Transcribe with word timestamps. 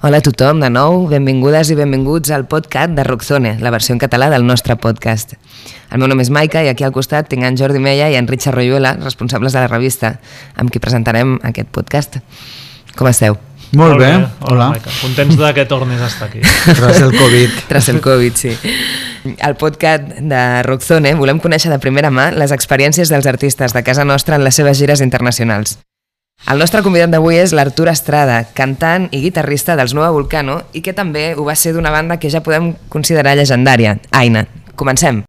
Hola 0.00 0.18
a 0.18 0.22
tothom, 0.22 0.60
de 0.62 0.68
nou, 0.70 1.08
benvingudes 1.10 1.72
i 1.72 1.74
benvinguts 1.74 2.30
al 2.30 2.44
podcast 2.46 2.92
de 2.94 3.02
Rockzone, 3.02 3.56
la 3.58 3.72
versió 3.74 3.96
en 3.96 3.98
català 3.98 4.28
del 4.30 4.44
nostre 4.46 4.76
podcast. 4.78 5.32
El 5.90 5.98
meu 5.98 6.06
nom 6.06 6.22
és 6.22 6.30
Maica 6.30 6.62
i 6.62 6.68
aquí 6.70 6.86
al 6.86 6.92
costat 6.94 7.26
tinc 7.26 7.42
en 7.42 7.58
Jordi 7.58 7.82
Meia 7.82 8.06
i 8.06 8.14
en 8.14 8.28
Richard 8.30 8.54
Royuela, 8.54 8.92
responsables 9.02 9.56
de 9.56 9.64
la 9.64 9.66
revista, 9.66 10.12
amb 10.54 10.70
qui 10.70 10.78
presentarem 10.78 11.34
aquest 11.50 11.74
podcast. 11.74 12.20
Com 12.94 13.10
esteu? 13.10 13.40
Molt, 13.74 13.98
bé, 13.98 14.12
hola. 14.46 14.70
Maica. 14.76 14.94
Contents 15.00 15.34
de 15.34 15.50
que 15.58 15.66
tornis 15.66 15.98
a 15.98 16.12
estar 16.12 16.30
aquí. 16.30 16.46
Tras 16.78 17.02
el 17.02 17.18
Covid. 17.18 17.58
Tras 17.66 17.90
el 17.90 18.00
Covid, 18.00 18.38
sí. 18.38 18.54
Al 19.42 19.58
podcast 19.58 20.14
de 20.22 20.46
Rockzone 20.62 21.16
volem 21.18 21.42
conèixer 21.42 21.74
de 21.74 21.82
primera 21.82 22.14
mà 22.14 22.30
les 22.38 22.54
experiències 22.54 23.10
dels 23.10 23.26
artistes 23.26 23.74
de 23.74 23.82
casa 23.82 24.06
nostra 24.06 24.38
en 24.38 24.46
les 24.46 24.62
seves 24.62 24.78
gires 24.78 25.02
internacionals. 25.02 25.80
El 26.46 26.60
nostre 26.62 26.84
convidat 26.86 27.10
d'avui 27.10 27.36
és 27.40 27.52
l'Artur 27.52 27.88
Estrada, 27.90 28.38
cantant 28.54 29.08
i 29.10 29.22
guitarrista 29.24 29.74
dels 29.76 29.92
Nova 29.96 30.12
Volcano 30.14 30.60
i 30.72 30.84
que 30.86 30.94
també 30.94 31.32
ho 31.34 31.44
va 31.48 31.58
ser 31.58 31.74
d'una 31.74 31.90
banda 31.90 32.20
que 32.22 32.30
ja 32.30 32.44
podem 32.46 32.72
considerar 32.88 33.34
legendària, 33.36 33.98
Aina. 34.14 34.46
Comencem. 34.78 35.24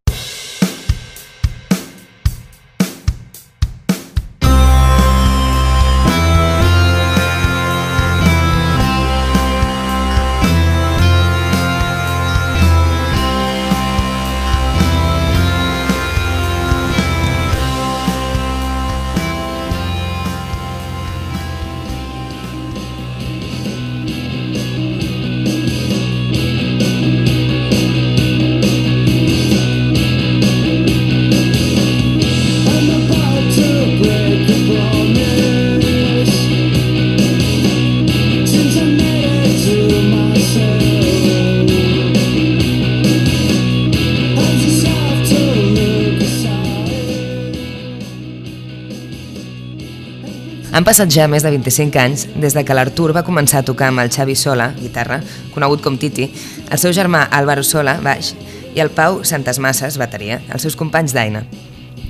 Passat 50.90 51.12
ja 51.14 51.28
més 51.30 51.44
de 51.46 51.52
25 51.54 52.00
anys 52.02 52.24
des 52.42 52.56
de 52.58 52.64
que 52.66 52.74
l'Artur 52.74 53.12
va 53.14 53.22
començar 53.22 53.60
a 53.60 53.66
tocar 53.68 53.92
amb 53.92 54.02
el 54.02 54.10
Xavi 54.10 54.34
Sola, 54.34 54.72
guitarra, 54.74 55.20
conegut 55.54 55.84
com 55.86 56.00
Titi, 56.02 56.26
el 56.66 56.82
seu 56.82 56.96
germà 56.98 57.28
Álvaro 57.30 57.62
Sola, 57.62 58.00
baix, 58.02 58.32
i 58.74 58.82
el 58.82 58.90
Pau 58.90 59.20
Santas 59.22 59.60
Masses, 59.62 60.00
bateria, 60.02 60.40
els 60.50 60.66
seus 60.66 60.78
companys 60.80 61.14
d'Aina. 61.14 61.44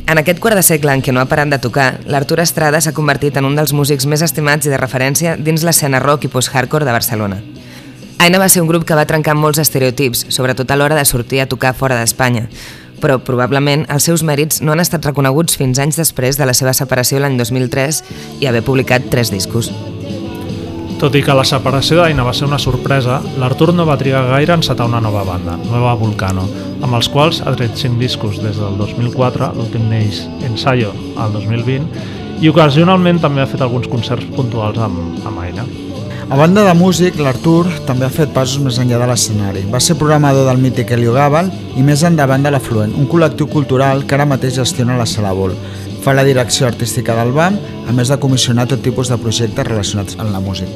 En 0.08 0.22
aquest 0.22 0.40
quart 0.40 0.56
de 0.56 0.64
segle 0.64 0.96
en 0.96 1.04
què 1.04 1.12
no 1.12 1.20
ha 1.20 1.28
parat 1.28 1.52
de 1.52 1.60
tocar, 1.60 1.90
l'Artur 2.08 2.40
Estrada 2.40 2.80
s'ha 2.80 2.96
convertit 2.96 3.36
en 3.36 3.50
un 3.50 3.60
dels 3.60 3.76
músics 3.76 4.08
més 4.08 4.24
estimats 4.24 4.70
i 4.70 4.72
de 4.72 4.80
referència 4.80 5.36
dins 5.36 5.68
l'escena 5.68 6.00
rock 6.00 6.30
i 6.30 6.32
post-hardcore 6.32 6.88
de 6.88 6.96
Barcelona. 6.96 7.44
Aina 8.24 8.40
va 8.40 8.48
ser 8.48 8.64
un 8.64 8.72
grup 8.72 8.88
que 8.88 8.96
va 8.96 9.08
trencar 9.08 9.36
molts 9.36 9.60
estereotips, 9.60 10.30
sobretot 10.32 10.72
a 10.72 10.80
l'hora 10.80 10.96
de 10.96 11.04
sortir 11.04 11.44
a 11.44 11.52
tocar 11.52 11.76
fora 11.76 12.00
d'Espanya, 12.00 12.48
però 13.02 13.20
probablement 13.20 13.86
els 13.90 14.06
seus 14.10 14.24
mèrits 14.28 14.62
no 14.62 14.74
han 14.74 14.84
estat 14.84 15.06
reconeguts 15.08 15.58
fins 15.60 15.80
anys 15.80 16.00
després 16.00 16.38
de 16.40 16.48
la 16.48 16.56
seva 16.58 16.76
separació 16.78 17.20
l'any 17.20 17.40
2003 17.40 18.04
i 18.42 18.50
haver 18.50 18.64
publicat 18.68 19.10
tres 19.10 19.32
discos. 19.34 19.72
Tot 21.00 21.16
i 21.16 21.22
que 21.24 21.32
la 21.32 21.46
separació 21.48 22.02
d'Aina 22.02 22.26
va 22.28 22.34
ser 22.36 22.44
una 22.50 22.60
sorpresa, 22.60 23.22
l'Artur 23.40 23.72
no 23.72 23.86
va 23.88 23.96
trigar 23.98 24.26
gaire 24.28 24.58
en 24.58 24.66
setar 24.68 24.90
una 24.90 25.00
nova 25.00 25.24
banda, 25.24 25.56
Nueva 25.70 25.94
Vulcano, 25.96 26.44
amb 26.84 26.98
els 27.00 27.08
quals 27.14 27.40
ha 27.40 27.56
tret 27.56 27.80
5 27.80 27.96
discos 28.04 28.42
des 28.44 28.60
del 28.60 28.76
2004, 28.84 29.54
l'últim 29.56 29.88
neix 29.88 30.26
Ensayo 30.44 30.92
al 31.16 31.32
2020, 31.40 31.88
i 32.44 32.52
ocasionalment 32.52 33.24
també 33.24 33.46
ha 33.46 33.52
fet 33.52 33.64
alguns 33.64 33.88
concerts 33.88 34.28
puntuals 34.36 34.84
amb, 34.84 35.24
amb 35.24 35.48
Aina. 35.48 35.64
A 36.30 36.36
banda 36.38 36.62
de 36.62 36.74
músic, 36.78 37.16
l'Artur 37.18 37.64
també 37.88 38.06
ha 38.06 38.12
fet 38.14 38.30
passos 38.30 38.62
més 38.62 38.76
enllà 38.78 39.00
de 39.02 39.06
l'escenari. 39.10 39.64
Va 39.74 39.80
ser 39.82 39.96
programador 39.98 40.44
del 40.46 40.60
mític 40.62 40.92
Helio 40.94 41.16
Gàbal 41.16 41.48
i 41.74 41.82
més 41.82 42.04
endavant 42.06 42.44
de 42.46 42.52
l'Afluent, 42.54 42.92
un 43.02 43.08
col·lectiu 43.10 43.48
cultural 43.50 44.04
que 44.06 44.14
ara 44.14 44.28
mateix 44.30 44.60
gestiona 44.60 44.98
la 45.00 45.08
Sala 45.10 45.32
Vol. 45.34 45.56
Fa 46.04 46.14
la 46.14 46.22
direcció 46.28 46.68
artística 46.68 47.16
del 47.18 47.34
BAM, 47.34 47.58
a 47.90 47.96
més 47.98 48.12
de 48.14 48.18
comissionar 48.22 48.68
tot 48.70 48.84
tipus 48.86 49.10
de 49.10 49.18
projectes 49.18 49.66
relacionats 49.72 50.20
amb 50.22 50.30
la 50.30 50.44
música. 50.46 50.70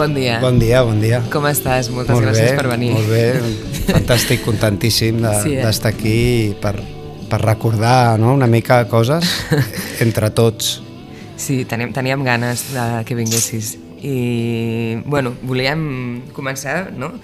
Bon 0.00 0.18
dia. 0.18 0.40
Bon 0.42 0.58
dia, 0.58 0.82
bon 0.82 0.98
dia. 0.98 1.22
Com 1.30 1.46
estàs? 1.46 1.92
Moltes 1.94 2.16
molt 2.16 2.26
gràcies 2.26 2.56
bé, 2.56 2.58
per 2.58 2.72
venir. 2.74 2.90
Molt 2.96 3.14
bé, 3.14 3.22
fantàstic, 3.94 4.42
contentíssim 4.42 5.22
d'estar 5.22 5.46
de, 5.46 5.62
sí, 5.62 5.86
eh? 5.86 5.94
aquí 5.94 6.18
per, 6.58 6.74
per 7.30 7.42
recordar 7.46 8.18
no? 8.18 8.34
una 8.34 8.50
mica 8.50 8.82
coses 8.90 9.30
entre 10.08 10.34
tots. 10.34 10.87
Sí, 11.38 11.62
teníem, 11.64 11.94
teníem 11.94 12.24
ganes 12.26 12.66
de 12.74 13.04
que 13.06 13.14
vinguessis. 13.14 13.78
I, 14.02 15.00
bueno, 15.06 15.32
volíem 15.42 16.28
començar, 16.34 16.90
no?, 16.92 17.14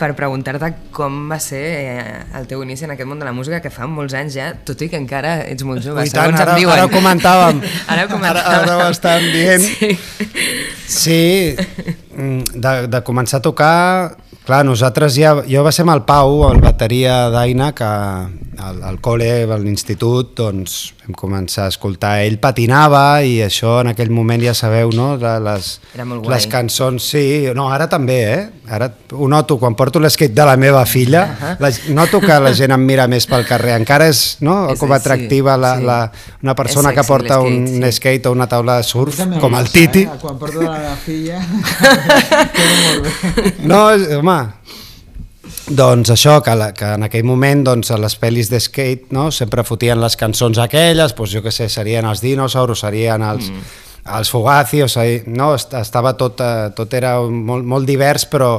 per 0.00 0.14
preguntar-te 0.16 0.70
com 0.96 1.26
va 1.28 1.36
ser 1.42 1.60
eh, 1.60 2.14
el 2.38 2.46
teu 2.48 2.62
inici 2.64 2.86
en 2.86 2.94
aquest 2.94 3.08
món 3.08 3.20
de 3.20 3.26
la 3.28 3.34
música, 3.36 3.60
que 3.60 3.72
fa 3.74 3.84
molts 3.90 4.14
anys 4.16 4.38
ja, 4.38 4.46
tot 4.64 4.80
i 4.80 4.88
que 4.88 4.96
encara 4.96 5.34
ets 5.44 5.66
molt 5.66 5.84
jove, 5.84 6.06
I 6.08 6.14
tant, 6.14 6.32
ara, 6.40 6.54
ara 6.56 6.86
ho 6.86 6.92
comentàvem. 6.92 7.60
ara 7.92 8.06
ho 8.06 8.12
comentàvem. 8.14 8.48
Ara, 8.48 8.62
ara 8.62 8.78
ho 8.86 8.94
estan 8.94 9.26
dient. 9.34 9.66
Sí. 9.66 9.90
sí, 10.88 11.20
mm, 12.16 12.56
de, 12.56 12.74
de 12.94 13.02
començar 13.04 13.42
a 13.42 13.44
tocar 13.44 13.76
Clar, 14.50 14.64
nosaltres 14.66 15.14
ja... 15.14 15.30
Jo 15.46 15.60
va 15.62 15.70
ser 15.70 15.84
amb 15.84 15.92
el 15.92 16.00
Pau, 16.02 16.40
el 16.48 16.58
bateria 16.58 17.28
d'Aina, 17.30 17.68
que 17.70 17.86
al, 17.86 18.80
al 18.82 18.96
col·le, 18.98 19.28
a 19.46 19.58
l'institut, 19.62 20.32
doncs 20.40 20.90
vam 21.04 21.14
començar 21.18 21.68
a 21.68 21.72
escoltar. 21.72 22.16
Ell 22.24 22.38
patinava 22.42 23.22
i 23.22 23.38
això 23.44 23.80
en 23.84 23.92
aquell 23.92 24.10
moment 24.10 24.42
ja 24.42 24.54
sabeu, 24.58 24.90
no? 24.94 25.12
Les, 25.20 25.70
les 25.94 26.48
cançons, 26.50 27.06
sí. 27.12 27.22
No, 27.56 27.68
ara 27.70 27.86
també, 27.90 28.18
eh? 28.26 28.40
Ara 28.70 28.90
ho 29.14 29.28
noto, 29.30 29.58
quan 29.58 29.76
porto 29.78 30.02
l'esquate 30.02 30.34
de 30.34 30.46
la 30.46 30.56
meva 30.60 30.84
filla, 30.86 31.22
uh 31.24 31.44
-huh. 31.44 31.56
la, 31.60 31.70
noto 31.94 32.20
que 32.20 32.40
la 32.40 32.52
gent 32.54 32.72
em 32.72 32.86
mira 32.86 33.06
més 33.06 33.26
pel 33.26 33.46
carrer. 33.46 33.80
Encara 33.80 34.08
és, 34.08 34.36
no? 34.40 34.70
És, 34.70 34.78
com 34.78 34.92
atractiva 34.92 35.54
sí, 35.54 35.60
la, 35.60 35.76
sí. 35.76 35.84
la, 35.84 36.12
una 36.42 36.54
persona 36.54 36.90
sexy, 36.90 37.00
que 37.00 37.06
porta 37.06 37.40
un 37.40 37.66
sí. 37.66 37.92
skate 37.92 38.28
o 38.28 38.32
una 38.32 38.46
taula 38.46 38.76
de 38.76 38.82
surf, 38.82 39.20
com 39.40 39.54
el 39.54 39.70
Titi. 39.70 40.02
Eh? 40.02 40.10
Quan 40.20 40.38
porto 40.38 40.62
la 40.62 40.96
filla... 40.96 41.40
no, 43.70 43.88
home, 44.18 44.39
doncs 45.70 46.10
això, 46.10 46.38
que, 46.44 46.54
la, 46.56 46.70
que 46.76 46.94
en 46.96 47.06
aquell 47.06 47.26
moment 47.26 47.64
doncs, 47.66 47.92
a 47.94 47.98
les 48.00 48.16
pel·lis 48.18 48.50
de 48.50 48.60
skate 48.62 49.14
no, 49.14 49.28
sempre 49.34 49.64
fotien 49.66 50.00
les 50.02 50.16
cançons 50.18 50.58
aquelles, 50.62 51.14
doncs, 51.16 51.32
jo 51.34 51.44
que 51.44 51.54
sé, 51.54 51.68
serien 51.70 52.08
els 52.10 52.22
dinosaures, 52.24 52.82
serien 52.82 53.22
els, 53.26 53.50
mm. 53.50 53.72
els 54.18 54.32
Fugazi, 54.32 54.82
o 54.84 54.90
sigui, 54.90 55.22
no, 55.30 55.52
estava 55.56 56.14
tot, 56.18 56.42
eh, 56.44 56.70
tot 56.76 56.94
era 56.98 57.16
molt, 57.22 57.66
molt 57.66 57.88
divers, 57.88 58.26
però 58.30 58.52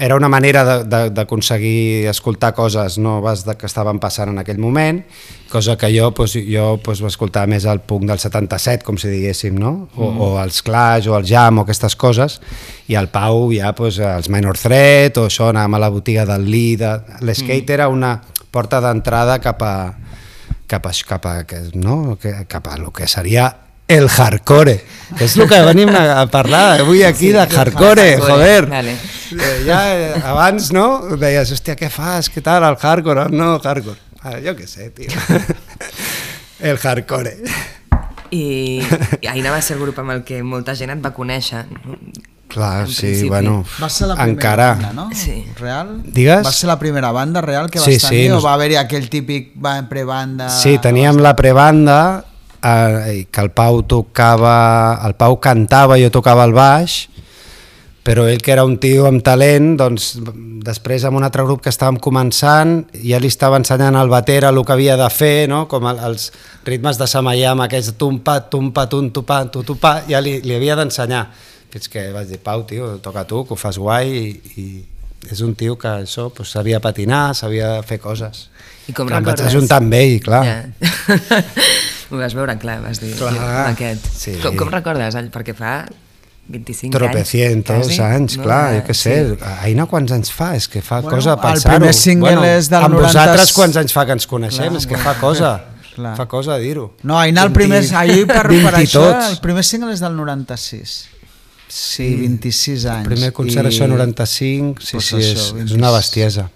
era 0.00 0.16
una 0.16 0.28
manera 0.28 0.62
d'aconseguir 0.84 2.06
escoltar 2.08 2.54
coses 2.56 2.96
noves 2.98 3.44
de, 3.44 3.56
que 3.60 3.68
estaven 3.68 4.00
passant 4.00 4.32
en 4.32 4.40
aquell 4.40 4.60
moment, 4.60 5.02
cosa 5.52 5.76
que 5.76 5.90
jo, 5.92 6.10
pues, 6.16 6.36
jo 6.48 6.78
pues, 6.82 7.02
va 7.04 7.10
escoltar 7.12 7.46
més 7.50 7.66
el 7.68 7.82
punk 7.84 8.06
del 8.08 8.20
77, 8.20 8.84
com 8.86 8.96
si 9.00 9.12
diguéssim, 9.12 9.58
no? 9.60 9.88
o, 9.94 10.08
mm. 10.08 10.22
o 10.24 10.30
els 10.42 10.62
Clash, 10.64 11.10
o 11.12 11.18
el 11.18 11.28
Jam, 11.28 11.60
o 11.60 11.66
aquestes 11.66 11.96
coses, 11.96 12.40
i 12.88 12.96
el 12.96 13.10
Pau 13.12 13.50
ja 13.52 13.74
pues, 13.76 14.00
els 14.00 14.30
Minor 14.32 14.56
Threat, 14.60 15.20
o 15.20 15.28
això, 15.28 15.50
anàvem 15.52 15.76
a 15.76 15.84
la 15.84 15.92
botiga 15.92 16.24
del 16.28 16.48
Lee, 16.48 16.80
de... 16.80 16.96
l'skate 17.20 17.68
mm. 17.68 17.76
era 17.76 17.90
una 17.92 18.16
porta 18.50 18.80
d'entrada 18.80 19.38
cap 19.44 19.62
a 19.62 19.76
cap 20.66 20.86
a, 20.88 20.92
cap 21.06 21.26
a, 21.30 21.36
no? 21.74 22.18
cap 22.48 22.66
a 22.66 22.76
lo 22.80 22.90
que 22.92 23.06
seria 23.06 23.65
el 23.88 24.08
hardcore, 24.08 24.80
que 25.16 25.26
és 25.28 25.36
el 25.38 25.46
que 25.48 25.60
venim 25.68 25.92
a, 25.94 26.24
parlar 26.30 26.80
avui 26.82 27.04
aquí 27.06 27.28
sí, 27.28 27.32
de 27.36 27.44
hardcore, 27.44 28.08
hardcore 28.16 28.32
joder. 28.32 28.66
Vale. 28.70 28.96
Eh, 29.36 29.62
ja 29.66 29.80
eh, 29.94 30.22
abans, 30.26 30.72
no? 30.74 31.16
Deies, 31.20 31.52
hòstia, 31.54 31.76
què 31.78 31.90
fas? 31.92 32.30
Què 32.32 32.42
tal, 32.42 32.66
el 32.66 32.78
hardcore? 32.80 33.28
No, 33.30 33.56
hardcore. 33.62 33.98
Ah, 34.22 34.38
jo 34.42 34.56
què 34.58 34.66
sé, 34.66 34.90
tio. 34.90 35.10
el 36.70 36.78
hardcore. 36.82 37.36
I, 38.34 38.82
I 39.22 39.28
Aina 39.30 39.52
va 39.54 39.60
ser 39.62 39.76
el 39.76 39.84
grup 39.84 40.00
amb 40.02 40.16
el 40.16 40.24
que 40.26 40.42
molta 40.42 40.74
gent 40.74 40.96
et 40.96 41.04
va 41.04 41.14
conèixer. 41.14 41.62
Clar, 42.50 42.86
en 42.86 42.90
sí, 42.90 43.06
principi. 43.06 43.28
bueno, 43.28 43.64
va 43.82 43.88
ser 43.90 44.06
la 44.08 44.14
primera 44.14 44.32
encara... 44.32 44.68
banda, 44.74 44.92
no? 44.94 45.08
Sí. 45.14 45.44
Real? 45.58 45.96
Digues? 46.02 46.44
Va 46.46 46.52
ser 46.54 46.70
la 46.70 46.78
primera 46.78 47.10
banda 47.14 47.42
real 47.42 47.70
que 47.70 47.78
vas 47.78 47.86
sí, 47.86 47.98
tenir 47.98 48.28
sí, 48.28 48.32
o 48.34 48.40
va 48.42 48.54
haver-hi 48.54 48.78
aquell 48.82 49.08
típic 49.10 49.52
prebanda? 49.90 50.48
Sí, 50.50 50.78
teníem 50.82 51.18
la 51.22 51.34
prebanda 51.38 51.98
eh, 52.62 53.26
que 53.30 53.40
el 53.42 53.50
Pau 53.50 53.82
tocava, 53.88 55.00
el 55.06 55.16
Pau 55.18 55.38
cantava, 55.40 55.98
jo 56.00 56.10
tocava 56.14 56.44
el 56.48 56.54
baix, 56.56 57.06
però 58.06 58.28
ell 58.30 58.38
que 58.38 58.52
era 58.54 58.62
un 58.62 58.76
tio 58.78 59.08
amb 59.08 59.24
talent, 59.26 59.72
doncs 59.80 60.12
després 60.66 61.02
amb 61.08 61.18
un 61.18 61.26
altre 61.26 61.42
grup 61.46 61.64
que 61.64 61.72
estàvem 61.72 61.98
començant, 62.02 62.76
ja 63.02 63.18
li 63.18 63.30
estava 63.32 63.58
ensenyant 63.58 63.98
al 63.98 64.10
batera 64.12 64.52
el 64.54 64.62
que 64.62 64.74
havia 64.76 64.94
de 65.00 65.08
fer, 65.10 65.48
no? 65.50 65.64
com 65.66 65.88
el, 65.90 65.98
els 66.06 66.30
ritmes 66.66 67.00
de 67.00 67.08
Samayama, 67.10 67.66
aquests 67.66 67.96
tumpa, 67.98 68.38
tumpa, 68.52 68.86
tum, 68.90 69.10
tupa, 69.10 69.40
tu, 69.50 69.64
tupa, 69.66 69.96
ja 70.06 70.22
li, 70.22 70.38
li 70.46 70.54
havia 70.54 70.78
d'ensenyar. 70.78 71.24
Fins 71.74 71.90
que 71.90 72.06
vaig 72.14 72.30
dir, 72.30 72.38
Pau, 72.46 72.62
tio, 72.68 72.94
toca 73.02 73.26
tu, 73.26 73.42
que 73.48 73.56
ho 73.56 73.58
fas 73.58 73.78
guai 73.82 74.14
i, 74.14 74.54
i 74.62 74.66
és 75.32 75.42
un 75.42 75.56
tio 75.58 75.74
que 75.74 75.90
això 76.04 76.28
pues, 76.30 76.54
sabia 76.54 76.78
patinar, 76.80 77.34
sabia 77.34 77.74
fer 77.82 77.98
coses. 77.98 78.46
I 78.86 78.94
com 78.94 79.10
que 79.10 79.18
em 79.18 79.26
vaig 79.26 79.42
ajuntar 79.48 79.82
amb 79.82 79.98
ell, 79.98 80.20
clar. 80.22 80.44
Ja. 80.46 81.42
Ho 82.10 82.16
vas 82.20 82.34
veure 82.34 82.56
clar, 82.58 82.80
vas 82.82 83.00
dir. 83.00 83.14
Clar. 83.18 83.32
jo, 83.34 83.46
Aquest. 83.72 84.06
Sí. 84.14 84.34
Com, 84.42 84.56
com 84.56 84.68
recordes? 84.70 85.14
el- 85.18 85.30
Perquè 85.34 85.54
fa 85.54 85.84
25 86.48 86.94
Tropecientos 86.96 87.74
anys. 87.74 87.86
quasi, 87.96 88.02
anys, 88.02 88.36
no? 88.36 88.42
clar, 88.44 88.74
jo 88.76 88.82
què 88.86 88.94
sé. 88.94 89.14
Sí. 89.34 89.38
Aina 89.66 89.86
quants 89.90 90.12
anys 90.14 90.30
fa? 90.30 90.54
És 90.54 90.68
que 90.68 90.82
fa 90.82 91.00
Bueno, 91.00 91.16
cosa 91.16 91.32
el 91.34 91.40
pensar-ho. 91.40 91.78
primer 91.78 91.94
single 91.94 92.56
és 92.56 92.68
del 92.70 92.84
amb 92.84 92.94
90. 92.94 93.06
vosaltres 93.08 93.52
quants 93.52 93.76
anys 93.76 93.92
fa 93.92 94.06
que 94.06 94.12
ens 94.12 94.26
coneixem? 94.26 94.68
Clar, 94.68 94.76
és 94.78 94.86
que 94.86 94.94
bueno. 94.94 95.10
fa 95.10 95.18
cosa. 95.20 95.54
Clar. 95.96 96.14
Fa 96.14 96.26
cosa 96.28 96.58
dir-ho. 96.60 96.90
No, 97.02 97.18
Aina, 97.18 97.42
el 97.42 97.52
primer, 97.52 97.80
20 97.80 97.96
ahir 97.96 98.26
per, 98.28 98.46
20 98.48 98.70
per 98.70 98.80
i 98.80 98.84
això, 98.84 99.00
tots. 99.00 99.30
el 99.32 99.38
primer 99.40 99.64
single 99.64 99.92
és 99.94 100.00
del 100.00 100.14
96. 100.14 101.06
Sí, 101.68 102.14
26 102.20 102.84
anys. 102.86 103.08
El 103.08 103.14
primer 103.14 103.32
concert, 103.32 103.66
això, 103.66 103.88
95, 103.88 104.76
sí, 104.80 104.92
Pues 104.92 105.06
sí, 105.06 105.16
això, 105.16 105.32
és, 105.32 105.64
és 105.64 105.72
una 105.72 105.90
26. 105.90 105.96
bestiesa. 105.96 106.50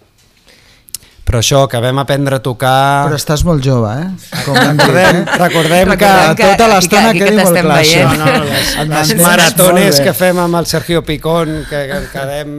Però 1.30 1.38
això, 1.38 1.60
que 1.70 1.78
vam 1.78 2.00
aprendre 2.02 2.40
a 2.40 2.42
tocar... 2.42 3.04
Però 3.06 3.14
estàs 3.20 3.44
molt 3.46 3.62
jove, 3.62 3.90
eh? 4.02 4.06
Com 4.42 4.56
Recordem, 4.58 5.20
eh? 5.20 5.36
recordem 5.38 5.92
que 5.92 5.94
Recordem 5.94 6.34
que- 6.40 6.48
tota 6.56 6.66
l'estona 6.72 7.10
aquí 7.12 7.20
que 7.20 7.28
quedi 7.28 7.36
molt 7.44 7.60
clar. 7.60 7.76
veient. 7.76 8.08
això. 8.10 8.16
No, 8.18 8.26
no, 8.26 8.44
les, 8.50 8.72
les 8.74 8.88
mantens 8.90 9.22
maratones 9.22 10.00
que 10.02 10.14
fem 10.18 10.40
amb 10.42 10.58
el 10.58 10.66
Sergio 10.66 11.04
Picón, 11.06 11.52
que, 11.70 11.84
que 11.92 12.00
quedem... 12.16 12.50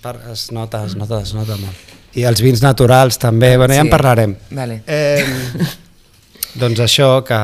Per, 0.00 0.14
es 0.32 0.46
nota, 0.56 0.80
es 0.88 0.96
nota, 0.96 1.20
es 1.20 1.34
nota 1.36 1.58
molt. 1.60 1.92
I 2.16 2.24
els 2.30 2.40
vins 2.40 2.62
naturals 2.64 3.18
també, 3.20 3.56
bueno, 3.60 3.74
ja 3.76 3.82
Sí. 3.82 3.88
en 3.88 3.92
parlarem. 3.92 4.32
Vale. 4.56 4.80
Eh, 4.86 5.68
doncs 6.62 6.80
això, 6.86 7.10
que 7.28 7.40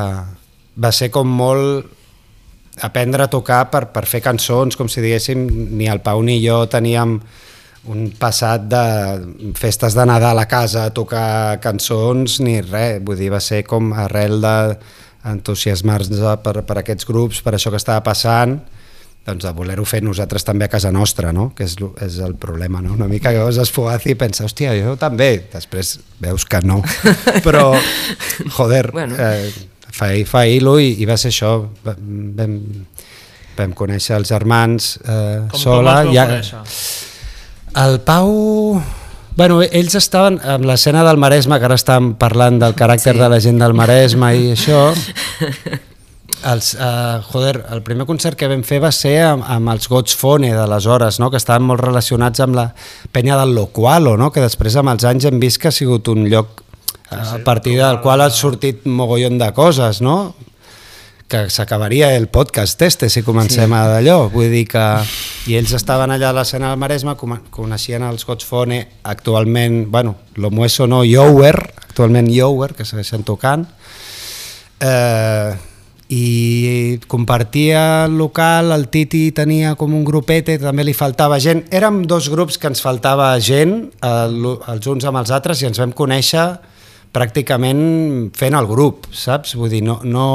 va 0.81 0.91
ser 0.95 1.11
com 1.13 1.27
molt 1.29 2.81
aprendre 2.81 3.27
a 3.27 3.29
tocar 3.29 3.65
per, 3.69 3.85
per 3.93 4.07
fer 4.09 4.23
cançons, 4.25 4.73
com 4.79 4.89
si 4.89 5.03
diguéssim, 5.03 5.45
ni 5.77 5.91
el 5.91 6.01
Pau 6.01 6.23
ni 6.25 6.39
jo 6.41 6.63
teníem 6.71 7.19
un 7.89 8.11
passat 8.19 8.67
de 8.69 8.81
festes 9.57 9.95
de 9.97 10.03
Nadal 10.05 10.37
a 10.37 10.45
casa 10.47 10.83
a 10.85 10.93
tocar 10.93 11.57
cançons 11.63 12.39
ni 12.45 12.59
res, 12.61 12.99
vull 13.01 13.17
dir, 13.17 13.31
va 13.33 13.39
ser 13.41 13.63
com 13.65 13.89
arrel 13.97 14.37
d'entusiasmar-nos 15.23 16.21
per, 16.43 16.61
per 16.67 16.77
aquests 16.81 17.07
grups, 17.09 17.41
per 17.41 17.55
això 17.57 17.71
que 17.73 17.79
estava 17.81 18.03
passant, 18.05 18.59
doncs 19.25 19.45
de 19.45 19.51
voler-ho 19.53 19.83
fer 19.85 19.99
nosaltres 20.05 20.43
també 20.45 20.65
a 20.65 20.71
casa 20.73 20.91
nostra, 20.93 21.31
no? 21.33 21.51
que 21.57 21.65
és, 21.67 21.75
és 22.01 22.19
el 22.25 22.35
problema, 22.41 22.81
no? 22.81 22.93
una 22.97 23.07
mica 23.09 23.33
que 23.33 23.41
vas 23.43 23.57
esfugaci 23.61 24.13
i 24.15 24.17
pensa, 24.17 24.45
hòstia, 24.47 24.73
jo 24.81 24.95
també, 25.01 25.31
després 25.53 25.99
veus 26.21 26.45
que 26.49 26.61
no, 26.65 26.79
però 27.45 27.67
joder, 28.57 28.87
Bueno. 28.93 29.15
eh, 29.17 29.51
fa, 29.93 30.09
fa 30.25 30.45
hilo 30.49 30.79
i, 30.81 30.95
i 31.01 31.05
va 31.09 31.17
ser 31.21 31.29
això, 31.33 31.53
Va- 31.85 31.97
vam, 31.97 32.57
vam 33.57 33.73
conèixer 33.77 34.17
els 34.17 34.29
germans 34.33 34.95
eh, 35.05 35.47
Com, 35.53 35.59
sola, 35.67 35.99
com 36.05 36.13
ja, 36.17 36.25
conèixer? 36.29 36.65
El 37.75 37.99
Pau... 38.01 38.81
Bueno, 39.35 39.61
ells 39.63 39.95
estaven 39.95 40.41
amb 40.43 40.65
l'escena 40.67 41.05
del 41.07 41.17
Maresme, 41.17 41.55
que 41.57 41.65
ara 41.65 41.77
estàvem 41.79 42.11
parlant 42.19 42.59
del 42.59 42.75
caràcter 42.75 43.13
Sí. 43.13 43.17
sí. 43.17 43.21
de 43.23 43.29
la 43.31 43.39
gent 43.39 43.61
del 43.61 43.73
Maresme 43.73 44.33
i 44.35 44.51
això. 44.55 44.81
Els, 46.51 46.73
uh, 46.73 47.21
joder, 47.31 47.61
el 47.71 47.83
primer 47.85 48.07
concert 48.09 48.35
que 48.37 48.49
vam 48.49 48.63
fer 48.65 48.79
va 48.83 48.91
ser 48.91 49.13
amb, 49.23 49.45
amb 49.47 49.71
els 49.71 49.87
Gots 49.89 50.15
Fone 50.17 50.49
d'aleshores, 50.57 51.19
no? 51.21 51.29
que 51.31 51.37
estaven 51.39 51.63
molt 51.69 51.83
relacionats 51.83 52.41
amb 52.43 52.57
la 52.57 52.67
penya 53.13 53.37
del 53.39 53.53
Locualo, 53.55 54.17
no? 54.17 54.31
que 54.33 54.41
després 54.43 54.75
amb 54.81 54.91
els 54.91 55.05
anys 55.07 55.29
hem 55.29 55.39
vist 55.39 55.61
que 55.61 55.69
ha 55.69 55.75
sigut 55.75 56.09
un 56.11 56.25
lloc 56.27 56.63
uh, 57.11 57.35
a 57.37 57.39
partir 57.45 57.77
del 57.79 58.01
qual 58.01 58.25
ha 58.25 58.29
sortit 58.33 58.83
mogollon 58.89 59.37
de 59.37 59.51
coses, 59.53 60.01
no? 60.01 60.33
Que 61.31 61.49
s'acabaria 61.49 62.09
el 62.17 62.27
podcast 62.27 62.81
este 62.81 63.07
si 63.09 63.21
comencem 63.23 63.71
sí. 63.71 63.75
a 63.77 63.85
d'allò, 63.87 64.25
vull 64.33 64.51
dir 64.51 64.65
que 64.67 64.83
i 65.47 65.55
ells 65.55 65.71
estaven 65.77 66.11
allà 66.11 66.33
a 66.33 66.35
l'escena 66.35 66.73
del 66.73 66.81
Maresme 66.81 67.13
coneixien 67.15 68.03
els 68.03 68.25
Gots 68.27 68.43
Fone 68.43 68.81
actualment, 69.07 69.85
bueno, 69.87 70.17
lo 70.35 70.51
mueso 70.51 70.89
no 70.91 71.05
Yower, 71.07 71.55
actualment 71.87 72.27
Yower 72.27 72.73
que 72.75 72.83
segueixen 72.83 73.23
tocant 73.23 73.63
eh, 74.83 75.55
i 76.11 76.99
compartia 77.07 78.03
el 78.09 78.19
local, 78.19 78.73
el 78.75 78.89
Titi 78.91 79.29
tenia 79.31 79.77
com 79.79 79.95
un 79.95 80.03
grupete, 80.03 80.59
també 80.59 80.83
li 80.83 80.97
faltava 80.97 81.39
gent 81.39 81.63
érem 81.71 82.03
dos 82.11 82.27
grups 82.27 82.59
que 82.59 82.67
ens 82.67 82.83
faltava 82.83 83.31
gent 83.39 83.85
el, 84.03 84.51
els 84.67 84.91
uns 84.91 85.07
amb 85.07 85.23
els 85.23 85.31
altres 85.31 85.63
i 85.63 85.71
ens 85.71 85.79
vam 85.79 85.95
conèixer 85.95 86.49
pràcticament 87.15 88.31
fent 88.35 88.59
el 88.59 88.67
grup, 88.67 89.07
saps? 89.15 89.55
Vull 89.55 89.71
dir, 89.71 89.85
no, 89.87 90.01
no 90.03 90.27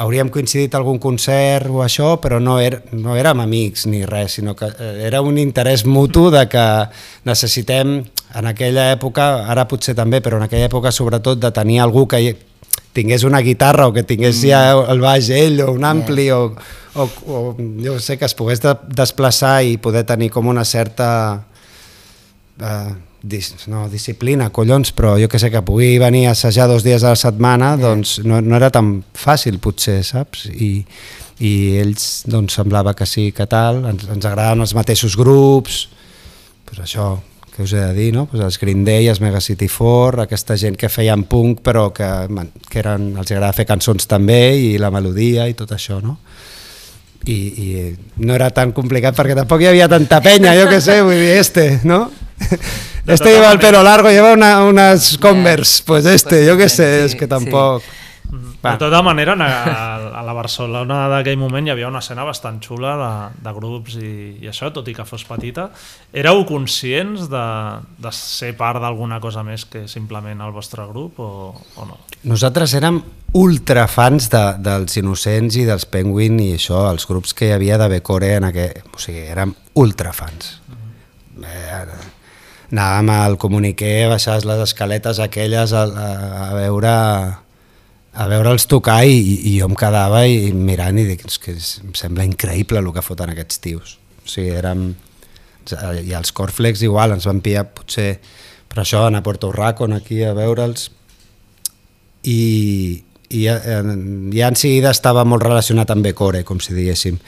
hauríem 0.00 0.30
coincidit 0.32 0.74
algun 0.74 0.98
concert 0.98 1.68
o 1.68 1.82
això, 1.84 2.14
però 2.22 2.38
no, 2.40 2.56
er, 2.62 2.80
no 2.96 3.16
érem 3.20 3.42
amics 3.44 3.84
ni 3.90 4.04
res, 4.08 4.38
sinó 4.38 4.54
que 4.56 4.70
eh, 4.72 4.92
era 5.06 5.20
un 5.20 5.38
interès 5.38 5.84
mutu 5.84 6.30
de 6.32 6.46
que 6.48 6.66
necessitem 7.28 7.98
en 8.00 8.48
aquella 8.48 8.90
època, 8.94 9.30
ara 9.50 9.66
potser 9.68 9.94
també, 9.98 10.22
però 10.24 10.38
en 10.40 10.46
aquella 10.46 10.70
època 10.70 10.92
sobretot 10.94 11.42
de 11.42 11.50
tenir 11.52 11.80
algú 11.84 12.06
que 12.08 12.22
tingués 12.96 13.24
una 13.28 13.42
guitarra 13.44 13.88
o 13.88 13.92
que 13.92 14.02
tingués 14.02 14.40
mm. 14.40 14.48
ja 14.48 14.62
el 14.92 15.04
baix 15.04 15.28
ell 15.34 15.60
o 15.66 15.70
un 15.74 15.84
ampli 15.86 16.26
yeah. 16.30 16.38
o, 16.38 16.56
o, 16.94 17.06
o 17.30 17.42
jo 17.84 17.98
sé 18.02 18.16
que 18.18 18.26
es 18.26 18.34
pogués 18.34 18.62
de, 18.64 18.74
desplaçar 18.88 19.60
i 19.62 19.76
poder 19.78 20.02
tenir 20.08 20.30
com 20.34 20.48
una 20.50 20.64
certa 20.64 21.44
eh, 22.58 22.90
dis, 23.22 23.52
no, 23.68 23.84
disciplina, 23.92 24.48
collons, 24.50 24.92
però 24.96 25.14
jo 25.20 25.28
que 25.28 25.38
sé 25.38 25.50
que 25.52 25.62
pugui 25.64 25.98
venir 26.00 26.26
a 26.28 26.32
assajar 26.32 26.68
dos 26.68 26.84
dies 26.86 27.04
a 27.04 27.14
la 27.14 27.20
setmana, 27.20 27.74
yeah. 27.74 27.82
doncs 27.82 28.18
no, 28.24 28.40
no 28.40 28.56
era 28.56 28.70
tan 28.72 29.00
fàcil 29.14 29.60
potser, 29.60 30.00
saps? 30.06 30.46
I, 30.50 30.86
i 31.44 31.52
ells 31.80 32.26
doncs 32.30 32.56
semblava 32.56 32.94
que 32.96 33.08
sí 33.08 33.30
que 33.36 33.46
tal, 33.50 33.84
ens, 33.90 34.06
ens 34.08 34.24
agradaven 34.24 34.64
els 34.64 34.74
mateixos 34.76 35.16
grups, 35.20 35.82
pues 36.68 36.80
això 36.84 37.18
que 37.50 37.64
us 37.66 37.72
he 37.74 37.80
de 37.82 37.92
dir, 37.96 38.10
no? 38.14 38.26
pues 38.30 38.42
els 38.44 38.58
Green 38.60 38.84
Day, 38.86 39.08
els 39.10 39.20
Mega 39.20 39.40
City 39.40 39.68
4, 39.68 40.22
aquesta 40.24 40.56
gent 40.56 40.78
que 40.80 40.88
feien 40.88 41.26
punk 41.28 41.60
però 41.66 41.90
que, 41.92 42.08
man, 42.32 42.52
que 42.70 42.80
eren, 42.80 43.10
els 43.18 43.32
agrada 43.32 43.56
fer 43.56 43.66
cançons 43.68 44.08
també 44.08 44.56
i 44.56 44.76
la 44.80 44.92
melodia 44.94 45.48
i 45.50 45.56
tot 45.58 45.74
això, 45.76 46.00
no? 46.00 46.16
I, 47.28 47.36
i 47.36 47.66
no 48.24 48.32
era 48.32 48.48
tan 48.56 48.70
complicat 48.72 49.12
perquè 49.18 49.34
tampoc 49.36 49.60
hi 49.60 49.68
havia 49.68 49.90
tanta 49.92 50.22
penya, 50.24 50.54
jo 50.56 50.70
que 50.70 50.80
sé, 50.80 51.02
vull 51.04 51.18
dir, 51.20 51.34
este, 51.42 51.66
no? 51.84 52.06
Este 53.12 53.32
lleva 53.32 53.52
el 53.52 53.58
pelo 53.58 53.82
largo, 53.82 54.10
lleva 54.10 54.32
una, 54.32 54.64
unas 54.64 55.18
Converse, 55.18 55.82
pues 55.86 56.06
este, 56.06 56.48
jo 56.48 56.56
que 56.56 56.68
sé, 56.68 56.90
Sí, 57.00 57.04
és 57.06 57.14
que 57.14 57.26
sí. 57.26 57.30
tampoc... 57.30 57.82
De 58.62 58.76
tota 58.76 59.00
manera, 59.02 59.32
a, 59.40 60.20
a 60.20 60.22
la 60.22 60.32
Barcelona 60.36 61.08
d'aquell 61.08 61.38
moment 61.40 61.66
hi 61.66 61.72
havia 61.72 61.88
una 61.88 62.02
escena 62.04 62.26
bastant 62.28 62.60
xula 62.62 62.92
de, 63.00 63.12
de 63.42 63.54
grups 63.56 63.96
i, 63.96 64.10
i 64.44 64.50
això, 64.50 64.68
tot 64.70 64.86
i 64.86 64.94
que 64.94 65.06
fos 65.08 65.24
petita. 65.24 65.70
Éreu 66.12 66.44
conscients 66.46 67.24
de, 67.32 67.46
de 67.98 68.12
ser 68.14 68.52
part 68.60 68.78
d'alguna 68.84 69.18
cosa 69.18 69.42
més 69.42 69.64
que 69.64 69.86
simplement 69.88 70.44
el 70.44 70.52
vostre 70.52 70.84
grup 70.92 71.18
o, 71.24 71.56
o 71.56 71.88
no? 71.88 71.98
Nosaltres 72.28 72.76
érem 72.76 73.00
ultra 73.40 73.88
fans 73.88 74.28
de, 74.30 74.44
dels 74.60 75.00
Innocents 75.00 75.56
i 75.56 75.64
dels 75.64 75.88
Penguin 75.88 76.38
i 76.44 76.52
això, 76.60 76.84
els 76.92 77.08
grups 77.08 77.34
que 77.34 77.48
hi 77.48 77.56
havia 77.56 77.80
de 77.80 77.88
Becore 77.96 78.34
en 78.36 78.50
aquell... 78.52 78.84
O 78.92 79.00
sigui, 79.00 79.24
érem 79.32 79.56
ultra 79.80 80.12
fans. 80.12 80.58
Eh, 81.40 81.84
anàvem 82.70 83.10
al 83.14 83.36
comuniquer, 83.42 84.08
baixaves 84.10 84.46
les 84.46 84.60
escaletes 84.62 85.18
aquelles 85.22 85.72
a, 85.74 85.84
a, 85.84 86.10
a 86.48 86.50
veure 86.54 86.92
a 88.10 88.26
veure'ls 88.26 88.66
tocar 88.66 89.04
i, 89.06 89.18
i 89.52 89.56
jo 89.60 89.68
em 89.70 89.76
quedava 89.78 90.24
i 90.26 90.50
mirant 90.54 90.98
i 90.98 91.06
dic, 91.06 91.26
que 91.42 91.54
em 91.54 91.92
sembla 91.98 92.26
increïble 92.26 92.80
el 92.82 92.90
que 92.94 93.04
foten 93.06 93.30
aquests 93.32 93.62
tios. 93.62 93.98
O 94.24 94.28
sigui, 94.28 94.54
érem... 94.58 94.90
I 95.70 96.14
els 96.16 96.32
Corflex 96.34 96.80
igual, 96.82 97.12
ens 97.14 97.28
van 97.28 97.42
pillar 97.44 97.68
potser 97.76 98.16
per 98.70 98.80
això 98.82 99.04
anar 99.06 99.20
a 99.20 99.26
Puerto 99.26 99.52
Rico, 99.54 99.86
aquí 99.94 100.22
a 100.24 100.32
veure'ls 100.34 100.88
i, 102.26 103.02
i 103.28 103.44
ja, 103.44 103.56
eh, 103.62 103.82
ja 104.34 104.48
en 104.50 104.58
seguida 104.58 104.90
estava 104.90 105.24
molt 105.24 105.44
relacionat 105.46 105.92
amb 105.92 106.06
Becore, 106.06 106.42
com 106.48 106.58
si 106.60 106.74
diguéssim. 106.74 107.20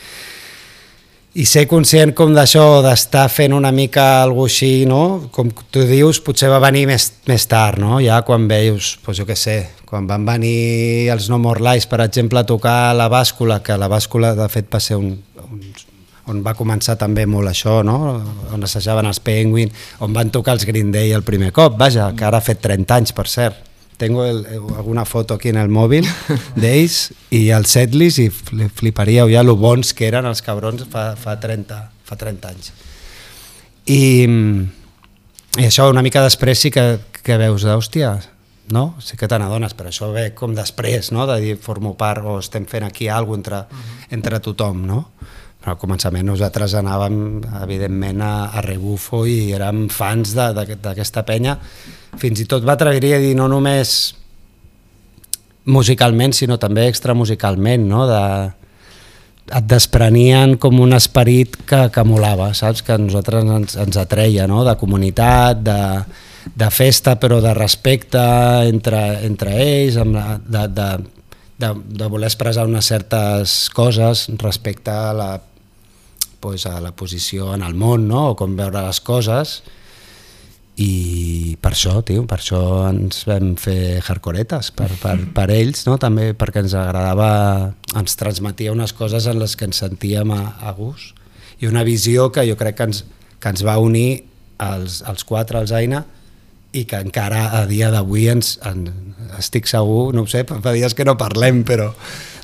I 1.32 1.46
ser 1.48 1.62
conscient 1.64 2.10
com 2.12 2.34
d'això, 2.36 2.82
d'estar 2.84 3.24
fent 3.32 3.54
una 3.56 3.70
mica 3.72 4.02
algo 4.20 4.44
així, 4.44 4.84
no? 4.84 5.30
Com 5.32 5.48
tu 5.72 5.86
dius, 5.88 6.20
potser 6.20 6.50
va 6.52 6.58
venir 6.60 6.82
més, 6.90 7.06
més 7.24 7.46
tard, 7.48 7.80
no? 7.80 8.02
Ja 8.04 8.18
quan 8.26 8.44
veus, 8.50 8.98
doncs 9.00 9.22
jo 9.22 9.24
què 9.28 9.36
sé, 9.40 9.56
quan 9.88 10.04
van 10.10 10.26
venir 10.28 11.08
els 11.14 11.30
No 11.32 11.40
More 11.40 11.64
Lies, 11.64 11.88
per 11.88 12.02
exemple, 12.04 12.42
a 12.42 12.48
tocar 12.48 12.92
la 12.98 13.08
bàscula, 13.08 13.62
que 13.64 13.80
la 13.80 13.88
bàscula 13.88 14.34
de 14.36 14.50
fet 14.52 14.68
va 14.72 14.82
ser 14.84 15.00
un, 15.00 15.14
un 15.48 15.64
on 16.30 16.44
va 16.44 16.54
començar 16.54 16.98
també 17.00 17.24
molt 17.26 17.50
això, 17.50 17.80
no? 17.82 17.96
on 18.54 18.62
assajaven 18.62 19.08
els 19.08 19.18
Penguin, 19.24 19.72
on 20.04 20.12
van 20.14 20.30
tocar 20.30 20.54
els 20.58 20.68
Green 20.68 20.92
Day 20.94 21.16
el 21.16 21.24
primer 21.26 21.50
cop, 21.56 21.80
vaja, 21.80 22.12
que 22.14 22.28
ara 22.28 22.38
ha 22.38 22.44
fet 22.44 22.60
30 22.62 23.00
anys, 23.00 23.16
per 23.16 23.26
cert. 23.30 23.71
Tengo 24.02 24.24
el, 24.26 24.40
alguna 24.74 25.04
foto 25.06 25.34
aquí 25.38 25.52
en 25.52 25.60
el 25.62 25.68
mòbil 25.70 26.08
d'ells 26.62 27.12
i 27.30 27.44
el 27.54 27.68
setlist 27.70 28.18
i 28.18 28.24
fli- 28.34 28.66
fliparíeu 28.66 29.30
ja 29.30 29.44
lo 29.46 29.54
bons 29.54 29.92
que 29.94 30.08
eren 30.08 30.26
els 30.26 30.42
cabrons 30.42 30.82
fa, 30.90 31.12
fa, 31.14 31.36
30, 31.38 31.78
fa 32.02 32.18
30 32.18 32.50
anys. 32.50 32.72
I, 33.86 34.26
i 35.60 35.68
això 35.68 35.86
una 35.90 36.02
mica 36.02 36.24
després 36.26 36.64
sí 36.66 36.72
que, 36.74 36.98
que 37.22 37.38
veus, 37.38 37.62
hòstia, 37.62 38.16
no? 38.74 38.96
Sí 38.98 39.14
que 39.20 39.30
te 39.30 39.38
n'adones, 39.38 39.78
però 39.78 39.94
això 39.94 40.10
ve 40.10 40.32
com 40.34 40.58
després, 40.58 41.12
no? 41.14 41.28
De 41.30 41.38
dir, 41.44 41.54
formo 41.62 41.94
part 41.94 42.26
o 42.26 42.40
estem 42.42 42.66
fent 42.66 42.88
aquí 42.88 43.06
alguna 43.06 43.38
entre, 43.38 43.62
uh 43.62 43.78
-huh. 43.78 44.06
entre 44.18 44.40
tothom, 44.40 44.82
no? 44.86 45.00
Però 45.62 45.76
al 45.76 45.78
començament 45.78 46.26
nosaltres 46.26 46.74
anàvem, 46.74 47.40
evidentment, 47.62 48.20
a, 48.20 48.50
a 48.50 48.60
rebufo 48.66 49.26
i 49.26 49.52
érem 49.52 49.88
fans 49.88 50.34
d'aquesta 50.34 51.22
penya. 51.22 51.58
Fins 52.20 52.42
i 52.42 52.48
tot 52.48 52.66
m'atreviria 52.66 53.16
a 53.16 53.22
dir, 53.22 53.32
no 53.38 53.48
només 53.48 54.14
musicalment, 55.64 56.34
sinó 56.34 56.58
també 56.60 56.88
extramusicalment, 56.90 57.86
no? 57.88 58.04
De, 58.10 58.24
et 59.52 59.64
desprenien 59.68 60.56
com 60.60 60.80
un 60.82 60.94
esperit 60.96 61.56
que, 61.68 61.86
que 61.94 62.04
molava, 62.06 62.52
saps? 62.54 62.82
Que 62.84 62.96
a 62.96 63.00
nosaltres 63.00 63.46
ens, 63.46 63.78
ens 63.86 63.98
atreia, 64.00 64.48
no? 64.50 64.62
De 64.66 64.74
comunitat, 64.80 65.62
de, 65.64 65.80
de 66.54 66.70
festa 66.74 67.16
però 67.20 67.40
de 67.42 67.54
respecte 67.54 68.22
entre, 68.68 69.02
entre 69.26 69.56
ells, 69.62 69.98
amb 70.02 70.16
la, 70.18 70.26
de, 70.42 70.66
de, 70.74 70.88
de, 71.62 71.72
de 72.02 72.10
voler 72.10 72.30
expressar 72.30 72.66
unes 72.66 72.88
certes 72.90 73.68
coses 73.74 74.26
respecte 74.42 74.90
a 74.90 75.12
la, 75.16 75.30
pues, 76.40 76.66
a 76.66 76.80
la 76.80 76.92
posició 76.92 77.54
en 77.54 77.62
el 77.62 77.74
món 77.78 78.08
no? 78.08 78.32
o 78.32 78.36
com 78.38 78.56
veure 78.58 78.82
les 78.82 79.00
coses 79.00 79.60
i 80.80 81.56
per 81.60 81.74
això, 81.74 81.98
tio, 82.06 82.24
per 82.24 82.38
això 82.40 82.62
ens 82.88 83.26
vam 83.28 83.52
fer 83.60 84.00
hardcoretes, 84.00 84.72
per, 84.76 84.88
per, 85.02 85.16
per 85.36 85.48
ells, 85.52 85.84
no? 85.88 85.98
també 86.00 86.32
perquè 86.38 86.64
ens 86.64 86.76
agradava, 86.78 87.32
ens 87.98 88.16
transmetia 88.16 88.72
unes 88.72 88.94
coses 88.96 89.28
en 89.28 89.40
les 89.42 89.56
que 89.56 89.68
ens 89.68 89.82
sentíem 89.84 90.32
a, 90.32 90.42
a 90.62 90.72
gust 90.78 91.18
i 91.62 91.68
una 91.68 91.84
visió 91.86 92.30
que 92.32 92.46
jo 92.48 92.56
crec 92.58 92.80
que 92.80 92.88
ens, 92.88 93.04
que 93.38 93.52
ens 93.52 93.62
va 93.66 93.76
unir 93.78 94.24
als, 94.62 95.02
als 95.06 95.24
quatre, 95.28 95.60
als 95.60 95.74
Aina, 95.76 96.04
i 96.72 96.86
que 96.88 96.98
encara 97.04 97.50
a 97.58 97.66
dia 97.68 97.90
d'avui 97.92 98.26
ens, 98.32 98.56
en, 98.64 98.86
estic 99.38 99.68
segur, 99.68 100.14
no 100.16 100.24
ho 100.24 100.30
sé, 100.30 100.46
fa 100.48 100.72
dies 100.72 100.96
que 100.96 101.04
no 101.04 101.18
parlem, 101.20 101.62
però 101.68 101.92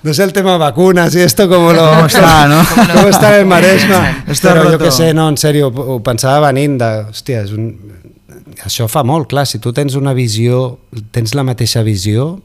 no 0.03 0.15
sé 0.15 0.23
el 0.23 0.33
tema 0.33 0.57
vacunas 0.59 1.15
y 1.15 1.21
esto 1.21 1.49
como 1.49 1.73
lo... 1.73 1.91
¿Cómo 1.95 2.07
está, 2.07 2.47
no? 2.47 2.63
¿Cómo 2.95 3.09
está 3.09 3.35
en 3.35 3.41
el 3.41 3.47
Maresme? 3.47 3.97
Està 4.29 4.53
Però 4.53 4.63
jo 4.63 4.71
roto. 4.71 4.85
que 4.85 4.93
sé, 4.95 5.11
no, 5.15 5.27
en 5.33 5.39
sèrio, 5.41 5.73
ho 5.73 5.99
pensava 6.07 6.53
venint 6.53 6.77
de... 6.79 6.91
Hòstia, 7.11 7.43
és 7.43 7.55
un... 7.57 7.73
això 8.65 8.89
fa 8.91 9.05
molt, 9.07 9.29
clar, 9.31 9.47
si 9.47 9.61
tu 9.63 9.73
tens 9.77 9.97
una 9.99 10.15
visió, 10.17 10.79
tens 11.15 11.35
la 11.37 11.45
mateixa 11.47 11.83
visió, 11.87 12.39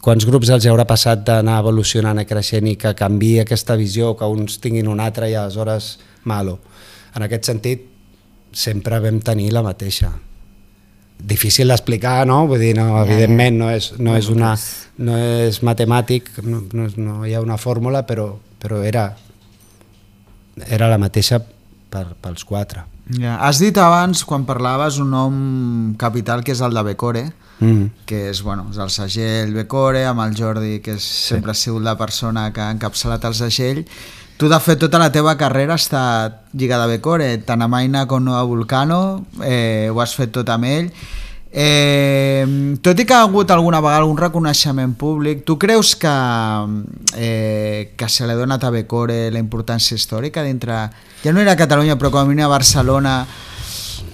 quants 0.00 0.24
grups 0.28 0.50
els 0.52 0.66
haurà 0.70 0.86
passat 0.88 1.22
d'anar 1.26 1.58
evolucionant 1.60 2.22
i 2.22 2.26
creixent 2.28 2.70
i 2.70 2.76
que 2.80 2.94
canvi 2.96 3.36
aquesta 3.42 3.76
visió, 3.76 4.14
que 4.16 4.28
uns 4.28 4.58
tinguin 4.62 4.88
una 4.88 5.06
altra 5.10 5.28
i 5.28 5.36
aleshores 5.36 5.98
malo. 6.24 6.58
En 7.16 7.26
aquest 7.26 7.50
sentit, 7.50 7.86
sempre 8.52 8.98
vam 9.02 9.20
tenir 9.22 9.52
la 9.54 9.62
mateixa 9.62 10.10
difícil 11.20 11.68
d'explicar, 11.68 12.24
no? 12.26 12.46
Vull 12.48 12.62
dir, 12.62 12.74
no, 12.78 12.94
evidentment 13.02 13.58
no 13.60 13.70
és, 13.72 13.90
no 14.00 14.16
és, 14.16 14.30
una, 14.32 14.54
no 15.04 15.18
és 15.18 15.60
matemàtic, 15.66 16.30
no, 16.46 16.62
no, 16.72 16.88
no 16.96 17.18
hi 17.26 17.34
ha 17.36 17.42
una 17.44 17.58
fórmula, 17.60 18.06
però, 18.08 18.32
però 18.62 18.80
era, 18.86 19.10
era 20.66 20.88
la 20.88 20.98
mateixa 21.02 21.42
per, 21.42 22.06
pels 22.22 22.46
quatre. 22.48 22.86
Ja. 23.18 23.38
Has 23.42 23.58
dit 23.58 23.76
abans, 23.78 24.24
quan 24.24 24.44
parlaves, 24.46 25.00
un 25.02 25.10
nom 25.10 25.94
capital 25.98 26.44
que 26.44 26.52
és 26.52 26.60
el 26.62 26.74
de 26.74 26.82
Becore, 26.92 27.32
Mm. 27.60 27.90
que 28.06 28.30
és, 28.30 28.40
bueno, 28.42 28.68
és 28.70 28.78
el 28.78 28.88
segell 28.88 29.52
Becore, 29.52 30.06
amb 30.06 30.22
el 30.24 30.34
Jordi, 30.34 30.78
que 30.80 30.94
és, 30.96 31.02
sí. 31.02 31.34
sempre 31.34 31.50
ha 31.50 31.54
sigut 31.54 31.82
la 31.84 31.96
persona 31.98 32.52
que 32.54 32.60
ha 32.62 32.70
encapçalat 32.72 33.24
el 33.28 33.34
segell. 33.34 33.82
Tu, 34.38 34.48
de 34.48 34.58
fet, 34.64 34.78
tota 34.80 34.98
la 34.98 35.10
teva 35.12 35.36
carrera 35.36 35.74
ha 35.74 35.76
estat 35.76 36.38
lligada 36.54 36.84
a 36.84 36.88
Becore, 36.88 37.36
tant 37.44 37.60
a 37.60 37.68
Maina 37.68 38.06
com 38.08 38.28
a 38.32 38.42
Vulcano, 38.48 39.26
eh, 39.44 39.90
ho 39.92 40.00
has 40.00 40.14
fet 40.16 40.32
tot 40.32 40.48
amb 40.48 40.64
ell. 40.64 40.88
Eh, 41.52 42.78
tot 42.80 43.00
i 43.02 43.04
que 43.04 43.14
ha 43.14 43.24
hagut 43.26 43.50
alguna 43.50 43.80
vegada 43.82 44.04
algun 44.04 44.18
reconeixement 44.18 44.94
públic, 44.94 45.42
tu 45.44 45.58
creus 45.58 45.96
que, 45.98 46.14
eh, 47.16 47.92
que 47.96 48.08
se 48.08 48.26
li 48.26 48.32
ha 48.32 48.38
donat 48.38 48.64
a 48.64 48.70
Becore 48.70 49.30
la 49.30 49.42
importància 49.42 49.98
històrica 49.98 50.46
dintre... 50.46 50.88
Ja 51.24 51.32
no 51.34 51.42
era 51.42 51.52
a 51.52 51.58
Catalunya, 51.58 51.98
però 51.98 52.12
com 52.14 52.22
a 52.22 52.28
mínim 52.28 52.46
a 52.46 52.54
Barcelona 52.54 53.24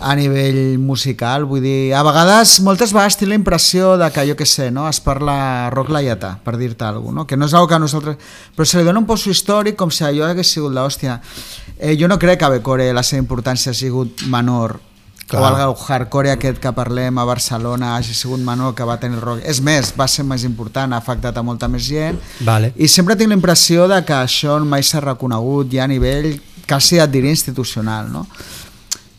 a 0.01 0.15
nivell 0.17 0.79
musical, 0.79 1.47
vull 1.49 1.63
dir, 1.65 1.95
a 1.97 2.03
vegades, 2.05 2.59
moltes 2.65 2.93
vegades 2.93 3.17
tinc 3.17 3.31
la 3.31 3.39
impressió 3.39 3.95
de 4.01 4.11
que, 4.13 4.27
jo 4.29 4.37
què 4.37 4.45
sé, 4.49 4.71
no? 4.71 4.89
es 4.89 5.01
parla 5.01 5.71
rock 5.73 5.93
laietà, 5.93 6.35
per 6.45 6.57
dir-te 6.61 6.85
alguna 6.85 7.23
cosa, 7.23 7.23
no? 7.23 7.27
que 7.27 7.37
no 7.37 7.47
és 7.47 7.55
una 7.57 7.69
que 7.69 7.79
nosaltres... 7.81 8.35
Però 8.57 8.67
se 8.67 8.81
li 8.81 8.85
dona 8.85 9.01
un 9.01 9.09
poso 9.09 9.31
històric 9.31 9.77
com 9.77 9.93
si 9.93 10.05
allò 10.05 10.29
hagués 10.29 10.53
sigut 10.53 10.75
l'hòstia. 10.75 11.21
Eh, 11.79 11.97
jo 12.01 12.09
no 12.09 12.19
crec 12.19 12.41
que 12.41 12.49
a 12.49 12.53
Becore 12.57 12.93
la 12.93 13.05
seva 13.05 13.23
importància 13.23 13.73
ha 13.73 13.77
sigut 13.77 14.27
menor 14.33 14.79
Clar. 15.27 15.53
o 15.53 15.71
el 15.71 15.75
hardcore 15.75 16.31
aquest 16.31 16.61
que 16.63 16.71
parlem 16.71 17.19
a 17.19 17.25
Barcelona 17.27 17.97
hagi 17.97 18.15
sigut 18.15 18.39
menor 18.47 18.77
que 18.79 18.85
va 18.87 18.99
tenir 19.03 19.19
rock. 19.19 19.41
És 19.43 19.59
més, 19.61 19.91
va 19.99 20.07
ser 20.07 20.23
més 20.23 20.45
important, 20.47 20.93
ha 20.93 21.01
afectat 21.03 21.37
a 21.37 21.43
molta 21.43 21.67
més 21.69 21.83
gent 21.89 22.21
Vale. 22.47 22.73
i 22.77 22.87
sempre 22.87 23.17
tinc 23.19 23.33
la 23.33 23.39
impressió 23.41 23.89
de 23.91 23.99
que 24.07 24.15
això 24.15 24.61
mai 24.63 24.87
s'ha 24.87 25.03
reconegut 25.03 25.73
ja 25.73 25.85
a 25.85 25.91
nivell 25.91 26.37
quasi 26.67 27.01
et 27.03 27.11
diria 27.11 27.35
institucional, 27.35 28.11
no? 28.13 28.27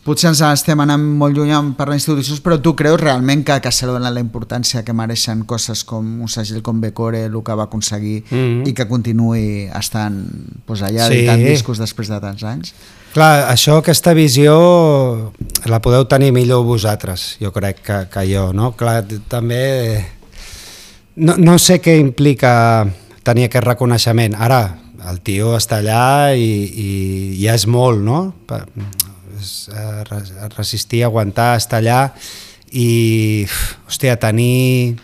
Potser 0.08 0.30
ens 0.30 0.40
estem 0.40 0.80
anant 0.80 1.02
molt 1.20 1.36
lluny 1.36 1.50
amb 1.52 1.74
parlar 1.76 1.98
d'institucions, 1.98 2.38
però 2.40 2.56
tu 2.64 2.72
creus 2.78 2.96
realment 3.00 3.42
que, 3.44 3.58
que 3.60 3.72
se 3.76 3.84
dona 3.84 4.08
la 4.08 4.22
importància 4.22 4.80
que 4.80 4.94
mereixen 4.96 5.42
coses 5.44 5.82
com 5.84 6.22
un 6.24 6.30
segell 6.32 6.62
com 6.64 6.78
Becore, 6.80 7.26
el 7.26 7.36
que 7.44 7.56
va 7.58 7.66
aconseguir, 7.68 8.22
Mhm. 8.30 8.62
i 8.68 8.72
que 8.72 8.86
continuï 8.88 9.68
estant 9.68 10.16
pues, 10.64 10.80
allà 10.80 11.08
Sí. 11.08 11.18
editant 11.18 11.44
discos 11.44 11.76
després 11.76 12.08
de 12.08 12.20
tants 12.20 12.42
anys? 12.42 12.72
Clar, 13.12 13.52
això, 13.52 13.78
aquesta 13.82 14.14
visió 14.14 15.32
la 15.66 15.82
podeu 15.82 16.06
tenir 16.06 16.32
millor 16.32 16.64
vosaltres, 16.64 17.36
jo 17.40 17.52
crec 17.52 17.82
que, 17.82 18.08
que 18.08 18.24
jo, 18.34 18.52
no? 18.54 18.72
Clar, 18.76 19.04
també 19.28 20.06
no, 21.16 21.36
no 21.36 21.58
sé 21.58 21.82
què 21.82 21.98
implica 22.00 22.86
tenir 23.24 23.44
aquest 23.44 23.64
reconeixement. 23.66 24.34
Ara, 24.38 24.78
el 25.10 25.20
tio 25.20 25.54
està 25.56 25.82
allà 25.82 26.34
i, 26.34 26.48
i 26.64 27.44
ja 27.44 27.54
és 27.54 27.66
molt, 27.66 28.00
no? 28.00 28.34
És, 29.38 29.68
eh, 29.72 30.04
res- 30.10 30.32
resistir, 30.56 31.04
aguantar, 31.06 31.56
estar 31.56 31.78
allà 31.82 32.12
i, 32.72 33.46
hòstia, 33.88 34.16
tenir 34.20 34.96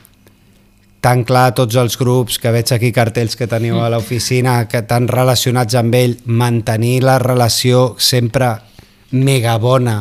tan 1.05 1.23
clar 1.29 1.53
tots 1.55 1.77
els 1.77 1.99
grups 2.01 2.39
que 2.41 2.51
veig 2.53 2.71
aquí 2.73 2.91
cartells 2.97 3.37
que 3.37 3.47
teniu 3.47 3.77
a 3.85 3.91
l'oficina 3.93 4.63
que 4.69 4.81
tan 4.89 5.07
relacionats 5.09 5.75
amb 5.77 5.95
ell 5.95 6.15
mantenir 6.25 7.03
la 7.05 7.19
relació 7.21 7.95
sempre 8.01 8.55
mega 9.13 9.59
bona 9.61 9.99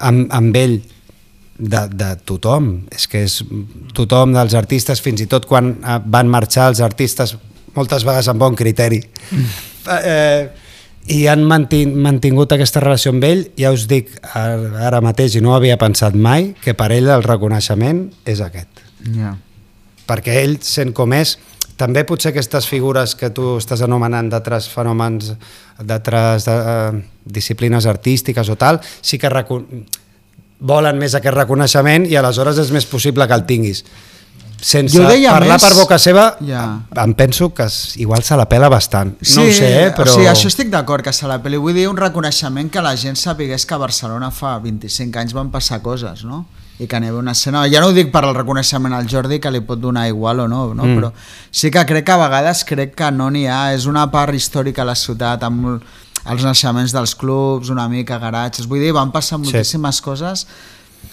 amb, 0.00 0.26
amb 0.32 0.56
ell 0.56 0.78
de, 1.58 1.82
de 1.92 2.08
tothom. 2.24 2.72
És 2.90 3.04
que 3.06 3.22
és 3.28 3.42
tothom 3.94 4.32
dels 4.32 4.56
artistes 4.58 5.00
fins 5.04 5.20
i 5.20 5.28
tot 5.28 5.44
quan 5.46 5.74
eh, 5.84 5.98
van 6.06 6.32
marxar 6.32 6.70
els 6.72 6.80
artistes 6.80 7.36
moltes 7.76 8.04
vegades 8.04 8.28
amb 8.32 8.40
bon 8.40 8.56
criteri. 8.56 9.02
Eh, 9.92 10.48
i 11.10 11.26
han 11.26 11.42
mantin, 11.48 11.96
mantingut 11.98 12.52
aquesta 12.54 12.80
relació 12.82 13.10
amb 13.14 13.24
ell. 13.26 13.46
Ja 13.58 13.72
us 13.74 13.88
dic 13.90 14.12
ara 14.34 15.00
mateix 15.02 15.36
i 15.36 15.42
no 15.42 15.56
havia 15.56 15.78
pensat 15.80 16.14
mai 16.14 16.52
que 16.62 16.76
per 16.78 16.92
ell 16.94 17.10
el 17.10 17.24
reconeixement 17.26 18.06
és 18.28 18.42
aquest. 18.44 18.82
Ja. 19.16 19.32
perquè 20.06 20.42
ell 20.42 20.58
sent 20.62 20.92
com 20.94 21.12
és 21.16 21.36
també 21.78 22.04
potser 22.06 22.30
aquestes 22.30 22.66
figures 22.68 23.14
que 23.18 23.30
tu 23.34 23.56
estàs 23.58 23.80
anomenant 23.82 24.28
d'altres 24.30 24.68
fenòmens 24.70 25.32
d'altres 25.82 26.46
eh, 26.46 27.02
disciplines 27.24 27.86
artístiques 27.90 28.50
o 28.52 28.56
tal, 28.60 28.78
sí 29.00 29.18
que 29.18 29.30
volen 30.60 30.98
més 31.00 31.14
aquest 31.18 31.34
reconeixement 31.34 32.06
i 32.06 32.18
aleshores 32.18 32.60
és 32.62 32.70
més 32.70 32.86
possible 32.86 33.26
que 33.26 33.34
el 33.34 33.46
tinguis 33.48 33.82
sense 34.62 34.94
Jo 34.96 35.08
deia 35.10 35.32
parlar 35.34 35.56
més- 35.58 35.64
per 35.66 35.74
boca 35.74 35.98
seva 35.98 36.36
Ja. 36.40 36.62
em 37.04 37.14
penso 37.18 37.52
que 37.52 37.66
igual 37.96 38.22
se 38.22 38.36
la 38.38 38.48
pela 38.48 38.68
bastant 38.70 39.16
no 39.34 39.42
ho 39.42 39.52
sé, 39.52 39.86
eh, 39.88 39.92
però 39.94 40.08
o 40.08 40.14
sigui, 40.14 40.26
això 40.30 40.46
estic 40.46 40.70
d'acord 40.70 41.02
que 41.04 41.12
se 41.12 41.26
la 41.26 41.40
peli. 41.42 41.56
Vull 41.58 41.74
dir 41.74 41.88
un 41.90 41.96
reconeixement 41.96 42.70
que 42.70 42.80
la 42.80 42.96
gent 42.96 43.16
sapigués 43.16 43.66
que 43.66 43.74
a 43.74 43.78
Barcelona 43.78 44.30
fa 44.30 44.58
25 44.60 45.18
anys 45.18 45.32
van 45.34 45.50
passar 45.50 45.82
coses, 45.82 46.24
no? 46.24 46.46
i 46.78 46.86
que 46.88 46.98
n'hi 46.98 47.08
havia 47.08 47.20
una 47.20 47.32
escena, 47.32 47.66
ja 47.70 47.80
no 47.80 47.88
ho 47.88 47.92
dic 47.92 48.10
per 48.10 48.24
al 48.24 48.34
reconeixement 48.34 48.94
al 48.94 49.06
Jordi 49.06 49.38
que 49.38 49.50
li 49.52 49.60
pot 49.60 49.78
donar 49.78 50.08
igual 50.08 50.40
o 50.40 50.48
no, 50.48 50.74
no? 50.74 50.84
Mm. 50.84 50.96
però 50.98 51.12
sí 51.50 51.70
que 51.70 51.84
crec 51.86 52.04
que 52.06 52.12
a 52.12 52.16
vegades 52.16 52.64
crec 52.64 52.94
que 52.96 53.10
no 53.12 53.30
n'hi 53.30 53.46
ha, 53.46 53.72
és 53.74 53.84
una 53.86 54.10
part 54.10 54.34
històrica 54.34 54.82
a 54.82 54.84
la 54.86 54.94
ciutat 54.96 55.42
amb 55.44 55.66
el- 55.66 55.80
els 56.32 56.42
naixements 56.44 56.90
dels 56.92 57.14
clubs, 57.14 57.68
una 57.68 57.88
mica 57.88 58.18
garatges, 58.18 58.66
vull 58.66 58.80
dir, 58.80 58.92
van 58.92 59.12
passar 59.12 59.38
Sí. 59.38 59.44
moltíssimes 59.44 60.00
coses 60.00 60.46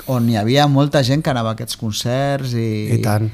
on 0.08 0.30
hi 0.30 0.38
havia 0.40 0.68
molta 0.68 1.04
gent 1.06 1.24
que 1.24 1.32
anava 1.32 1.54
a 1.54 1.58
aquests 1.58 1.78
concerts 1.80 2.56
i, 2.58 2.96
I 2.96 3.00
tant. 3.04 3.30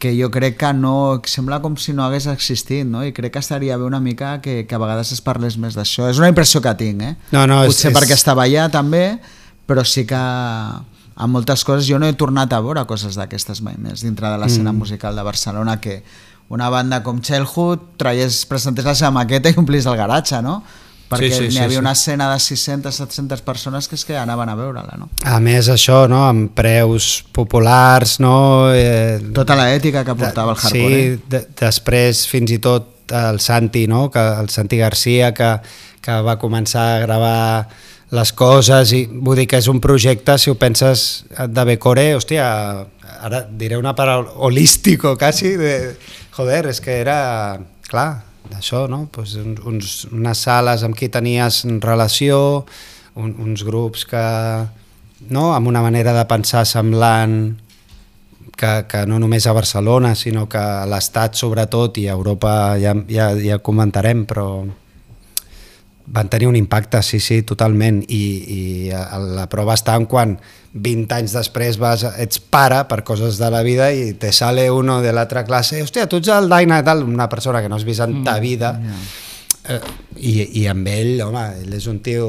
que 0.00 0.14
jo 0.16 0.30
crec 0.32 0.56
que 0.60 0.72
no, 0.76 1.20
sembla 1.28 1.60
com 1.60 1.76
si 1.76 1.92
no 1.96 2.04
hagués 2.04 2.26
existit, 2.32 2.86
no? 2.88 3.04
I 3.04 3.12
crec 3.16 3.34
que 3.34 3.42
estaria 3.42 3.76
bé 3.76 3.84
una 3.84 4.00
mica 4.00 4.38
que, 4.40 4.64
que 4.66 4.74
a 4.74 4.80
vegades 4.80 5.12
es 5.12 5.20
parlés 5.24 5.58
més 5.60 5.76
d'això. 5.76 6.08
És 6.10 6.20
una 6.22 6.30
impressió 6.32 6.62
que 6.64 6.74
tinc, 6.80 7.02
eh? 7.04 7.14
No, 7.32 7.46
no, 7.46 7.62
Potser 7.68 7.90
és- 7.90 7.96
perquè 7.98 8.16
estava 8.16 8.46
allà 8.48 8.70
també, 8.72 9.18
però 9.68 9.84
sí 9.84 10.06
que 10.08 10.20
amb 11.20 11.34
moltes 11.36 11.64
coses 11.68 11.86
jo 11.86 11.98
no 12.00 12.08
he 12.08 12.16
tornat 12.16 12.52
a 12.52 12.60
veure 12.64 12.86
coses 12.88 13.16
d'aquestes 13.18 13.60
mai 13.60 13.76
més 13.76 14.00
dintre 14.00 14.28
de 14.32 14.38
l'escena 14.40 14.72
mm. 14.72 14.78
musical 14.78 15.16
de 15.16 15.22
Barcelona 15.26 15.76
que 15.80 16.02
una 16.50 16.70
banda 16.72 17.02
com 17.04 17.20
Childhood 17.20 17.98
traies, 18.00 18.44
presentés 18.50 18.88
la 18.88 18.96
seva 18.98 19.12
maqueta 19.14 19.52
i 19.52 19.58
omplis 19.60 19.86
el 19.86 19.98
garatge, 20.00 20.40
no? 20.42 20.62
Perquè 21.10 21.30
Sí, 21.30 21.36
sí, 21.36 21.48
n'hi 21.48 21.56
sí, 21.56 21.62
havia 21.64 21.78
sí. 21.78 21.82
una 21.82 21.92
escena 21.96 22.28
de 22.30 22.38
600-700 22.44 23.42
persones 23.46 23.88
que 23.90 23.98
és 23.98 24.06
que 24.06 24.16
anaven 24.18 24.52
a 24.52 24.56
veure-la, 24.58 24.96
no? 25.00 25.10
A 25.26 25.40
més, 25.42 25.68
això, 25.72 26.04
no?, 26.10 26.22
amb 26.28 26.54
preus 26.56 27.10
populars, 27.34 28.18
no? 28.22 28.70
Eh, 28.74 29.18
Tota 29.34 29.58
l'ètica 29.58 30.04
que 30.06 30.14
portava 30.14 30.54
el 30.54 30.62
hardcore. 30.62 31.02
Sí, 31.02 31.20
de, 31.30 31.44
després 31.60 32.24
fins 32.30 32.54
i 32.54 32.60
tot 32.62 32.96
el 33.10 33.40
Santi, 33.42 33.86
no? 33.90 34.08
que, 34.10 34.22
el 34.40 34.48
Santi 34.48 34.78
Garcia, 34.78 35.32
que, 35.34 35.56
que 36.00 36.18
va 36.22 36.38
començar 36.38 36.86
a 36.94 37.00
gravar 37.02 37.40
les 38.14 38.32
coses, 38.34 38.92
i 38.94 39.04
vull 39.10 39.38
dir 39.38 39.46
que 39.50 39.60
és 39.60 39.68
un 39.70 39.80
projecte, 39.82 40.36
si 40.38 40.50
ho 40.50 40.56
penses, 40.58 41.24
de 41.30 41.66
Becore, 41.68 42.08
hòstia, 42.18 42.46
ara 43.20 43.44
diré 43.50 43.78
una 43.78 43.94
paraula, 43.98 44.32
holístico, 44.46 45.16
quasi, 45.18 45.54
de, 45.58 45.74
joder, 46.34 46.64
és 46.72 46.80
que 46.82 46.98
era, 47.02 47.60
clar, 47.90 48.10
d'això, 48.50 48.86
no? 48.90 49.06
Pues 49.12 49.36
uns, 49.40 49.62
uns, 49.66 49.94
unes 50.10 50.44
sales 50.46 50.84
amb 50.86 50.98
qui 50.98 51.08
tenies 51.12 51.62
relació, 51.80 52.66
un, 53.14 53.34
uns 53.42 53.64
grups 53.66 54.04
que, 54.10 54.24
no?, 55.30 55.50
amb 55.54 55.70
una 55.70 55.82
manera 55.86 56.14
de 56.16 56.26
pensar 56.30 56.66
semblant, 56.68 57.40
que, 58.60 58.72
que 58.90 59.06
no 59.08 59.18
només 59.22 59.46
a 59.46 59.54
Barcelona, 59.56 60.12
sinó 60.14 60.44
que 60.50 60.60
a 60.60 60.84
l'Estat 60.88 61.38
sobretot 61.38 61.96
i 62.02 62.08
a 62.10 62.16
Europa 62.18 62.76
ja, 62.80 62.92
ja, 63.08 63.32
ja 63.40 63.58
comentarem, 63.64 64.26
però 64.28 64.50
van 66.10 66.28
tenir 66.28 66.48
un 66.50 66.56
impacte, 66.58 66.98
sí, 67.06 67.20
sí, 67.22 67.42
totalment, 67.46 68.00
i, 68.08 68.22
i 68.54 68.90
a- 68.90 69.18
la 69.22 69.44
prova 69.48 69.76
està 69.78 69.94
en 69.94 70.06
quan 70.10 70.32
20 70.74 71.14
anys 71.14 71.32
després 71.36 71.78
vas, 71.78 72.02
ets 72.18 72.40
pare 72.50 72.80
per 72.90 73.04
coses 73.06 73.38
de 73.38 73.50
la 73.50 73.60
vida 73.66 73.92
i 73.94 74.12
te 74.18 74.32
sale 74.34 74.68
uno 74.74 75.00
de 75.02 75.12
l'altra 75.14 75.44
classe, 75.46 75.82
hòstia, 75.82 76.08
tu 76.10 76.18
ets 76.18 76.30
el 76.34 76.48
Daina, 76.50 76.80
tal, 76.86 77.04
una 77.06 77.28
persona 77.30 77.62
que 77.62 77.68
no 77.70 77.78
has 77.78 77.84
vist 77.86 78.02
en 78.02 78.24
ta 78.26 78.38
vida, 78.42 78.72
eh, 79.68 79.78
i, 80.18 80.34
i 80.62 80.66
amb 80.70 80.86
ell, 80.90 81.20
home, 81.28 81.46
ell 81.62 81.74
és 81.78 81.86
un 81.86 82.00
tio 82.02 82.26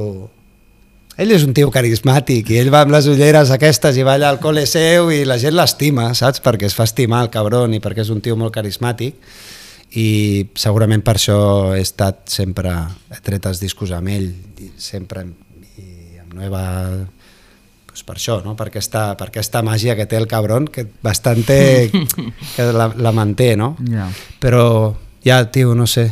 ell 1.22 1.32
és 1.36 1.44
un 1.46 1.52
tio 1.54 1.70
carismàtic 1.70 2.50
i 2.54 2.58
ell 2.62 2.70
va 2.74 2.82
amb 2.86 2.94
les 2.96 3.06
ulleres 3.12 3.50
aquestes 3.54 3.98
i 4.00 4.04
balla 4.08 4.30
al 4.32 4.40
col·le 4.42 4.64
seu 4.66 5.10
i 5.14 5.24
la 5.28 5.36
gent 5.42 5.54
l'estima, 5.58 6.08
saps? 6.18 6.40
Perquè 6.42 6.66
es 6.70 6.74
fa 6.78 6.86
estimar 6.88 7.20
el 7.26 7.30
cabron 7.34 7.74
i 7.76 7.82
perquè 7.84 8.02
és 8.06 8.10
un 8.14 8.22
tio 8.26 8.38
molt 8.40 8.54
carismàtic 8.56 9.18
i 9.98 10.48
segurament 10.56 11.04
per 11.04 11.18
això 11.18 11.40
he 11.76 11.82
estat 11.84 12.24
sempre, 12.32 12.72
he 13.12 13.20
tret 13.24 13.48
els 13.50 13.60
discos 13.60 13.92
amb 13.92 14.12
ell 14.14 14.30
i 14.64 14.72
sempre 14.80 15.26
i 15.76 16.20
amb 16.22 16.38
Nueva 16.38 16.64
pues 17.92 18.06
per 18.08 18.16
això, 18.16 18.40
no? 18.46 18.56
per, 18.56 18.70
aquesta, 18.72 19.18
per 19.20 19.28
aquesta 19.28 19.60
màgia 19.68 19.98
que 20.00 20.08
té 20.08 20.16
el 20.16 20.30
cabron 20.32 20.70
que 20.72 20.86
bastante 21.04 21.92
que 22.56 22.68
la, 22.72 22.88
la 22.96 23.12
manté, 23.12 23.58
no? 23.60 23.74
Ja. 23.92 24.08
Però 24.40 24.96
ja, 25.26 25.44
tio, 25.52 25.76
no 25.76 25.88
sé. 25.92 26.08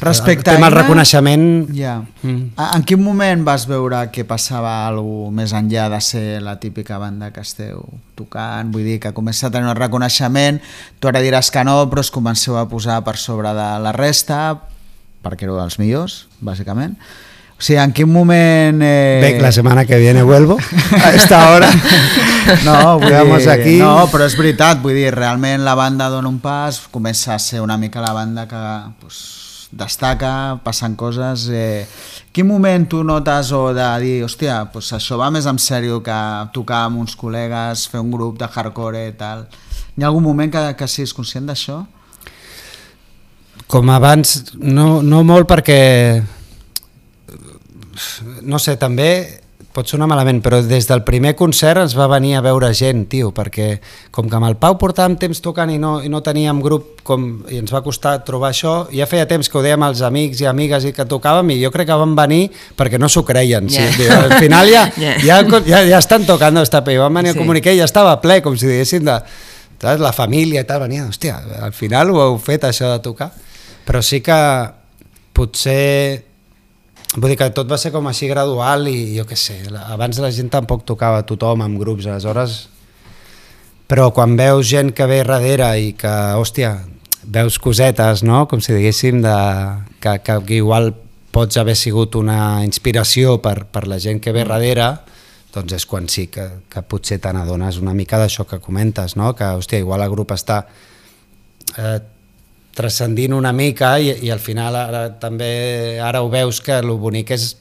Respecte 0.00 0.50
el 0.50 0.56
tema 0.56 0.66
a 0.66 0.70
del 0.70 0.78
Aina- 0.78 0.82
reconeixement... 0.82 1.68
Ja. 1.74 1.96
Mm. 2.22 2.54
En 2.56 2.86
quin 2.86 3.02
moment 3.02 3.44
vas 3.46 3.66
veure 3.68 4.04
que 4.12 4.24
passava 4.28 4.86
alguna 4.86 5.42
més 5.42 5.52
enllà 5.56 5.88
de 5.92 6.00
ser 6.00 6.40
la 6.42 6.56
típica 6.60 6.98
banda 6.98 7.30
que 7.34 7.44
esteu 7.44 7.84
tocant? 8.16 8.72
Vull 8.72 8.86
dir, 8.86 8.98
que 9.00 9.12
comença 9.16 9.48
a 9.48 9.52
tenir 9.54 9.70
un 9.70 9.76
reconeixement, 9.78 10.60
tu 11.00 11.10
ara 11.10 11.22
diràs 11.24 11.52
que 11.52 11.64
no, 11.66 11.78
però 11.90 12.04
us 12.04 12.10
comenceu 12.14 12.58
a 12.58 12.66
posar 12.68 13.02
per 13.06 13.16
sobre 13.20 13.52
de 13.56 13.70
la 13.84 13.94
resta, 13.96 14.58
perquè 15.24 15.46
éreu 15.46 15.60
els 15.62 15.78
millors, 15.82 16.26
bàsicament. 16.40 16.96
O 17.56 17.62
sigui, 17.64 17.78
en 17.80 17.92
quin 17.96 18.10
moment... 18.12 18.82
Eh... 18.84 19.18
Ve, 19.22 19.40
la 19.40 19.50
semana 19.50 19.86
que 19.86 19.96
viene 19.96 20.22
vuelvo 20.22 20.58
a 21.02 21.10
esta 21.14 21.50
hora. 21.50 21.70
No, 22.66 22.98
vull 23.00 23.40
dir, 23.40 23.48
aquí. 23.48 23.78
no, 23.80 24.04
però 24.12 24.26
és 24.28 24.36
veritat, 24.36 24.82
vull 24.82 24.92
dir, 24.96 25.08
realment 25.14 25.64
la 25.64 25.74
banda 25.74 26.10
dona 26.12 26.28
un 26.28 26.36
pas, 26.44 26.82
comença 26.92 27.32
a 27.34 27.40
ser 27.40 27.64
una 27.64 27.78
mica 27.80 28.04
la 28.04 28.12
banda 28.12 28.44
que 28.46 28.60
pues, 29.00 29.45
destaca, 29.72 30.60
passen 30.64 30.96
coses... 30.96 31.48
Eh, 31.50 31.86
quin 32.36 32.44
moment 32.44 32.84
tu 32.84 33.00
notes 33.06 33.50
o 33.56 33.70
de 33.72 33.86
dir, 34.02 34.16
hòstia, 34.26 34.58
pues 34.72 34.90
això 34.92 35.16
va 35.16 35.30
més 35.32 35.46
en 35.48 35.56
sèrio 35.62 36.02
que 36.04 36.16
tocar 36.52 36.82
amb 36.86 37.00
uns 37.00 37.16
col·legues, 37.16 37.86
fer 37.88 38.02
un 38.04 38.10
grup 38.12 38.36
de 38.38 38.48
hardcore 38.48 39.06
i 39.08 39.14
tal? 39.16 39.46
Hi 39.96 40.04
ha 40.04 40.10
algun 40.10 40.26
moment 40.26 40.52
que, 40.52 40.64
que 40.76 40.88
siguis 40.90 41.14
conscient 41.16 41.48
d'això? 41.48 41.80
Com 43.66 43.88
abans, 43.90 44.36
no, 44.60 45.00
no 45.02 45.22
molt 45.26 45.48
perquè 45.48 45.80
no 48.42 48.58
sé, 48.60 48.76
també 48.76 49.10
pot 49.76 49.88
sonar 49.90 50.06
malament, 50.08 50.38
però 50.40 50.62
des 50.64 50.86
del 50.88 51.02
primer 51.04 51.34
concert 51.36 51.82
ens 51.82 51.92
va 51.98 52.06
venir 52.08 52.34
a 52.38 52.40
veure 52.44 52.70
gent, 52.74 53.02
tio, 53.12 53.28
perquè 53.36 53.74
com 54.14 54.30
que 54.30 54.38
amb 54.38 54.48
el 54.48 54.56
Pau 54.60 54.78
portàvem 54.80 55.18
temps 55.20 55.42
tocant 55.44 55.68
i 55.74 55.76
no, 55.78 55.98
i 56.00 56.08
no 56.08 56.22
teníem 56.24 56.62
grup 56.64 57.02
com, 57.06 57.26
i 57.52 57.58
ens 57.60 57.74
va 57.74 57.82
costar 57.84 58.16
trobar 58.24 58.54
això, 58.54 58.86
ja 58.96 59.04
feia 59.10 59.26
temps 59.28 59.50
que 59.52 59.58
ho 59.60 59.64
dèiem 59.64 59.84
als 59.84 60.00
amics 60.06 60.40
i 60.40 60.48
amigues 60.48 60.88
i 60.88 60.94
que 60.96 61.04
tocàvem 61.06 61.52
i 61.52 61.58
jo 61.60 61.70
crec 61.74 61.90
que 61.90 61.98
van 62.00 62.14
venir 62.16 62.46
perquè 62.78 62.98
no 62.98 63.10
s'ho 63.12 63.22
creien. 63.28 63.68
Ja. 63.68 63.84
Sí, 63.90 64.00
tio, 64.00 64.16
al 64.16 64.38
final 64.40 64.72
ja, 64.72 64.86
Ja. 64.96 65.12
ja, 65.22 65.60
ja, 65.68 65.82
ja 65.92 65.98
estan 66.00 66.24
tocant 66.26 66.56
esta 66.64 66.82
pe, 66.84 66.96
van 66.98 67.14
venir 67.20 67.34
Sí. 67.34 67.38
a 67.38 67.42
comunicar 67.44 67.76
i 67.76 67.82
ja 67.82 67.84
estava 67.86 68.16
ple, 68.24 68.40
com 68.42 68.56
si 68.56 68.66
diguéssim 68.70 69.04
de, 69.04 69.18
saps, 69.82 70.00
la 70.00 70.12
família 70.16 70.64
i 70.64 70.66
tal, 70.66 70.80
venia, 70.86 71.04
hòstia, 71.06 71.36
al 71.68 71.76
final 71.76 72.10
ho 72.14 72.22
heu 72.24 72.38
fet 72.40 72.64
això 72.64 72.88
de 72.96 73.02
tocar. 73.04 73.28
Però 73.86 74.00
sí 74.02 74.18
que 74.24 74.34
potser 75.36 76.25
Vull 77.14 77.30
dir 77.32 77.38
que 77.38 77.48
tot 77.54 77.68
va 77.70 77.78
ser 77.78 77.92
com 77.94 78.08
així 78.10 78.26
gradual 78.28 78.88
i 78.90 79.14
jo 79.14 79.24
què 79.28 79.38
sé, 79.38 79.60
abans 79.86 80.18
la 80.20 80.32
gent 80.34 80.50
tampoc 80.52 80.82
tocava 80.88 81.22
tothom 81.28 81.64
amb 81.66 81.78
grups, 81.80 82.08
aleshores... 82.10 82.64
Però 83.86 84.08
quan 84.10 84.32
veus 84.34 84.66
gent 84.66 84.88
que 84.98 85.06
ve 85.06 85.20
darrere 85.22 85.68
i 85.78 85.92
que, 85.94 86.10
hòstia, 86.34 86.72
veus 87.22 87.60
cosetes, 87.62 88.24
no? 88.26 88.40
Com 88.50 88.58
si 88.58 88.74
diguéssim, 88.74 89.20
de, 89.22 89.34
que, 90.02 90.16
que, 90.26 90.40
que 90.42 90.56
igual 90.58 90.90
pots 91.30 91.58
haver 91.62 91.76
sigut 91.78 92.18
una 92.18 92.64
inspiració 92.66 93.36
per, 93.44 93.68
per 93.70 93.84
la 93.86 94.00
gent 94.02 94.18
que 94.24 94.34
ve 94.34 94.42
darrere, 94.48 94.88
doncs 95.54 95.76
és 95.78 95.86
quan 95.86 96.10
sí 96.10 96.26
que, 96.32 96.48
que 96.66 96.82
potser 96.82 97.20
te 97.22 97.30
n'adones 97.32 97.78
una 97.78 97.94
mica 97.94 98.18
d'això 98.18 98.42
que 98.50 98.58
comentes, 98.64 99.14
no? 99.14 99.34
Que, 99.38 99.54
hòstia, 99.54 99.78
igual 99.84 100.02
el 100.02 100.10
grup 100.10 100.34
està 100.34 100.64
eh, 101.76 101.98
transcendint 102.76 103.34
una 103.34 103.52
mica 103.56 103.96
i, 103.98 104.12
i 104.26 104.30
al 104.32 104.42
final 104.42 104.76
ara, 104.76 105.06
també 105.20 105.98
ara 106.02 106.22
ho 106.22 106.28
veus 106.32 106.60
que 106.60 106.76
el 106.76 106.92
bonic 107.00 107.32
és 107.36 107.54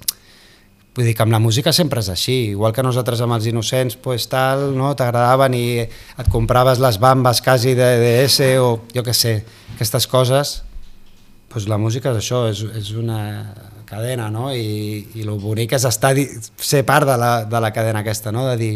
vull 0.95 1.07
dir 1.09 1.15
que 1.15 1.23
amb 1.25 1.35
la 1.35 1.41
música 1.43 1.73
sempre 1.75 1.99
és 2.03 2.09
així 2.11 2.35
igual 2.53 2.73
que 2.75 2.83
nosaltres 2.83 3.21
amb 3.23 3.35
els 3.35 3.47
innocents 3.51 3.97
pues 3.99 4.27
tal, 4.31 4.69
no? 4.75 4.93
t'agradaven 4.95 5.55
i 5.57 5.65
et 5.83 6.31
compraves 6.31 6.79
les 6.83 6.99
bambes 7.03 7.41
quasi 7.43 7.75
de 7.75 7.89
DS 7.99 8.51
o 8.63 8.69
jo 8.93 9.03
què 9.03 9.15
sé, 9.15 9.37
aquestes 9.75 10.07
coses 10.07 10.57
pues 11.51 11.67
la 11.71 11.79
música 11.79 12.11
és 12.11 12.19
això, 12.23 12.45
és, 12.51 12.63
és 12.79 12.91
una 12.95 13.19
cadena 13.87 14.29
no? 14.31 14.49
I, 14.55 15.03
i 15.15 15.23
el 15.23 15.35
bonic 15.39 15.75
és 15.75 15.87
estar, 15.87 16.15
ser 16.15 16.83
part 16.87 17.07
de 17.07 17.17
la, 17.19 17.33
de 17.47 17.63
la 17.63 17.71
cadena 17.75 18.03
aquesta, 18.03 18.31
no? 18.35 18.47
de 18.47 18.55
dir 18.59 18.73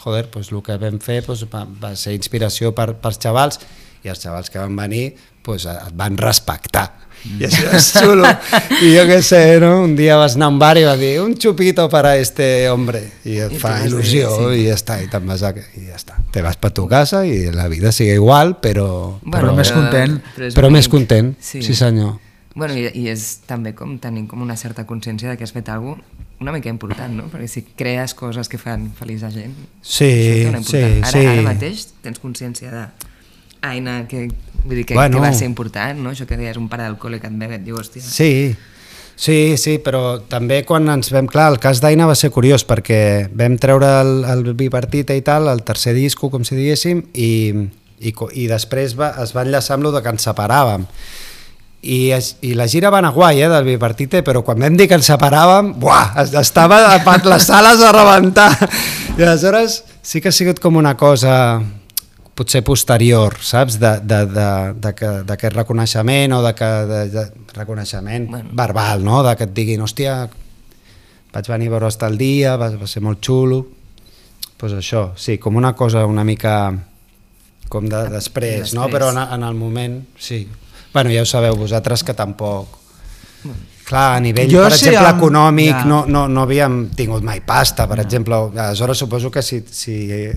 joder, 0.00 0.30
pues 0.30 0.50
el 0.50 0.62
que 0.62 0.78
vam 0.80 0.98
fer 1.02 1.20
pues, 1.26 1.44
va, 1.50 1.66
va 1.66 1.94
ser 1.94 2.16
inspiració 2.16 2.74
per, 2.74 2.94
pels 2.98 3.20
xavals 3.22 3.60
i 4.02 4.08
els 4.08 4.22
xavals 4.22 4.50
que 4.50 4.58
van 4.58 4.74
venir 4.76 5.12
pues, 5.42 5.66
et 5.66 5.94
van 5.96 6.16
respectar 6.18 6.88
i 7.38 7.44
això 7.44 7.66
és 7.76 7.86
xulo 7.98 8.24
i 8.80 8.94
jo 8.94 9.02
què 9.04 9.18
sé, 9.22 9.40
no? 9.60 9.82
un 9.84 9.92
dia 9.96 10.16
vas 10.16 10.36
anar 10.38 10.46
a 10.48 10.52
un 10.54 10.58
bar 10.62 10.78
i 10.80 10.84
vas 10.88 10.96
dir 10.98 11.18
un 11.20 11.34
chupito 11.36 11.84
para 11.92 12.14
este 12.16 12.70
hombre 12.70 13.02
i 13.28 13.36
et 13.44 13.52
I 13.52 13.58
fa 13.60 13.74
dir, 13.82 13.90
il·lusió 13.90 14.30
sí. 14.38 14.62
i 14.62 14.64
ja 14.70 14.78
està, 14.78 14.96
i 15.04 15.10
te'n 15.12 15.26
vas 15.28 15.42
a... 15.44 15.50
i 15.52 15.84
ja 15.90 15.98
està 15.98 16.16
te 16.32 16.40
vas 16.40 16.56
per 16.56 16.70
tu 16.72 16.86
casa 16.88 17.26
i 17.28 17.50
la 17.52 17.68
vida 17.68 17.92
sigue 17.92 18.14
igual 18.16 18.56
però, 18.62 19.18
Però 19.20 19.52
més 19.52 19.68
content. 19.74 20.16
és 20.40 20.56
però 20.56 20.70
més 20.72 20.88
content, 20.88 21.34
sí, 21.40 21.60
sí 21.62 21.74
senyor 21.76 22.16
Bueno, 22.54 22.74
i, 22.74 22.88
i 22.98 23.04
és 23.12 23.42
també 23.46 23.74
com 23.78 23.92
tenir 24.02 24.24
com 24.26 24.40
una 24.42 24.56
certa 24.58 24.82
consciència 24.88 25.28
de 25.30 25.36
que 25.38 25.44
has 25.44 25.52
fet 25.52 25.68
alguna 25.68 26.00
una 26.40 26.54
mica 26.56 26.70
important, 26.72 27.12
no? 27.12 27.26
Perquè 27.28 27.46
si 27.52 27.60
crees 27.76 28.14
coses 28.16 28.48
que 28.48 28.56
fan 28.56 28.86
feliç 28.96 29.22
a 29.22 29.28
gent, 29.30 29.52
Sí, 29.82 30.08
sí, 30.08 30.46
important- 30.48 31.04
ara, 31.04 31.10
sí. 31.12 31.20
Ara 31.28 31.42
mateix 31.44 31.82
tens 32.00 32.18
consciència 32.18 32.70
de 32.72 32.86
Aina, 33.60 34.06
que, 34.08 34.30
vull 34.64 34.76
dir, 34.76 34.86
que, 34.86 34.94
Bueno. 34.94 35.16
que 35.16 35.22
va 35.28 35.32
ser 35.32 35.46
important, 35.48 35.98
no? 36.00 36.10
Això 36.10 36.26
que 36.26 36.36
deies, 36.36 36.56
un 36.56 36.68
pare 36.68 36.84
del 36.84 36.98
col·le 36.98 37.20
que 37.20 37.26
et 37.30 37.38
ve 37.38 37.48
i 37.50 37.54
et 37.58 37.64
diu, 37.64 37.76
hòstia... 37.80 38.02
Sí, 38.02 38.54
sí, 39.16 39.56
sí, 39.60 39.78
però 39.84 40.20
també 40.28 40.62
quan 40.64 40.88
ens 40.88 41.10
vam... 41.12 41.26
Clar, 41.30 41.50
el 41.52 41.58
cas 41.62 41.80
d'Aina 41.80 42.06
va 42.08 42.14
ser 42.16 42.30
curiós 42.30 42.64
perquè 42.68 43.28
vam 43.36 43.56
treure 43.60 43.88
el, 44.00 44.12
el 44.24 44.44
bipartit 44.54 45.10
i 45.16 45.20
tal, 45.26 45.48
el 45.52 45.62
tercer 45.64 45.94
disco, 45.96 46.30
com 46.30 46.44
si 46.44 46.56
diguéssim, 46.56 47.02
i, 47.14 47.30
i, 48.00 48.14
i 48.34 48.46
després 48.48 48.96
va, 48.98 49.14
es 49.22 49.34
va 49.36 49.42
enllaçar 49.46 49.76
amb 49.78 49.90
de 49.92 50.00
que 50.02 50.08
ens 50.16 50.24
separàvem. 50.28 50.86
I, 51.80 52.10
es, 52.12 52.34
I 52.44 52.52
la 52.58 52.66
gira 52.68 52.90
va 52.92 52.98
anar 53.00 53.14
guai, 53.14 53.38
eh, 53.40 53.48
del 53.48 53.64
bipartite, 53.64 54.20
però 54.22 54.42
quan 54.44 54.58
vam 54.60 54.74
dir 54.76 54.84
que 54.88 54.98
ens 55.00 55.06
separàvem, 55.08 55.70
buah, 55.80 56.10
es- 56.20 56.34
estava 56.36 56.76
pat- 57.06 57.24
les 57.24 57.46
sales 57.48 57.80
a 57.80 57.92
rebentar. 57.96 58.50
I 59.16 59.22
aleshores 59.24 59.82
sí 60.02 60.20
que 60.20 60.28
ha 60.28 60.32
sigut 60.32 60.60
com 60.60 60.76
una 60.76 60.92
cosa 61.00 61.62
potser 62.40 62.62
posterior, 62.64 63.36
saps? 63.44 63.76
D'aquest 63.80 64.06
de, 64.08 64.20
de, 64.32 64.46
de, 64.80 64.92
que- 64.96 65.16
d'aquest 65.28 65.56
reconeixement 65.58 66.32
o 66.38 66.42
de, 66.46 66.54
que, 66.56 66.70
de, 66.88 67.00
de 67.12 67.24
reconeixement 67.58 68.24
Bueno. 68.30 68.48
bueno. 68.48 68.56
verbal, 68.56 69.04
no? 69.04 69.20
De 69.26 69.34
que 69.36 69.44
et 69.44 69.52
diguin, 69.56 69.82
hòstia, 69.84 70.14
vaig 71.34 71.50
venir 71.52 71.68
a 71.68 71.76
veure 71.76 71.90
el 72.08 72.16
dia, 72.18 72.56
va, 72.56 72.70
va 72.80 72.88
ser 72.88 73.02
molt 73.04 73.20
xulo. 73.22 73.60
Doncs 74.40 74.56
pues 74.60 74.72
això, 74.76 75.10
sí, 75.16 75.38
com 75.40 75.56
una 75.56 75.74
cosa 75.76 76.02
una 76.08 76.24
mica 76.24 76.54
com 77.72 77.86
de 77.88 78.00
després, 78.12 78.58
després. 78.66 78.74
no? 78.76 78.88
Però 78.92 79.08
en, 79.12 79.20
en 79.22 79.44
el 79.46 79.54
moment, 79.56 80.00
sí. 80.18 80.42
Bueno, 80.92 81.10
ja 81.14 81.22
ho 81.22 81.28
sabeu 81.28 81.54
vosaltres 81.56 82.02
que 82.04 82.12
tampoc 82.18 82.66
clar, 83.90 84.16
a 84.16 84.20
nivell, 84.22 84.48
Jo 84.52 84.62
per 84.64 84.72
sí, 84.78 84.86
exemple, 84.88 85.08
amb- 85.08 85.18
econòmic, 85.18 85.72
ja. 85.74 85.84
no, 85.90 85.98
no, 86.06 86.22
no 86.30 86.44
havíem 86.46 86.76
tingut 86.96 87.24
mai 87.26 87.40
pasta, 87.44 87.88
per 87.90 87.98
exemple. 88.04 88.38
Aleshores 88.54 88.98
suposo 89.02 89.30
que 89.34 89.42
si, 89.42 89.58
si, 89.70 89.96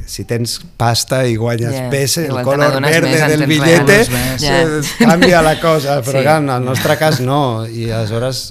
si 0.10 0.26
tens 0.30 0.58
pasta 0.78 1.22
i 1.30 1.36
guanyes 1.38 1.74
Ja, 1.78 1.86
pes, 1.94 2.18
el 2.24 2.42
color 2.44 2.80
verde 2.82 3.12
més 3.14 3.28
del 3.30 3.46
billete. 3.48 4.00
Ja. 4.42 4.58
canvia 5.06 5.42
la 5.46 5.56
cosa, 5.62 6.00
però 6.06 6.18
Sí. 6.20 6.26
clar, 6.26 6.40
en 6.42 6.50
el 6.50 6.66
nostre 6.66 6.98
cas 6.98 7.22
no, 7.22 7.66
i 7.70 7.92
aleshores 7.94 8.50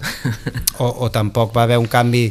o, 0.78 0.86
o 1.04 1.10
tampoc 1.10 1.52
va 1.56 1.64
haver 1.66 1.78
un 1.82 1.86
canvi 1.90 2.28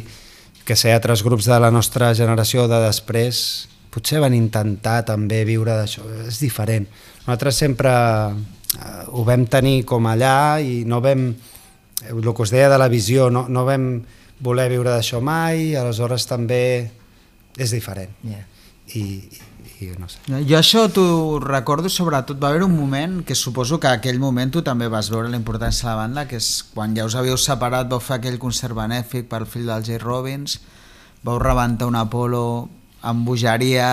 que 0.64 0.76
sé, 0.78 0.92
altres 0.94 1.22
grups 1.26 1.44
de 1.50 1.58
la 1.60 1.70
nostra 1.74 2.12
generació 2.14 2.68
de 2.70 2.78
després 2.86 3.68
potser 3.92 4.20
van 4.22 4.32
intentar 4.32 5.02
també 5.04 5.42
viure 5.44 5.74
d'això, 5.76 6.00
és 6.24 6.38
diferent. 6.40 6.86
Nosaltres 7.26 7.58
sempre 7.60 7.90
eh, 7.92 9.02
ho 9.12 9.24
vam 9.26 9.42
tenir 9.50 9.82
com 9.84 10.06
allà 10.08 10.60
i 10.64 10.84
no 10.88 11.02
vam, 11.04 11.26
el 12.08 12.22
que 12.22 12.42
us 12.42 12.50
deia 12.50 12.70
de 12.72 12.78
la 12.80 12.88
visió, 12.88 13.30
no, 13.30 13.46
no 13.48 13.64
vam 13.68 14.02
voler 14.42 14.68
viure 14.72 14.90
d'això 14.90 15.20
mai, 15.22 15.74
aleshores 15.78 16.26
també 16.26 16.90
és 17.56 17.72
diferent. 17.74 18.10
Ja. 18.26 18.42
I, 18.98 19.02
i, 19.02 19.86
i 19.86 19.90
no 20.00 20.08
sé. 20.10 20.18
Jo 20.48 20.58
això 20.58 20.86
t'ho 20.92 21.38
recordo 21.42 21.90
sobretot, 21.92 22.40
va 22.42 22.50
haver 22.50 22.64
un 22.66 22.74
moment 22.74 23.20
que 23.26 23.36
suposo 23.38 23.78
que 23.80 23.90
aquell 23.90 24.18
moment 24.22 24.52
tu 24.52 24.64
també 24.66 24.88
vas 24.90 25.10
veure 25.12 25.30
la 25.30 25.38
importància 25.38 25.86
de 25.86 25.92
la 25.92 26.00
banda, 26.02 26.26
que 26.28 26.40
és 26.42 26.50
quan 26.74 26.96
ja 26.98 27.06
us 27.06 27.16
havíeu 27.18 27.38
separat, 27.38 27.88
vau 27.90 28.02
fer 28.02 28.18
aquell 28.18 28.40
concert 28.42 28.76
benèfic 28.78 29.30
pel 29.30 29.46
fill 29.46 29.70
del 29.70 29.86
Jay 29.86 30.02
Robbins, 30.02 30.58
vau 31.22 31.38
rebentar 31.38 31.86
un 31.86 31.98
Apolo 32.00 32.44
amb 33.02 33.26
bogeria, 33.26 33.88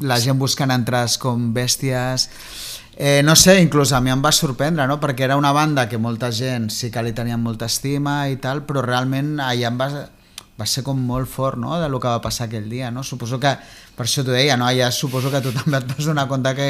la 0.00 0.20
gent 0.22 0.38
buscant 0.38 0.72
entrades 0.74 1.18
com 1.20 1.50
bèsties... 1.56 2.30
Eh, 3.02 3.22
no 3.24 3.34
sé, 3.34 3.62
inclús 3.62 3.94
a 3.96 3.98
mi 4.04 4.10
em 4.12 4.20
va 4.20 4.28
sorprendre, 4.28 4.84
no? 4.84 4.98
perquè 5.00 5.24
era 5.24 5.36
una 5.40 5.54
banda 5.56 5.86
que 5.88 5.96
molta 5.96 6.28
gent 6.36 6.66
sí 6.68 6.90
que 6.92 7.00
li 7.00 7.14
tenien 7.16 7.40
molta 7.40 7.64
estima 7.64 8.26
i 8.28 8.36
tal, 8.36 8.60
però 8.68 8.82
realment 8.84 9.38
allà 9.40 9.70
em 9.70 9.78
va, 9.80 9.86
va 10.60 10.66
ser 10.68 10.84
com 10.84 11.00
molt 11.08 11.30
fort 11.32 11.56
no? 11.56 11.78
de 11.80 11.88
lo 11.88 11.96
que 11.96 12.12
va 12.12 12.20
passar 12.20 12.50
aquell 12.50 12.68
dia. 12.68 12.90
No? 12.92 13.00
Suposo 13.00 13.40
que, 13.40 13.54
per 13.96 14.04
això 14.04 14.20
t'ho 14.20 14.36
deia, 14.36 14.58
no? 14.60 14.68
allà 14.68 14.90
suposo 14.92 15.32
que 15.32 15.40
tu 15.40 15.54
també 15.62 15.80
et 15.80 15.88
vas 15.94 16.10
donar 16.10 16.26
compte 16.28 16.52
que... 16.60 16.68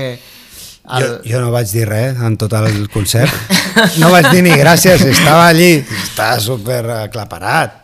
El... 0.86 1.02
Jo, 1.02 1.18
jo 1.32 1.42
no 1.42 1.50
vaig 1.56 1.74
dir 1.74 1.90
res 1.90 2.22
en 2.22 2.38
tot 2.38 2.54
el 2.60 2.86
concert. 2.94 3.34
No 3.98 4.14
vaig 4.14 4.30
dir 4.30 4.46
ni 4.46 4.54
gràcies, 4.54 5.02
estava 5.10 5.50
allí, 5.50 5.82
estava 5.98 6.38
super 6.38 6.84
aclaparat. 7.00 7.74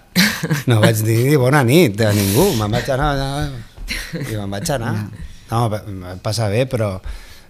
No 0.70 0.78
vaig 0.86 1.02
dir 1.02 1.24
ni 1.32 1.34
bona 1.34 1.66
nit 1.66 1.98
a 1.98 2.14
ningú, 2.14 2.52
me'n 2.62 2.78
vaig 2.78 2.94
anar, 2.94 3.12
i 4.22 4.32
me'n 4.38 4.54
vaig 4.54 4.76
anar. 4.78 4.96
No, 5.50 5.66
em 5.82 6.02
va 6.06 6.18
passar 6.22 6.52
bé, 6.54 6.68
però 6.70 6.94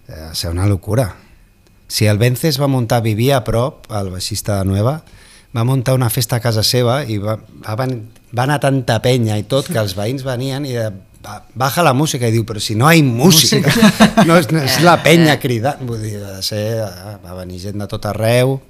eh, 0.08 0.30
ser 0.34 0.50
una 0.50 0.66
locura. 0.66 1.14
Si 1.88 2.06
el 2.06 2.18
Vences 2.18 2.60
va 2.60 2.66
muntar, 2.66 3.02
vivia 3.02 3.36
a 3.38 3.44
prop, 3.44 3.86
el 3.94 4.10
baixista 4.10 4.58
de 4.58 4.64
Nueva, 4.66 5.02
va 5.56 5.64
muntar 5.64 5.94
una 5.94 6.10
festa 6.10 6.36
a 6.36 6.40
casa 6.40 6.62
seva 6.66 7.04
i 7.04 7.18
va, 7.18 7.36
va, 7.64 7.74
van- 7.78 8.08
va 8.36 8.42
anar 8.44 8.58
tanta 8.60 9.00
penya 9.02 9.38
i 9.38 9.44
tot 9.48 9.68
que 9.70 9.78
els 9.78 9.94
veïns 9.96 10.24
venien 10.26 10.66
i 10.66 10.72
de, 10.74 10.90
"Ba- 11.22 11.44
baja 11.54 11.82
la 11.86 11.92
música 11.94 12.26
i 12.28 12.32
diu, 12.34 12.44
però 12.44 12.60
si 12.60 12.74
no 12.74 12.90
hi 12.92 13.00
ha 13.00 13.04
música, 13.04 13.72
no 14.26 14.36
és, 14.36 14.50
no 14.50 14.58
és 14.62 14.80
la 14.82 14.98
penya 15.02 15.38
cridant, 15.40 15.80
vull 15.86 16.02
dir, 16.02 16.18
va, 16.20 16.42
ser, 16.42 16.82
eh, 16.82 17.16
va 17.24 17.34
venir 17.38 17.60
gent 17.62 17.78
de 17.78 17.86
tot 17.86 18.04
arreu, 18.06 18.60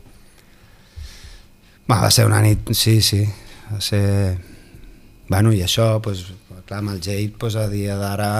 va, 1.90 2.00
va 2.02 2.10
ser 2.10 2.26
una 2.26 2.40
nit, 2.42 2.70
sí, 2.74 3.00
sí, 3.02 3.24
va 3.72 3.80
ser... 3.80 4.38
Bueno, 5.28 5.50
i 5.52 5.60
això, 5.64 5.96
doncs, 6.00 6.28
clar, 6.66 6.80
amb 6.82 6.90
el 6.94 7.00
Jade, 7.02 7.32
doncs, 7.38 7.56
a 7.62 7.66
dia 7.70 7.96
d'ara 8.00 8.30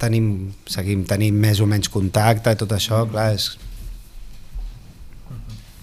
tenim, 0.00 0.50
seguim 0.66 1.04
tenint 1.08 1.36
més 1.38 1.60
o 1.62 1.66
menys 1.70 1.88
contacte 1.92 2.52
i 2.52 2.58
tot 2.60 2.72
això, 2.76 3.04
clar, 3.10 3.30
és... 3.38 3.52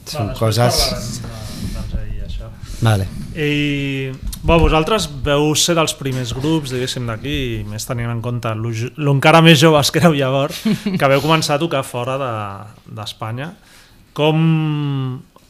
Són 0.08 0.30
després 0.32 0.40
coses... 0.40 0.82
parlarem 0.88 1.12
de- 1.12 1.76
doncs, 1.76 1.96
ahir, 2.00 2.22
això. 2.28 2.50
Vale. 2.86 3.08
I 3.38 4.12
bo, 4.48 4.56
vosaltres 4.62 5.08
veu 5.26 5.50
ser 5.60 5.76
dels 5.78 5.94
primers 6.00 6.32
grups, 6.38 6.72
diguéssim, 6.74 7.08
d'aquí, 7.10 7.38
més 7.68 7.86
tenint 7.90 8.12
en 8.14 8.22
compte 8.24 8.54
lo 8.56 8.72
jo- 8.76 8.92
lo 8.98 9.16
encara 9.18 9.42
més 9.46 9.60
joves 9.60 9.92
que 9.92 10.00
éreu 10.04 10.16
llavors, 10.16 10.62
que 10.86 11.10
veu 11.12 11.24
començar 11.24 11.58
a 11.58 11.64
tocar 11.64 11.84
fora 11.88 12.16
de- 12.22 12.94
d'Espanya. 13.00 13.52
De, 13.56 13.76
com, 14.18 14.40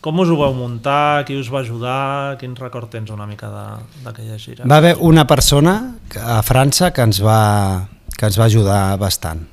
com 0.01 0.23
us 0.23 0.29
ho 0.31 0.38
vau 0.39 0.53
muntar? 0.55 1.25
Qui 1.27 1.39
us 1.39 1.51
va 1.51 1.62
ajudar? 1.65 2.38
Quin 2.41 2.55
record 2.60 2.91
tens 2.93 3.12
una 3.13 3.27
mica 3.29 3.49
d'aquella 4.05 4.39
gira? 4.39 4.65
Va 4.69 4.79
haver 4.81 4.95
una 4.99 5.27
persona 5.27 5.77
a 6.23 6.41
França 6.45 6.93
que 6.93 7.05
ens 7.05 7.21
va, 7.23 7.41
que 8.15 8.29
ens 8.29 8.39
va 8.39 8.49
ajudar 8.49 8.81
bastant 9.01 9.45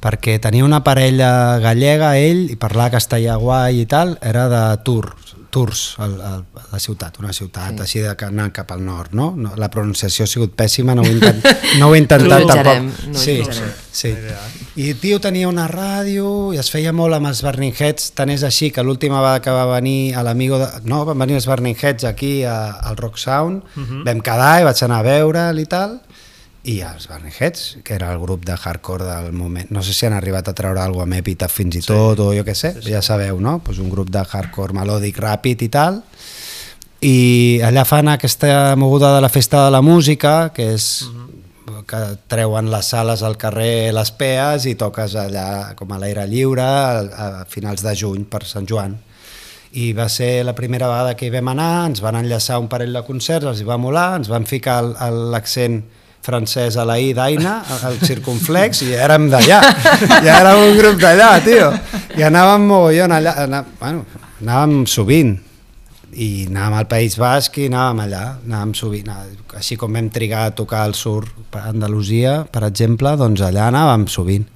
perquè 0.00 0.38
tenia 0.40 0.64
una 0.64 0.82
parella 0.84 1.58
gallega 1.60 2.14
ell 2.18 2.46
i 2.50 2.56
parlava 2.56 2.96
castellà 2.96 3.36
guai 3.40 3.82
i 3.82 3.86
tal, 3.86 4.16
era 4.20 4.48
de 4.48 4.62
Tours, 4.84 5.36
Tours, 5.50 5.96
el, 5.98 6.12
el, 6.14 6.44
la 6.70 6.78
ciutat, 6.78 7.18
una 7.18 7.32
ciutat 7.34 7.74
sí. 7.74 7.82
així 7.82 8.02
de 8.04 8.12
anar 8.26 8.48
cap 8.54 8.70
al 8.70 8.84
nord, 8.86 9.12
no? 9.18 9.32
no? 9.36 9.52
La 9.58 9.68
pronunciació 9.70 10.24
ha 10.24 10.30
sigut 10.30 10.54
pèssima, 10.56 10.94
no 10.94 11.02
ho 11.02 11.08
he, 11.10 11.16
intent, 11.16 11.42
no 11.80 11.88
ho 11.88 11.96
he 11.96 11.98
intentat 11.98 12.46
tampoc. 12.46 13.00
no 13.10 13.18
sí, 13.18 13.40
sí. 13.90 14.12
I 14.78 14.94
tio 15.02 15.18
tenia 15.20 15.50
una 15.50 15.66
ràdio 15.68 16.52
i 16.54 16.60
es 16.62 16.70
feia 16.70 16.94
molt 16.94 17.18
amb 17.18 17.32
els 17.32 17.42
Burning 17.42 17.74
Heads, 17.74 18.12
tant 18.16 18.30
és 18.30 18.46
així 18.46 18.70
que 18.70 18.84
l'última 18.86 19.18
vegada 19.18 19.42
que 19.42 19.56
va 19.56 19.66
venir 19.74 20.14
a 20.14 20.22
l'amigo 20.26 20.62
de... 20.62 20.70
No, 20.86 21.02
van 21.08 21.18
venir 21.26 21.40
els 21.40 21.50
Burning 21.50 21.74
Heads 21.74 22.06
aquí 22.08 22.44
a, 22.46 22.56
al 22.86 22.96
Rock 23.00 23.18
Sound, 23.18 23.64
uh 23.74 23.82
-huh. 23.82 24.04
vam 24.06 24.22
quedar 24.22 24.60
i 24.60 24.64
vaig 24.70 24.84
anar 24.86 25.00
a 25.02 25.08
veure'l 25.10 25.58
i 25.58 25.66
tal, 25.66 25.98
i 26.68 26.80
els 26.84 27.06
Burning 27.08 27.32
Heads, 27.32 27.78
que 27.84 27.94
era 27.96 28.10
el 28.12 28.18
grup 28.20 28.44
de 28.44 28.52
hardcore 28.52 29.06
del 29.06 29.32
moment, 29.32 29.70
no 29.72 29.82
sé 29.82 29.94
si 29.96 30.04
han 30.06 30.12
arribat 30.12 30.50
a 30.50 30.54
treure 30.56 30.82
alguna 30.82 31.06
amb 31.08 31.16
Epitaph 31.22 31.54
fins 31.56 31.78
i 31.80 31.84
tot, 31.86 32.20
o 32.20 32.34
jo 32.36 32.44
què 32.44 32.54
sé, 32.54 32.74
sí, 32.76 32.84
sí. 32.84 32.92
ja 32.92 33.00
sabeu, 33.02 33.40
no? 33.40 33.58
Pues 33.64 33.80
un 33.80 33.88
grup 33.92 34.10
de 34.12 34.20
hardcore 34.20 34.76
melòdic 34.76 35.22
ràpid 35.24 35.64
i 35.64 35.70
tal, 35.72 36.02
i 37.00 37.60
allà 37.64 37.86
fan 37.88 38.12
aquesta 38.12 38.76
moguda 38.76 39.14
de 39.14 39.22
la 39.24 39.32
festa 39.32 39.64
de 39.64 39.70
la 39.72 39.80
música, 39.80 40.50
que 40.52 40.74
és 40.74 40.90
que 41.88 42.00
treuen 42.28 42.68
les 42.70 42.90
sales 42.92 43.22
al 43.24 43.38
carrer 43.40 43.92
les 43.94 44.10
pees 44.14 44.66
i 44.68 44.76
toques 44.78 45.14
allà 45.18 45.72
com 45.78 45.90
a 45.90 45.98
l'aire 45.98 46.26
lliure 46.28 46.66
a, 46.66 47.00
a 47.00 47.28
finals 47.48 47.82
de 47.82 47.94
juny 47.96 48.26
per 48.28 48.44
Sant 48.44 48.68
Joan. 48.68 48.98
I 49.80 49.92
va 49.94 50.08
ser 50.10 50.42
la 50.44 50.54
primera 50.58 50.90
vegada 50.90 51.14
que 51.16 51.28
hi 51.28 51.32
vam 51.32 51.48
anar, 51.54 51.86
ens 51.88 52.02
van 52.04 52.18
enllaçar 52.20 52.58
un 52.60 52.68
parell 52.68 52.92
de 52.92 53.02
concerts, 53.06 53.46
els 53.46 53.62
hi 53.62 53.66
va 53.66 53.78
molar, 53.80 54.20
ens 54.20 54.28
van 54.28 54.44
ficar 54.50 54.82
l'accent 55.32 55.80
francès 56.22 56.76
a 56.76 56.84
la 56.84 56.98
I 57.00 57.12
d'Aina, 57.16 57.54
al 57.86 57.98
circunflex, 58.04 58.82
i 58.86 58.94
érem 58.96 59.28
d'allà, 59.32 59.60
ja 60.26 60.40
érem 60.40 60.64
un 60.68 60.78
grup 60.78 60.98
d'allà, 61.00 61.30
tio, 61.44 61.70
i 62.18 62.24
anàvem 62.26 62.66
mogollon 62.68 63.14
allà, 63.16 63.36
anà, 63.46 63.62
bueno, 63.80 64.04
anàvem 64.42 64.84
sovint, 64.90 65.36
i 66.10 66.46
anàvem 66.48 66.78
al 66.80 66.88
País 66.90 67.16
Basc 67.20 67.56
i 67.62 67.68
anàvem 67.70 68.04
allà, 68.04 68.22
anàvem 68.44 68.74
sovint, 68.76 69.10
així 69.56 69.78
com 69.80 69.94
vam 69.96 70.08
trigar 70.12 70.46
a 70.48 70.54
tocar 70.56 70.84
al 70.84 70.96
sur 70.98 71.22
a 71.56 71.68
Andalusia, 71.70 72.40
per 72.50 72.64
exemple, 72.68 73.14
doncs 73.20 73.44
allà 73.46 73.68
anàvem 73.70 74.08
sovint, 74.10 74.48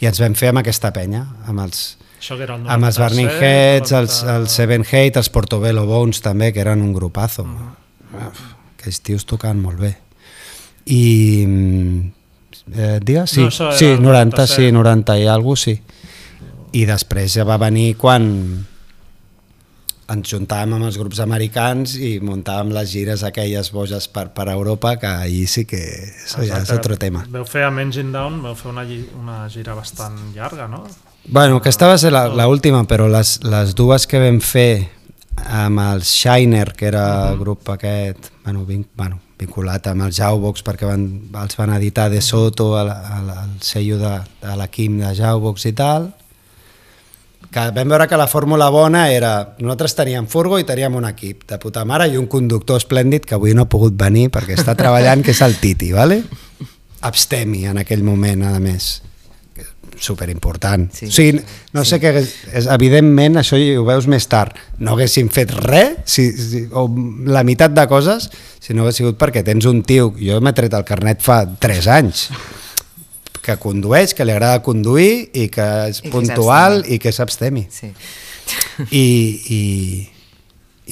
i 0.00 0.08
ens 0.08 0.22
vam 0.22 0.34
fer 0.38 0.52
amb 0.52 0.62
aquesta 0.62 0.92
penya, 0.94 1.26
amb 1.46 1.66
els, 1.66 1.84
Això 2.22 2.36
que 2.38 2.44
era 2.46 2.54
el 2.54 2.68
amb 2.70 2.86
els 2.86 2.98
97, 3.00 3.02
Burning 3.02 3.32
Heads, 3.42 3.92
els, 3.98 4.20
90. 4.22 4.34
els 4.38 4.56
Seven 4.58 4.84
Hate, 4.86 5.18
els 5.18 5.30
Portobello 5.34 5.82
Bones 5.88 6.22
també, 6.22 6.52
que 6.54 6.62
eren 6.62 6.82
un 6.84 6.92
grupazo. 6.94 7.42
Uh 7.42 7.72
-huh. 8.14 8.30
Aquells 8.78 9.00
tios 9.02 9.26
tocaven 9.26 9.58
molt 9.58 9.80
bé. 9.80 9.96
I... 10.86 11.44
mm, 11.46 12.10
Eh, 12.74 13.00
digues? 13.02 13.28
Sí, 13.30 13.40
No, 13.42 13.50
sí, 13.50 13.84
el 13.86 14.00
90, 14.02 14.36
97. 14.36 14.54
sí, 14.54 14.72
90 14.72 15.18
i 15.18 15.26
alguna 15.26 15.52
cosa, 15.56 15.64
sí. 15.64 15.82
I 16.72 16.84
després 16.86 17.34
ja 17.34 17.44
va 17.44 17.56
venir 17.60 17.96
quan 18.00 18.22
ens 20.12 20.28
juntàvem 20.30 20.74
amb 20.76 20.86
els 20.86 20.96
grups 21.00 21.20
americans 21.24 21.94
i 21.96 22.14
muntàvem 22.24 22.70
les 22.72 22.90
gires 22.92 23.22
aquelles 23.24 23.70
boges 23.74 24.06
per, 24.12 24.28
per 24.32 24.46
Europa, 24.52 24.94
que 25.00 25.06
ahir 25.10 25.46
sí 25.48 25.64
que 25.68 25.80
això 26.24 26.44
ja 26.46 26.60
és 26.62 26.72
otro 26.74 26.96
tema. 27.00 27.24
Veu 27.32 27.44
fer 27.48 27.64
a 27.66 27.70
Engine 27.82 28.12
Down, 28.12 28.40
veu 28.44 28.54
fer 28.58 28.70
una, 28.72 28.84
una 29.20 29.38
gira 29.52 29.74
bastant 29.74 30.16
llarga, 30.34 30.68
no? 30.68 30.84
Bueno, 31.24 31.56
aquesta 31.60 31.86
va 31.90 31.98
ser 31.98 32.12
la, 32.12 32.26
la 32.28 32.48
última, 32.48 32.84
però 32.88 33.08
les, 33.10 33.38
les 33.44 33.74
dues 33.78 34.06
que 34.06 34.20
vam 34.22 34.40
fer 34.40 34.88
amb 35.44 35.80
el 35.80 36.02
Shiner, 36.06 36.72
que 36.76 36.86
era 36.90 37.30
el 37.30 37.38
grup 37.38 37.68
aquest, 37.74 38.30
bueno, 38.44 38.64
vin, 38.68 38.86
bueno, 38.96 39.20
vinculat 39.42 39.86
amb 39.90 40.06
els 40.06 40.16
Jaubox, 40.18 40.64
perquè 40.66 40.88
van, 40.88 41.04
els 41.42 41.58
van 41.58 41.74
editar 41.76 42.08
de 42.12 42.22
Soto, 42.24 42.72
al, 42.80 42.90
al, 42.90 43.30
al 43.44 43.54
sello 43.60 44.00
de, 44.00 44.16
de 44.42 44.56
l'equip 44.58 44.98
de 45.02 45.14
Jaubox 45.18 45.68
i 45.70 45.74
tal, 45.76 46.10
que 47.52 47.66
vam 47.76 47.90
veure 47.92 48.06
que 48.08 48.16
la 48.16 48.30
fórmula 48.30 48.70
bona 48.72 49.04
era 49.12 49.32
nosaltres 49.58 49.96
teníem 49.98 50.24
furgo 50.30 50.56
i 50.58 50.64
teníem 50.64 50.94
un 50.96 51.04
equip 51.04 51.44
de 51.50 51.58
puta 51.60 51.84
mare 51.84 52.06
i 52.08 52.16
un 52.16 52.30
conductor 52.30 52.80
esplèndid 52.80 53.26
que 53.28 53.36
avui 53.36 53.52
no 53.52 53.66
ha 53.66 53.72
pogut 53.72 53.98
venir 53.98 54.30
perquè 54.32 54.56
està 54.56 54.72
treballant, 54.78 55.20
que 55.26 55.34
és 55.34 55.42
el 55.44 55.58
Titi, 55.60 55.92
¿vale? 55.92 56.22
abstemi 57.02 57.66
en 57.66 57.82
aquell 57.82 58.04
moment, 58.06 58.46
a 58.46 58.60
més 58.62 59.02
superimportant. 60.02 60.88
Sí. 60.92 61.06
Sí. 61.06 61.10
O 61.10 61.14
sigui, 61.16 61.42
no 61.76 61.84
sé 61.88 61.98
què... 62.02 62.12
És, 62.18 62.66
evidentment, 62.74 63.38
això 63.40 63.58
ho 63.58 63.84
veus 63.86 64.08
més 64.10 64.26
tard. 64.30 64.58
No 64.82 64.96
haguéssim 64.96 65.30
fet 65.32 65.54
res, 65.62 66.00
si, 66.10 66.28
si, 66.36 66.64
o 66.74 66.88
la 67.30 67.44
meitat 67.46 67.74
de 67.76 67.86
coses, 67.90 68.28
si 68.62 68.74
no 68.74 68.84
hagués 68.84 69.00
sigut 69.02 69.20
perquè 69.20 69.44
tens 69.46 69.68
un 69.70 69.84
tio... 69.86 70.10
Jo 70.18 70.40
m'he 70.42 70.54
tret 70.56 70.74
el 70.74 70.86
carnet 70.88 71.22
fa 71.24 71.42
3 71.46 71.88
anys 71.98 72.26
que 73.42 73.56
condueix, 73.58 74.14
que 74.14 74.24
li 74.24 74.34
agrada 74.34 74.62
conduir 74.62 75.30
i 75.34 75.48
que 75.50 75.68
és 75.90 75.98
I 75.98 76.06
que 76.06 76.12
puntual 76.14 76.78
s'abstemi. 76.78 76.94
i 76.94 77.02
que 77.02 77.12
s'abstemi. 77.12 77.64
Sí. 77.74 77.88
I, 78.94 79.06
i, 79.56 79.62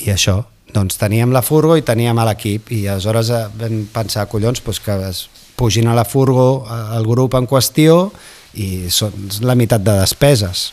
I 0.03 0.11
això, 0.15 0.41
doncs 0.75 0.99
teníem 0.99 1.31
la 1.35 1.43
furgo 1.47 1.77
i 1.79 1.87
teníem 1.87 2.19
a 2.19 2.27
l'equip 2.29 2.73
i 2.75 2.85
aleshores 2.91 3.31
eh, 3.35 3.45
vam 3.59 3.85
pensar, 3.95 4.27
collons, 4.31 4.63
doncs 4.65 4.83
que 4.83 4.99
es 5.09 5.23
pugin 5.59 5.91
a 5.91 5.95
la 5.95 6.07
furgo 6.09 6.67
el 6.97 7.07
grup 7.07 7.37
en 7.39 7.47
qüestió 7.47 8.11
i 8.55 8.91
són 8.91 9.29
la 9.47 9.55
meitat 9.55 9.83
de 9.85 9.95
despeses 10.01 10.71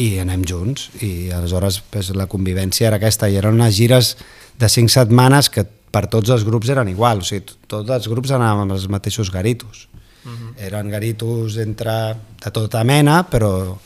i 0.00 0.18
anem 0.22 0.44
junts 0.48 0.88
i 1.04 1.30
aleshores 1.34 1.80
pues, 1.92 2.10
la 2.16 2.26
convivència 2.30 2.88
era 2.88 2.96
aquesta 2.96 3.28
i 3.28 3.36
eren 3.36 3.58
unes 3.58 3.76
gires 3.76 4.14
de 4.58 4.68
cinc 4.70 4.90
setmanes 4.90 5.50
que 5.52 5.66
per 5.94 6.06
tots 6.10 6.32
els 6.34 6.44
grups 6.46 6.70
eren 6.72 6.88
igual, 6.90 7.22
o 7.22 7.26
sigui, 7.26 7.54
tots 7.70 7.90
els 7.94 8.08
grups 8.10 8.32
anàvem 8.34 8.64
amb 8.64 8.74
els 8.74 8.88
mateixos 8.90 9.30
garitos. 9.30 9.86
Uh 10.24 10.30
-huh. 10.30 10.52
Eren 10.66 10.90
garitos 10.90 11.56
entre 11.58 12.16
de 12.44 12.50
tota 12.50 12.82
mena, 12.84 13.26
però 13.30 13.76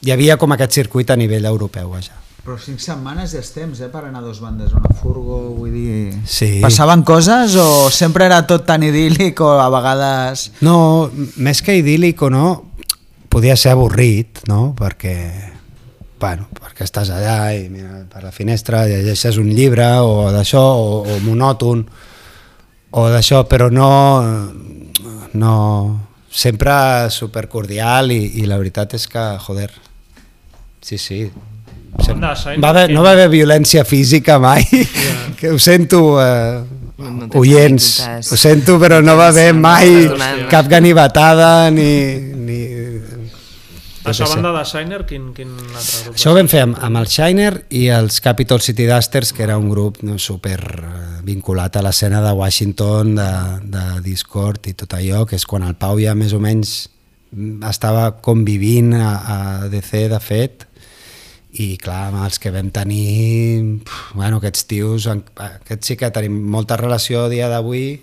hi 0.00 0.10
havia 0.10 0.36
com 0.36 0.52
aquest 0.52 0.72
circuit 0.72 1.10
a 1.10 1.16
nivell 1.16 1.44
europeu 1.44 1.94
ja. 2.00 2.16
Però 2.42 2.56
cinc 2.58 2.80
setmanes 2.82 3.36
ja 3.36 3.38
és 3.38 3.52
temps, 3.54 3.78
eh, 3.78 3.86
per 3.86 4.00
anar 4.02 4.18
a 4.18 4.24
dos 4.24 4.40
bandes 4.42 4.72
una 4.74 4.90
furgo, 4.98 5.36
vull 5.54 5.70
dir... 5.70 6.16
Sí. 6.26 6.56
Passaven 6.64 7.04
coses 7.06 7.54
o 7.54 7.86
sempre 7.94 8.26
era 8.26 8.40
tot 8.50 8.64
tan 8.66 8.82
idíl·lic 8.82 9.38
o 9.46 9.52
a 9.62 9.68
vegades... 9.70 10.48
No, 10.66 11.06
més 11.38 11.62
que 11.62 11.76
idíl·lic 11.78 12.24
o 12.26 12.32
no, 12.34 12.48
podia 13.30 13.54
ser 13.54 13.76
avorrit, 13.76 14.42
no? 14.50 14.72
Perquè, 14.74 15.14
bueno, 16.18 16.48
perquè 16.58 16.82
estàs 16.88 17.12
allà 17.14 17.52
i 17.54 17.68
mira, 17.70 18.02
per 18.10 18.24
la 18.26 18.34
finestra 18.34 18.82
llegeixes 18.90 19.38
un 19.38 19.46
llibre 19.54 19.86
o 20.02 20.26
d'això, 20.34 20.64
o, 20.82 20.98
o 21.06 21.20
monòton, 21.22 21.86
o 22.98 23.06
d'això, 23.14 23.44
però 23.46 23.70
no, 23.70 23.92
no, 25.38 25.54
sempre 26.26 26.74
supercordial 27.14 28.10
i, 28.10 28.20
i 28.42 28.50
la 28.50 28.58
veritat 28.58 28.98
és 28.98 29.06
que, 29.06 29.24
joder, 29.46 29.70
sí, 30.82 30.98
sí, 30.98 31.22
Shine, 32.00 32.60
va 32.62 32.70
haver, 32.70 32.86
no 32.90 33.02
va 33.04 33.12
haver 33.12 33.28
violència 33.28 33.84
física 33.84 34.38
mai, 34.40 34.64
que 35.38 35.52
ho 35.52 35.58
sento, 35.58 36.20
eh, 36.22 36.62
No 37.02 37.26
oients, 37.34 37.98
ho 38.30 38.36
sento, 38.38 38.78
però 38.78 39.00
no 39.02 39.16
va 39.18 39.28
haver 39.32 39.52
mai 39.54 40.06
cap 40.50 40.68
ganivetada 40.70 41.70
ni... 41.74 41.90
ni 42.38 42.60
Això, 44.02 44.26
sé. 44.26 44.34
banda 44.34 44.50
de 44.56 44.62
Shiner, 44.66 45.04
quin, 45.06 45.28
quin 45.34 45.50
altre 45.54 46.00
grup? 46.04 46.16
Això 46.16 46.32
ho 46.32 46.34
vam 46.34 46.48
fer 46.50 46.62
amb, 46.64 46.78
amb 46.82 46.98
el 46.98 47.06
Shiner 47.06 47.52
i 47.78 47.84
els 47.94 48.18
Capitol 48.22 48.62
City 48.64 48.86
Dusters, 48.88 49.30
que 49.34 49.44
era 49.44 49.54
un 49.58 49.68
grup 49.70 50.00
no, 50.02 50.16
super 50.18 50.58
eh, 50.58 51.02
vinculat 51.22 51.78
a 51.78 51.84
l'escena 51.86 52.22
de 52.24 52.32
Washington, 52.34 53.14
de, 53.14 53.28
de 53.76 53.84
Discord 54.02 54.66
i 54.66 54.74
tot 54.78 54.96
allò, 54.98 55.22
que 55.28 55.38
és 55.38 55.46
quan 55.46 55.62
el 55.68 55.78
Pau 55.78 56.02
ja 56.02 56.16
més 56.18 56.34
o 56.34 56.42
menys 56.42 56.74
mm, 57.30 57.62
estava 57.70 58.08
convivint 58.18 58.90
a, 58.98 59.12
a 59.22 59.38
DC, 59.70 60.08
de 60.10 60.22
fet, 60.22 60.66
i 61.52 61.76
clar, 61.76 62.06
amb 62.08 62.22
els 62.24 62.38
que 62.40 62.52
vam 62.52 62.70
tenir 62.72 63.82
bueno, 64.14 64.38
aquests 64.38 64.64
tios 64.70 65.08
aquests 65.10 65.90
sí 65.90 65.96
que 66.00 66.08
tenim 66.14 66.38
molta 66.52 66.78
relació 66.80 67.26
dia 67.28 67.50
d'avui. 67.52 68.00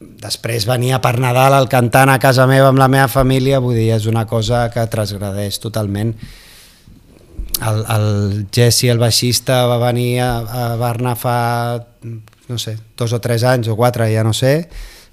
Després 0.00 0.64
venia 0.64 1.02
per 1.04 1.18
Nadal 1.20 1.58
el 1.58 1.68
cantant 1.68 2.08
a 2.08 2.20
casa 2.22 2.46
meva 2.48 2.70
amb 2.72 2.80
la 2.80 2.88
meva 2.88 3.10
família 3.12 3.60
vull 3.60 3.76
dir, 3.76 3.90
és 3.92 4.08
una 4.08 4.24
cosa 4.26 4.68
que 4.72 4.86
transgradeix 4.88 5.60
totalment. 5.60 6.14
El, 7.60 7.82
el 7.92 8.08
Jesse, 8.48 8.88
el 8.88 9.02
baixista 9.02 9.66
va 9.68 9.76
venir 9.82 10.22
a, 10.24 10.30
a 10.40 10.64
Barna 10.80 11.12
fa 11.20 11.36
no 12.48 12.56
sé, 12.58 12.78
dos 12.96 13.12
o 13.12 13.20
tres 13.20 13.44
anys 13.44 13.68
o 13.68 13.76
quatre, 13.76 14.08
ja 14.14 14.24
no 14.24 14.32
sé 14.32 14.70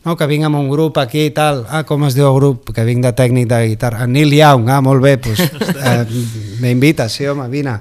no, 0.07 0.15
que 0.15 0.27
vinc 0.29 0.47
amb 0.47 0.55
un 0.55 0.69
grup 0.71 0.97
aquí 1.01 1.25
i 1.27 1.33
tal, 1.35 1.65
ah, 1.67 1.83
com 1.87 2.05
es 2.07 2.15
diu 2.15 2.29
el 2.29 2.37
grup? 2.37 2.71
Que 2.75 2.85
vinc 2.87 3.03
de 3.03 3.11
tècnic 3.17 3.49
de 3.51 3.59
guitarra. 3.73 4.07
Neil 4.07 4.31
Young, 4.37 4.69
ah, 4.71 4.79
molt 4.83 5.03
bé, 5.03 5.17
doncs, 5.19 5.43
eh, 5.91 6.05
m'invita, 6.63 7.09
sí, 7.11 7.27
home, 7.27 7.49
vine. 7.51 7.75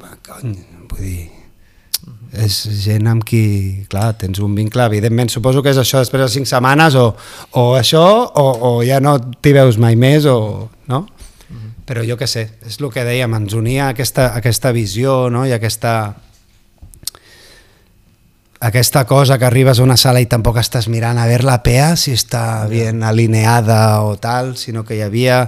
Va, 0.00 0.16
Cony, 0.24 0.56
vull 0.88 1.04
dir, 1.04 1.26
és 2.40 2.56
gent 2.80 3.10
amb 3.10 3.26
qui, 3.28 3.84
clar, 3.92 4.14
tens 4.18 4.40
un 4.42 4.56
vincle, 4.56 4.88
evidentment, 4.88 5.30
suposo 5.30 5.62
que 5.62 5.74
és 5.74 5.80
això 5.82 6.00
després 6.00 6.24
de 6.24 6.30
cinc 6.32 6.48
setmanes, 6.48 6.96
o, 6.96 7.10
o 7.60 7.66
això, 7.76 8.06
o, 8.24 8.46
o 8.70 8.72
ja 8.86 9.02
no 9.04 9.18
t'hi 9.20 9.52
veus 9.54 9.78
mai 9.82 10.00
més, 10.00 10.24
o, 10.30 10.70
no? 10.90 11.04
Però 11.84 12.00
jo 12.08 12.16
què 12.16 12.26
sé, 12.30 12.46
és 12.64 12.80
el 12.80 12.88
que 12.88 13.04
dèiem, 13.04 13.36
ens 13.36 13.52
unia 13.52 13.90
aquesta, 13.92 14.30
aquesta 14.38 14.72
visió, 14.72 15.26
no?, 15.28 15.44
i 15.44 15.52
aquesta, 15.52 16.14
aquesta 18.64 19.04
cosa 19.04 19.36
que 19.38 19.44
arribes 19.44 19.78
a 19.78 19.84
una 19.84 19.98
sala 20.00 20.22
i 20.24 20.28
tampoc 20.30 20.56
estàs 20.56 20.88
mirant 20.88 21.18
a 21.20 21.26
veure 21.28 21.44
la 21.44 21.58
PEA 21.60 21.90
si 22.00 22.14
està 22.16 22.64
bien 22.70 23.02
alineada 23.04 24.00
o 24.06 24.14
tal, 24.16 24.54
sinó 24.56 24.86
que 24.88 24.96
hi 24.96 25.02
havia 25.04 25.42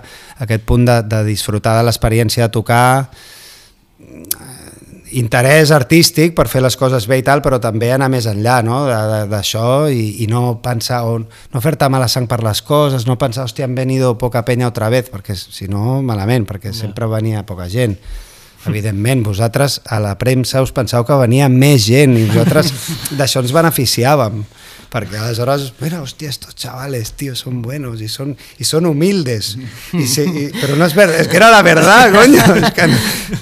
aquest 0.44 0.66
punt 0.68 0.85
de, 0.85 1.00
de 1.09 1.22
disfrutar 1.24 1.79
de 1.79 1.87
l'experiència 1.88 2.44
de 2.44 2.52
tocar, 2.52 3.09
interès 5.16 5.70
artístic 5.72 6.35
per 6.37 6.44
fer 6.52 6.61
les 6.61 6.76
coses 6.76 7.07
bé 7.09 7.20
i 7.22 7.24
tal, 7.24 7.40
però 7.40 7.57
també 7.62 7.88
anar 7.94 8.11
més 8.12 8.26
enllà 8.29 8.59
no? 8.66 8.83
d'això 9.31 9.87
i, 9.88 10.22
i 10.24 10.29
no 10.29 10.59
pensar, 10.61 11.05
o 11.09 11.16
no 11.22 11.64
fer-te 11.64 11.88
mala 11.88 12.11
sang 12.12 12.29
per 12.29 12.42
les 12.44 12.61
coses, 12.66 13.07
no 13.09 13.16
pensar, 13.16 13.46
hòstia, 13.46 13.64
han 13.64 13.79
venido 13.79 14.16
poca 14.18 14.44
penya 14.44 14.68
otra 14.68 14.90
vez, 14.92 15.09
perquè 15.12 15.38
si 15.38 15.70
no, 15.72 16.02
malament, 16.02 16.44
perquè 16.44 16.74
sempre 16.76 17.09
venia 17.09 17.46
poca 17.48 17.70
gent. 17.72 17.96
Evidentment, 18.66 19.22
vosaltres 19.26 19.81
a 19.87 20.00
la 20.02 20.16
premsa 20.18 20.62
us 20.64 20.72
penseu 20.74 21.05
que 21.07 21.16
venia 21.20 21.48
més 21.52 21.85
gent 21.87 22.16
i 22.18 22.24
nosaltres 22.29 22.72
d'això 23.18 23.42
ens 23.44 23.52
beneficiàvem 23.55 24.44
perquè 24.87 25.18
aleshores, 25.18 25.72
mira, 25.83 25.98
hòstia, 26.00 26.31
estos 26.31 26.55
chavales, 26.57 27.11
tío, 27.18 27.35
son 27.37 27.61
buenos 27.61 28.00
y 28.00 28.07
son, 28.09 28.37
y 28.57 28.64
son 28.64 28.87
humildes. 28.87 29.59
I 29.92 30.07
sí, 30.09 30.22
i, 30.24 30.44
però 30.55 30.76
no 30.79 30.87
és 30.87 30.94
verdad, 30.96 31.18
és 31.20 31.29
que 31.29 31.37
era 31.37 31.50
la 31.52 31.61
verdad, 31.66 32.09
coño. 32.16 32.40
És 32.62 32.70
que 32.72 32.87
no, 32.88 33.00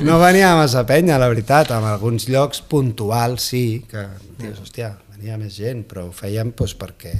no 0.08 0.16
venia 0.18 0.54
massa 0.58 0.82
penya, 0.88 1.18
la 1.20 1.28
veritat. 1.30 1.70
En 1.76 1.84
alguns 1.86 2.26
llocs 2.32 2.62
puntuals 2.66 3.44
sí, 3.52 3.84
que 3.86 4.06
dius, 4.40 4.64
hòstia, 4.64 4.94
venia 5.14 5.36
més 5.38 5.54
gent, 5.60 5.84
però 5.86 6.08
ho 6.08 6.14
fèiem 6.16 6.50
doncs, 6.58 6.74
perquè 6.80 7.12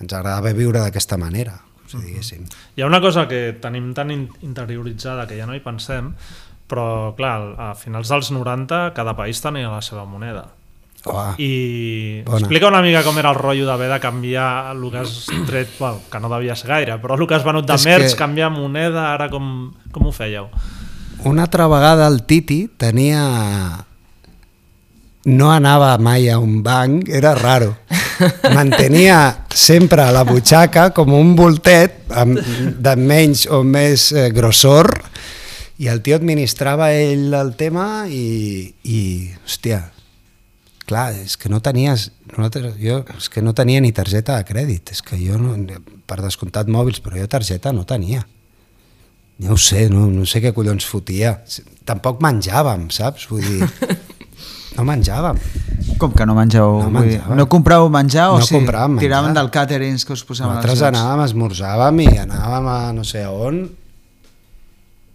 ens 0.00 0.14
agradava 0.14 0.54
viure 0.56 0.80
d'aquesta 0.80 1.18
manera, 1.20 1.58
si 1.90 1.98
diguéssim. 2.00 2.46
Hi 2.78 2.86
ha 2.86 2.88
una 2.88 3.02
cosa 3.04 3.26
que 3.28 3.58
tenim 3.60 3.90
tan 3.92 4.14
in- 4.14 4.28
interioritzada 4.46 5.26
que 5.28 5.36
ja 5.36 5.50
no 5.50 5.58
hi 5.58 5.60
pensem, 5.66 6.14
però 6.70 7.10
clar, 7.18 7.36
a 7.58 7.68
finals 7.74 8.08
dels 8.12 8.30
90 8.32 8.92
cada 8.94 9.16
país 9.18 9.42
tenia 9.42 9.68
la 9.72 9.82
seva 9.82 10.06
moneda. 10.06 10.46
Oh, 11.08 11.32
I 11.40 12.20
Bona. 12.26 12.38
explica 12.42 12.68
una 12.68 12.82
mica 12.84 13.00
com 13.02 13.16
era 13.16 13.30
el 13.32 13.38
rotllo 13.38 13.64
d'haver 13.64 13.86
de 13.88 13.98
canviar 14.02 14.70
el 14.74 14.82
que 14.92 14.98
has 15.00 15.14
tret, 15.48 15.70
well, 15.80 15.96
que 16.12 16.20
no 16.20 16.28
devia 16.28 16.54
ser 16.54 16.68
gaire, 16.68 16.98
però 17.00 17.16
el 17.16 17.26
que 17.26 17.34
has 17.38 17.44
venut 17.46 17.64
de 17.66 17.74
És 17.78 17.86
merch, 17.88 18.10
que- 18.12 18.18
canviar 18.20 18.50
moneda, 18.52 19.06
ara 19.14 19.30
com, 19.32 19.72
com 19.92 20.06
ho 20.06 20.12
fèieu? 20.12 20.50
Una 21.24 21.48
altra 21.48 21.66
vegada 21.72 22.06
el 22.08 22.22
Titi 22.28 22.66
tenia... 22.76 23.24
No 25.24 25.50
anava 25.52 25.98
mai 26.00 26.30
a 26.32 26.38
un 26.40 26.62
banc, 26.64 27.08
era 27.12 27.34
raro. 27.36 27.74
Mantenia 28.54 29.44
sempre 29.52 30.02
a 30.02 30.12
la 30.12 30.22
butxaca 30.24 30.90
com 30.96 31.12
un 31.16 31.34
voltet 31.36 32.08
amb, 32.12 32.40
de 32.80 32.94
menys 32.96 33.46
o 33.52 33.60
més 33.64 34.10
eh, 34.12 34.30
grossor 34.32 34.88
i 35.80 35.88
el 35.88 36.02
tio 36.04 36.18
administrava 36.18 36.90
ell 36.92 37.32
el 37.32 37.54
tema 37.56 38.04
i, 38.12 38.68
i 38.84 39.00
hòstia, 39.46 39.80
clar, 40.84 41.14
és 41.16 41.38
que 41.40 41.48
no 41.52 41.62
tenies 41.64 42.10
nosaltres, 42.34 42.76
jo 42.82 43.00
és 43.16 43.30
que 43.32 43.40
no 43.44 43.54
tenia 43.56 43.80
ni 43.80 43.94
targeta 43.96 44.36
de 44.36 44.48
crèdit 44.48 44.92
és 44.92 45.00
que 45.06 45.16
jo 45.20 45.40
no, 45.40 45.56
per 46.04 46.20
descomptat 46.20 46.68
mòbils 46.68 47.00
però 47.04 47.16
jo 47.16 47.30
targeta 47.32 47.72
no 47.72 47.86
tenia 47.88 48.26
no 49.40 49.56
ho 49.56 49.56
sé, 49.56 49.86
no, 49.88 50.04
no 50.12 50.28
sé 50.28 50.42
què 50.44 50.52
collons 50.52 50.84
fotia 50.84 51.38
tampoc 51.88 52.20
menjàvem, 52.20 52.90
saps? 52.92 53.30
vull 53.32 53.40
dir, 53.40 53.96
no 54.76 54.84
menjàvem 54.84 55.40
Com 56.00 56.12
que 56.16 56.24
no 56.24 56.32
mengeu? 56.36 56.78
No 56.86 57.00
Vull 57.00 57.08
dir, 57.10 57.18
no 57.36 57.44
compràveu 57.50 57.90
menjar 57.92 58.30
o 58.32 58.38
No 58.38 58.46
menjar. 58.46 58.88
Tiraven 59.00 59.34
del 59.36 59.48
càterings 59.52 60.06
que 60.06 60.14
us 60.14 60.22
posaven 60.24 60.54
als 60.54 60.64
nosaltres 60.64 60.84
anàvem, 60.88 61.24
esmorzàvem 61.26 62.00
i 62.04 62.08
anàvem 62.22 62.68
a 62.72 62.78
no 62.96 63.04
sé 63.04 63.24
a 63.24 63.32
on 63.32 63.64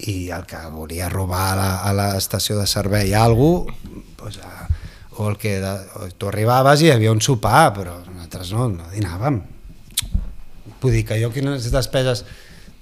i 0.04 0.30
el 0.36 0.44
que 0.50 0.60
volia 0.74 1.10
robar 1.10 1.56
a 1.56 1.94
l'estació 1.96 2.60
de 2.60 2.68
servei 2.68 3.14
algú 3.16 3.66
pues, 4.20 4.40
a, 4.44 4.68
o 5.16 5.30
el 5.30 5.38
que 5.40 5.60
de, 5.64 5.76
o 5.96 6.10
tu 6.20 6.28
arribaves 6.28 6.84
i 6.84 6.90
hi 6.90 6.96
havia 6.96 7.14
un 7.16 7.24
sopar 7.24 7.70
però 7.78 8.02
nosaltres 8.04 8.52
no, 8.52 8.68
no 8.74 8.90
dinàvem 8.92 9.40
vull 10.82 10.92
dir 10.92 11.06
que 11.08 11.22
jo 11.22 11.32
quines 11.32 11.72
despeses 11.72 12.26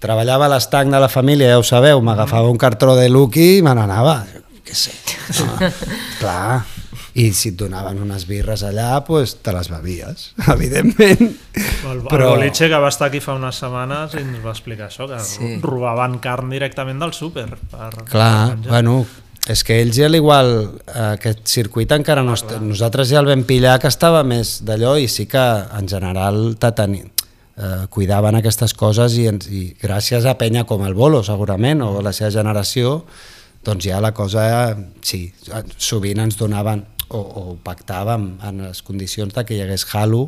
treballava 0.04 0.50
a 0.50 0.52
l'estanc 0.52 0.92
de 0.92 1.00
la 1.00 1.08
família, 1.08 1.54
ja 1.54 1.60
ho 1.62 1.64
sabeu, 1.64 2.02
m'agafava 2.04 2.52
un 2.52 2.60
cartró 2.60 2.98
de 2.98 3.08
Lucky 3.08 3.60
i 3.60 3.62
me 3.64 3.72
n'anava, 3.78 4.18
què 4.66 4.76
sé. 4.76 4.92
No, 5.40 5.70
clar, 6.20 6.64
i 7.16 7.28
si 7.38 7.52
et 7.54 7.58
donaven 7.60 8.00
unes 8.02 8.24
birres 8.26 8.64
allà, 8.66 9.04
pues, 9.06 9.36
te 9.46 9.52
les 9.54 9.68
bevies, 9.70 10.32
evidentment. 10.56 11.22
El, 11.54 12.00
Però- 12.02 12.08
Però... 12.10 12.30
el 12.34 12.40
boliche 12.40 12.70
que 12.72 12.80
va 12.82 12.90
estar 12.90 13.10
aquí 13.12 13.20
fa 13.22 13.36
unes 13.38 13.60
setmanes 13.62 14.16
i 14.18 14.24
ens 14.24 14.40
va 14.46 14.54
explicar 14.56 14.88
això, 14.90 15.06
que 15.12 15.20
Sí. 15.22 15.58
robaven 15.62 16.18
carn 16.24 16.50
directament 16.50 17.00
del 17.04 17.14
súper. 17.14 17.50
Per, 17.70 17.92
Clar, 18.10 18.56
per 18.58 18.70
bueno, 18.70 19.06
és 19.46 19.62
que 19.68 19.82
ells 19.84 19.98
ja 20.00 20.08
l'igual, 20.10 20.80
aquest 20.96 21.46
circuit 21.52 21.92
encara 21.92 22.24
no... 22.24 22.34
Est... 22.34 22.50
Nosaltres 22.64 23.10
ja 23.12 23.20
el 23.20 23.28
vam 23.30 23.44
pillar 23.46 23.78
que 23.84 23.92
estava 23.92 24.24
més 24.24 24.62
d'allò 24.66 24.96
i 24.98 25.10
sí 25.12 25.26
que 25.28 25.44
en 25.78 25.88
general 25.92 26.56
te 26.58 26.72
teni... 26.72 27.04
eh, 27.54 27.86
cuidaven 27.94 28.40
aquestes 28.40 28.74
coses 28.74 29.14
i, 29.20 29.28
ens, 29.30 29.46
i 29.54 29.76
gràcies 29.84 30.26
a 30.26 30.34
penya 30.40 30.64
com 30.66 30.82
el 30.88 30.96
Bolo 30.98 31.20
segurament 31.24 31.84
o 31.86 32.00
a 32.00 32.02
la 32.02 32.14
seva 32.16 32.32
generació 32.34 33.04
doncs 33.64 33.86
ja 33.86 34.00
la 34.02 34.10
cosa, 34.12 34.74
sí, 35.06 35.28
sovint 35.78 36.20
ens 36.20 36.36
donaven 36.40 36.82
o, 37.14 37.22
o 37.22 37.44
pactàvem 37.64 38.34
en 38.44 38.64
les 38.68 38.82
condicions 38.86 39.34
de 39.34 39.46
que 39.46 39.56
hi 39.58 39.64
hagués 39.64 39.86
halo 39.94 40.28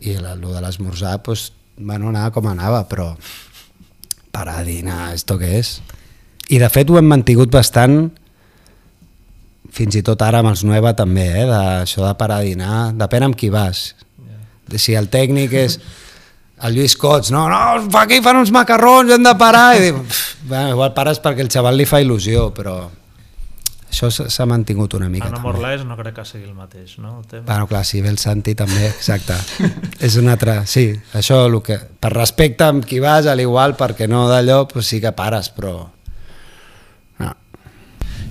i 0.00 0.16
el 0.16 0.40
de 0.40 0.60
l'esmorzar, 0.62 1.18
doncs, 1.24 1.50
bueno, 1.76 2.08
anava 2.08 2.32
com 2.34 2.48
anava, 2.48 2.84
però 2.88 3.12
per 4.30 4.46
a 4.48 4.60
dinar, 4.64 5.12
esto 5.16 5.36
què 5.40 5.54
és? 5.58 5.78
I 6.50 6.58
de 6.62 6.68
fet 6.72 6.90
ho 6.90 6.98
hem 6.98 7.08
mantingut 7.10 7.50
bastant 7.52 8.10
fins 9.70 9.96
i 9.98 10.02
tot 10.06 10.22
ara 10.26 10.40
amb 10.42 10.50
els 10.50 10.64
Nueva 10.66 10.92
també, 10.98 11.26
eh? 11.42 11.46
de, 11.48 11.58
això 11.86 12.02
de 12.04 12.12
parar 12.18 12.40
a 12.40 12.46
dinar, 12.46 12.90
depèn 12.98 13.28
amb 13.28 13.38
qui 13.38 13.50
vas. 13.52 13.90
Yeah. 14.18 14.80
Si 14.82 14.96
el 14.98 15.10
tècnic 15.12 15.54
és 15.54 15.78
el 16.66 16.74
Lluís 16.76 16.96
Cots, 16.98 17.30
no, 17.32 17.46
no, 17.48 17.60
aquí 18.00 18.20
fan 18.24 18.40
uns 18.40 18.50
macarrons, 18.54 19.12
hem 19.14 19.24
de 19.24 19.34
parar, 19.38 19.68
i 19.78 19.86
dic, 19.86 20.00
bueno, 20.42 20.74
igual 20.74 20.94
pares 20.96 21.22
perquè 21.22 21.46
el 21.46 21.52
xaval 21.52 21.78
li 21.78 21.86
fa 21.88 22.02
il·lusió, 22.02 22.50
però 22.56 22.82
això 23.90 24.08
s'ha 24.10 24.46
mantingut 24.46 24.94
una 24.94 25.08
mica. 25.10 25.28
Ana 25.28 25.40
Morlès 25.42 25.82
no 25.86 25.96
crec 25.98 26.14
que 26.20 26.24
sigui 26.26 26.46
el 26.46 26.54
mateix, 26.54 26.96
no? 27.02 27.18
El 27.18 27.26
tema. 27.26 27.44
Bueno, 27.48 27.66
clar, 27.70 27.82
si 27.84 28.00
ve 28.00 28.10
el 28.12 28.18
Santi 28.22 28.54
també, 28.58 28.86
exacte. 28.88 29.36
és 30.06 30.16
un 30.20 30.30
altre, 30.30 30.60
sí, 30.70 30.86
això 31.18 31.42
el 31.48 31.58
que, 31.66 31.78
per 32.00 32.12
respecte 32.14 32.68
amb 32.70 32.86
qui 32.86 33.02
vas, 33.02 33.26
a 33.26 33.34
l'igual, 33.38 33.74
perquè 33.78 34.08
no 34.10 34.28
d'allò, 34.30 34.62
pues 34.70 34.88
sí 34.90 35.02
que 35.02 35.12
pares, 35.16 35.50
però... 35.56 35.74
No. 37.18 37.34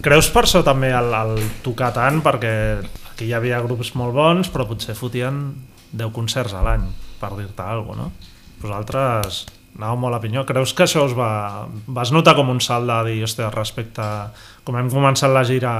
Creus 0.06 0.32
per 0.34 0.48
això 0.48 0.63
també 0.65 0.93
el, 0.95 1.12
el 1.19 1.36
tocar 1.65 1.91
tant? 2.00 2.24
Perquè 2.26 2.56
aquí 3.12 3.28
hi 3.28 3.36
havia 3.36 3.62
grups 3.65 3.93
molt 4.00 4.15
bons, 4.15 4.50
però 4.54 4.65
potser 4.69 4.95
fotien 4.95 5.43
10 5.91 6.15
concerts 6.15 6.56
a 6.56 6.63
l'any, 6.65 6.88
per 7.19 7.36
dir-te 7.36 7.67
alguna 7.67 8.08
cosa, 8.08 8.10
no? 8.10 8.36
Vosaltres 8.60 9.45
anàveu 9.79 9.99
molt 10.03 10.17
a 10.17 10.19
pinyó. 10.19 10.43
Creus 10.45 10.75
que 10.75 10.83
això 10.85 11.05
us 11.07 11.15
va... 11.15 11.65
Vas 11.87 12.11
notar 12.11 12.35
com 12.35 12.51
un 12.51 12.59
salt 12.61 12.89
de 12.89 12.99
dir, 13.09 13.23
hòstia, 13.23 13.49
respecte... 13.55 14.05
Com 14.67 14.75
hem 14.77 14.89
començat 14.91 15.31
la 15.33 15.45
gira 15.47 15.71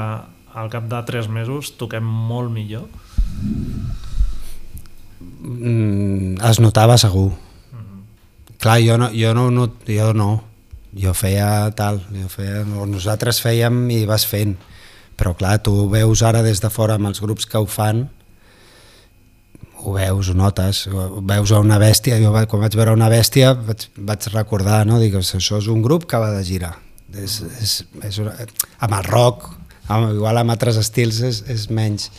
al 0.58 0.70
cap 0.72 0.88
de 0.90 1.02
3 1.06 1.28
mesos, 1.30 1.76
toquem 1.78 2.04
molt 2.04 2.50
millor? 2.50 2.88
Mm, 5.44 6.40
es 6.50 6.60
notava 6.64 6.98
segur. 6.98 7.30
Mm 7.30 7.84
-hmm. 7.84 8.02
Clar, 8.58 8.80
jo 8.82 8.98
no, 8.98 9.10
jo 9.14 9.34
no, 9.34 9.52
no, 9.52 9.70
jo 9.86 10.14
no. 10.14 10.44
Jo 10.96 11.14
feia 11.14 11.70
tal, 11.76 12.02
jo 12.10 12.28
feia, 12.28 12.64
nosaltres 12.66 13.42
fèiem 13.42 13.90
i 13.92 14.06
vas 14.06 14.26
fent. 14.26 14.58
Però 15.18 15.36
clar, 15.36 15.62
tu 15.62 15.90
veus 15.90 16.24
ara 16.24 16.42
des 16.42 16.60
de 16.62 16.70
fora 16.70 16.96
amb 16.96 17.08
els 17.08 17.22
grups 17.22 17.46
que 17.46 17.58
ho 17.58 17.66
fan, 17.66 18.10
ho 19.80 19.94
veus, 19.96 20.30
ho 20.30 20.36
notes, 20.36 20.84
ho 20.92 21.22
veus 21.26 21.54
a 21.56 21.62
una 21.64 21.80
bèstia, 21.82 22.20
jo 22.22 22.34
quan 22.34 22.64
vaig 22.66 22.76
veure 22.76 22.96
una 22.96 23.10
bèstia 23.12 23.54
vaig, 23.56 23.88
vaig 23.96 24.28
recordar, 24.34 24.84
no? 24.88 25.00
Dic, 25.00 25.16
això 25.20 25.60
és 25.60 25.70
un 25.72 25.82
grup 25.86 26.08
que 26.10 26.20
va 26.20 26.34
de 26.36 26.44
girar. 26.48 26.76
És, 27.16 27.40
és, 27.62 27.80
és 28.06 28.20
una, 28.22 28.36
amb 28.86 29.00
el 29.00 29.08
rock, 29.08 29.48
amb, 29.88 30.12
igual 30.14 30.38
amb 30.42 30.54
altres 30.54 30.78
estils 30.82 31.24
és, 31.26 31.42
és 31.50 31.70
menys, 31.74 32.10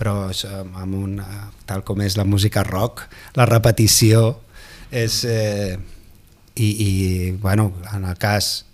però 0.00 0.30
amb 0.30 0.96
una, 0.96 1.28
tal 1.68 1.84
com 1.86 2.00
és 2.02 2.16
la 2.18 2.26
música 2.26 2.64
rock, 2.66 3.06
la 3.38 3.48
repetició 3.50 4.40
és... 4.90 5.24
Eh, 5.24 5.78
i, 6.60 6.66
i 6.66 7.30
bueno, 7.40 7.72
en 7.94 8.04
el 8.04 8.18
cas 8.18 8.66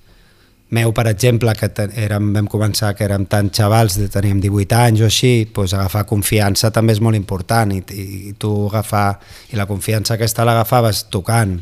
meu, 0.71 0.93
per 0.93 1.07
exemple, 1.07 1.53
que 1.55 1.69
érem, 2.03 2.33
vam 2.35 2.49
començar 2.51 2.91
que 2.97 3.05
érem 3.07 3.27
tan 3.31 3.53
xavals, 3.55 3.99
teníem 4.11 4.41
18 4.43 4.79
anys 4.81 5.05
o 5.05 5.07
així, 5.07 5.33
doncs 5.55 5.77
agafar 5.79 6.07
confiança 6.11 6.73
també 6.75 6.97
és 6.97 7.01
molt 7.01 7.19
important 7.19 7.73
i, 7.77 7.83
i, 7.95 8.35
tu 8.39 8.51
agafar, 8.67 9.21
i 9.53 9.61
la 9.61 9.69
confiança 9.71 10.17
aquesta 10.17 10.47
l'agafaves 10.47 11.05
tocant 11.13 11.55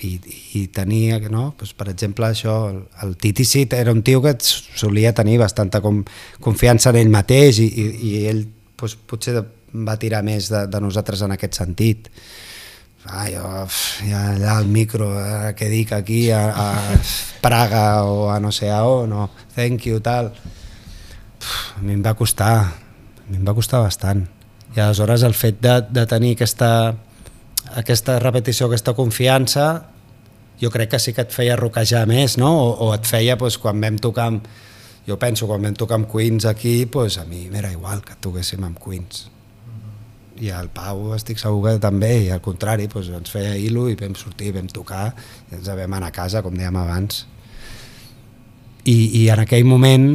i, 0.00 0.14
i 0.56 0.66
tenia, 0.72 1.18
no? 1.28 1.50
pues, 1.58 1.74
per 1.76 1.90
exemple, 1.92 2.30
això, 2.30 2.56
el, 2.70 2.82
el 3.04 3.16
Titi 3.20 3.44
Cid 3.44 3.76
era 3.76 3.92
un 3.92 4.02
tio 4.06 4.22
que 4.24 4.36
solia 4.40 5.12
tenir 5.12 5.36
bastanta 5.42 5.82
com, 5.84 6.00
confiança 6.40 6.94
en 6.94 7.02
ell 7.02 7.12
mateix 7.12 7.60
i, 7.60 7.68
i, 7.68 7.88
i 8.08 8.14
ell 8.30 8.46
pues, 8.80 8.96
potser 8.96 9.42
va 9.70 9.98
tirar 10.00 10.22
més 10.26 10.48
de, 10.50 10.64
de 10.70 10.80
nosaltres 10.80 11.20
en 11.22 11.36
aquest 11.36 11.60
sentit 11.60 12.08
ah, 13.06 13.26
jo, 13.30 13.44
ja 14.08 14.20
allà 14.34 14.56
al 14.58 14.68
micro, 14.68 15.10
eh, 15.16 15.52
què 15.56 15.68
dic 15.72 15.92
aquí 15.96 16.28
a, 16.34 16.42
a 16.50 16.98
Praga 17.40 18.04
o 18.04 18.28
a 18.30 18.38
no 18.40 18.52
sé 18.52 18.70
a 18.70 18.82
on, 18.84 19.10
no, 19.10 19.28
thank 19.54 19.86
you, 19.88 20.00
tal. 20.04 20.32
A 21.76 21.80
mi 21.80 21.96
em 21.96 22.02
va 22.04 22.14
costar, 22.14 22.54
a 22.60 23.28
mi 23.30 23.38
em 23.38 23.46
va 23.46 23.56
costar 23.56 23.80
bastant. 23.84 24.26
I 24.76 24.82
aleshores 24.84 25.24
el 25.26 25.34
fet 25.34 25.58
de, 25.62 25.80
de 25.90 26.04
tenir 26.06 26.34
aquesta, 26.36 26.92
aquesta 27.80 28.18
repetició, 28.20 28.68
aquesta 28.68 28.94
confiança, 28.94 29.70
jo 30.60 30.70
crec 30.70 30.92
que 30.92 31.00
sí 31.00 31.16
que 31.16 31.24
et 31.24 31.32
feia 31.32 31.56
roquejar 31.56 32.04
més, 32.06 32.36
no? 32.38 32.52
O, 32.52 32.70
o 32.86 32.92
et 32.94 33.08
feia, 33.08 33.38
doncs, 33.40 33.56
quan 33.58 33.80
vam 33.80 33.98
tocar 33.98 34.28
amb, 34.34 34.46
jo 35.08 35.16
penso, 35.18 35.48
quan 35.48 35.64
vam 35.64 35.74
tocar 35.74 36.02
amb 36.02 36.10
Queens 36.12 36.46
aquí, 36.46 36.84
doncs, 36.84 37.18
a 37.18 37.24
mi 37.24 37.48
m'era 37.50 37.72
igual 37.72 38.04
que 38.04 38.20
toquéssim 38.20 38.68
amb 38.68 38.78
Queens 38.78 39.30
i 40.40 40.50
el 40.56 40.70
Pau 40.72 41.12
estic 41.16 41.38
segur 41.40 41.60
que 41.66 41.76
també, 41.82 42.12
i 42.24 42.30
al 42.32 42.40
contrari, 42.44 42.88
doncs 42.90 43.10
ens 43.16 43.32
feia 43.32 43.54
hilo 43.60 43.86
i 43.90 43.96
vam 43.98 44.16
sortir, 44.16 44.54
vam 44.56 44.68
tocar, 44.72 45.10
i 45.50 45.58
ens 45.58 45.68
vam 45.68 45.96
anar 45.98 46.08
a 46.10 46.16
casa, 46.16 46.42
com 46.42 46.56
dèiem 46.56 46.76
abans. 46.80 47.24
I, 48.88 48.96
i 49.20 49.26
en 49.28 49.42
aquell 49.44 49.66
moment, 49.68 50.08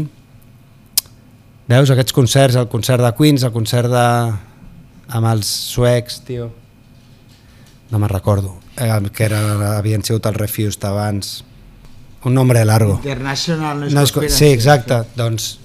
veus 1.69 1.93
aquests 1.93 2.15
concerts, 2.15 2.57
el 2.57 2.69
concert 2.71 3.05
de 3.05 3.13
Queens, 3.17 3.45
el 3.45 3.53
concert 3.55 3.91
de... 3.93 4.05
amb 5.05 5.29
els 5.29 5.49
suecs, 5.69 6.23
tio, 6.25 6.49
no 7.91 7.99
me'n 8.01 8.09
recordo, 8.09 8.55
eh, 8.81 8.89
que 9.13 9.27
era, 9.27 9.41
havien 9.75 10.01
sigut 10.03 10.25
el 10.25 10.39
Refused 10.39 10.87
abans, 10.89 11.43
un 12.25 12.33
nombre 12.33 12.65
largo. 12.65 12.97
International 13.03 13.83
no 13.83 13.85
és, 13.85 13.93
no 13.93 14.01
és 14.01 14.33
Sí, 14.33 14.49
exacte, 14.49 15.03
doncs 15.13 15.59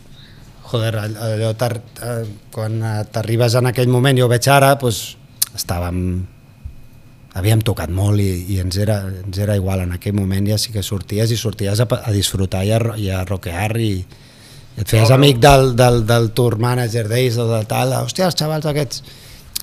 joder, 0.70 0.96
allò 0.98 1.50
eh, 1.52 2.26
quan 2.54 2.82
t'arribes 3.12 3.56
en 3.58 3.70
aquell 3.70 3.90
moment, 3.90 4.18
jo 4.18 4.28
ho 4.28 4.32
veig 4.32 4.46
ara, 4.50 4.74
doncs, 4.80 5.16
estàvem 5.56 6.04
havíem 7.38 7.62
tocat 7.62 7.90
molt 7.94 8.22
i, 8.22 8.30
i 8.54 8.58
ens, 8.62 8.78
era, 8.82 9.00
ens 9.06 9.38
era 9.38 9.54
igual 9.58 9.84
en 9.84 9.94
aquell 9.94 10.16
moment 10.16 10.48
ja 10.50 10.58
sí 10.58 10.72
que 10.74 10.82
sorties 10.82 11.30
i 11.30 11.38
sorties 11.38 11.82
a, 11.82 11.86
a 11.86 12.14
disfrutar 12.14 12.64
i 12.66 12.72
a, 12.74 12.80
i 12.98 13.10
a 13.10 13.22
rockear 13.26 13.76
i, 13.78 13.92
i 14.00 14.82
et 14.82 14.90
feies 14.90 15.10
amic 15.14 15.38
del, 15.42 15.74
del, 15.78 16.02
del 16.08 16.30
tour 16.34 16.58
manager 16.62 17.06
d'ells 17.10 17.38
o 17.38 17.46
de 17.52 17.62
tal, 17.70 17.94
hòstia, 18.00 18.30
els 18.30 18.38
xavals 18.38 18.66
aquests 18.70 19.04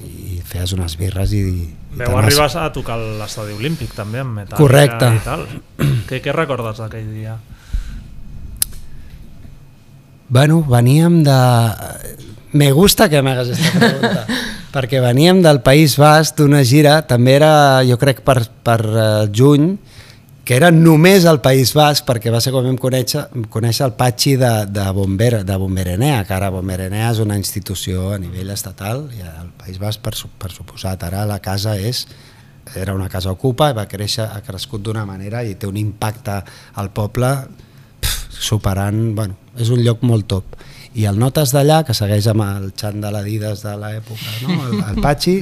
i 0.06 0.40
feies 0.46 0.76
unes 0.78 0.96
birres 1.00 1.34
i, 1.36 1.42
i 1.42 1.68
Veu 1.98 2.14
arribar 2.20 2.48
a 2.62 2.70
tocar 2.74 3.00
l'estadi 3.02 3.56
olímpic 3.58 3.96
també 3.98 4.22
amb 4.22 4.44
metal 4.44 4.60
Correcte. 4.60 5.08
i 5.18 5.22
tal. 5.26 5.48
Què, 6.08 6.20
què 6.22 6.36
recordes 6.36 6.78
d'aquell 6.84 7.08
dia? 7.10 7.38
Bueno, 10.30 10.64
veníem 10.64 11.24
de... 11.24 11.32
Me 12.52 12.72
gusta 12.72 13.08
que 13.10 13.22
m'hagués 13.22 13.54
aquesta 13.54 13.80
pregunta, 13.80 14.40
perquè 14.76 15.00
veníem 15.04 15.40
del 15.44 15.62
País 15.64 15.96
Basc 16.00 16.36
d'una 16.40 16.64
gira, 16.68 17.02
també 17.08 17.38
era, 17.38 17.52
jo 17.88 17.96
crec, 18.00 18.24
per, 18.28 18.42
per 18.64 18.80
uh, 18.88 19.04
juny, 19.32 19.76
que 20.48 20.56
era 20.56 20.72
només 20.72 21.28
al 21.28 21.40
País 21.44 21.72
Basc, 21.76 22.06
perquè 22.08 22.32
va 22.34 22.42
ser 22.44 22.52
com 22.56 22.66
vam 22.66 22.80
conèixer, 22.80 23.26
conèixer 23.52 23.86
el 23.88 23.96
Patxi 24.00 24.38
de, 24.40 24.52
de, 24.72 24.88
Bomber, 24.96 25.44
de 25.48 25.58
Bomberenea, 25.60 26.24
que 26.28 26.36
ara 26.36 26.52
Bomberenea 26.52 27.12
és 27.12 27.20
una 27.24 27.38
institució 27.40 28.14
a 28.16 28.20
nivell 28.20 28.52
estatal, 28.56 29.06
i 29.16 29.24
el 29.24 29.52
País 29.60 29.80
Basc, 29.80 30.04
per, 30.04 30.16
per 30.40 30.52
suposat, 30.56 31.04
ara 31.08 31.28
la 31.30 31.40
casa 31.44 31.76
és 31.80 32.06
era 32.76 32.96
una 32.96 33.08
casa 33.08 33.32
ocupa, 33.32 33.70
va 33.76 33.88
créixer, 33.88 34.26
ha 34.28 34.44
crescut 34.44 34.84
d'una 34.84 35.06
manera 35.08 35.44
i 35.44 35.56
té 35.56 35.68
un 35.68 35.78
impacte 35.80 36.42
al 36.76 36.92
poble 36.92 37.32
superant, 38.38 39.16
bueno, 39.16 39.36
és 39.60 39.72
un 39.74 39.84
lloc 39.86 40.04
molt 40.06 40.28
top. 40.30 40.58
I 40.98 41.06
el 41.06 41.20
Notes 41.22 41.52
d'allà, 41.54 41.84
que 41.86 41.94
segueix 41.94 42.26
amb 42.32 42.42
el 42.46 42.72
xant 42.78 43.02
de 43.04 43.12
l'Adidas 43.14 43.62
de 43.66 43.76
l'època, 43.78 44.32
no? 44.46 44.56
el, 44.66 44.80
el 44.82 45.02
Patxi, 45.04 45.36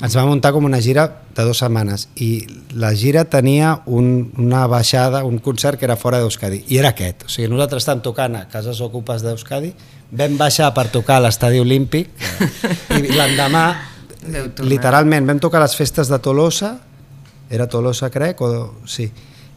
ens 0.00 0.16
va 0.16 0.26
muntar 0.28 0.52
com 0.54 0.64
una 0.68 0.78
gira 0.80 1.08
de 1.34 1.46
dues 1.46 1.62
setmanes. 1.62 2.06
I 2.22 2.30
la 2.78 2.92
gira 2.94 3.24
tenia 3.30 3.80
un, 3.86 4.30
una 4.38 4.66
baixada, 4.70 5.24
un 5.26 5.40
concert 5.42 5.80
que 5.80 5.88
era 5.88 5.98
fora 5.98 6.20
d'Euskadi. 6.22 6.64
I 6.68 6.78
era 6.82 6.94
aquest, 6.94 7.26
o 7.26 7.32
sigui, 7.32 7.50
nosaltres 7.50 7.82
estàvem 7.82 8.04
tocant 8.06 8.38
a 8.38 8.44
cases 8.52 8.82
ocupes 8.84 9.26
d'Euskadi 9.26 9.74
vam 10.10 10.36
baixar 10.38 10.72
per 10.74 10.88
tocar 10.90 11.20
a 11.20 11.24
l'estadi 11.26 11.60
olímpic 11.62 12.10
i 12.98 13.12
l'endemà 13.14 13.64
literalment 14.66 15.28
vam 15.28 15.40
tocar 15.42 15.62
les 15.62 15.76
festes 15.78 16.10
de 16.10 16.18
Tolosa 16.22 16.74
era 17.50 17.68
Tolosa 17.70 18.10
crec 18.10 18.42
o 18.42 18.50
sí, 18.86 19.06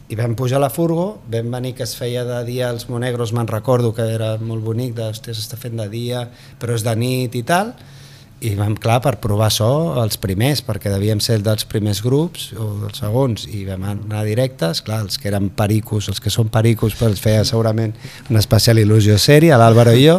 i 0.08 0.16
vam 0.18 0.34
pujar 0.36 0.58
a 0.60 0.66
la 0.66 0.70
furgo, 0.70 1.20
vam 1.32 1.50
venir 1.54 1.72
que 1.78 1.84
es 1.86 1.94
feia 1.96 2.24
de 2.28 2.42
dia 2.44 2.68
als 2.68 2.88
Monegros, 2.90 3.32
me'n 3.32 3.48
recordo 3.48 3.94
que 3.96 4.04
era 4.14 4.34
molt 4.36 4.64
bonic, 4.64 4.92
de, 4.98 5.08
hòstia, 5.08 5.32
s'està 5.32 5.56
fent 5.60 5.80
de 5.80 5.88
dia, 5.88 6.26
però 6.60 6.76
és 6.76 6.84
de 6.84 6.92
nit 6.98 7.34
i 7.34 7.42
tal, 7.46 7.72
i 8.44 8.52
vam, 8.58 8.74
clar, 8.76 8.98
per 9.00 9.14
provar 9.22 9.48
so 9.54 9.68
els 10.02 10.18
primers, 10.20 10.60
perquè 10.66 10.92
devíem 10.92 11.22
ser 11.24 11.38
dels 11.40 11.64
primers 11.64 12.02
grups 12.04 12.50
o 12.52 12.66
dels 12.82 13.00
segons, 13.00 13.46
i 13.48 13.64
vam 13.64 13.86
anar 13.94 14.24
directes, 14.28 14.82
clar, 14.84 15.00
els 15.06 15.16
que 15.16 15.30
eren 15.32 15.48
pericos, 15.56 16.10
els 16.12 16.20
que 16.20 16.32
són 16.32 16.50
pericos, 16.52 16.96
però 16.98 17.08
els 17.08 17.22
feia 17.24 17.46
segurament 17.48 17.94
una 18.28 18.42
especial 18.42 18.82
il·lusió 18.82 19.16
sèria, 19.16 19.56
l'Àlvaro 19.56 19.96
i 19.96 20.04
jo, 20.04 20.18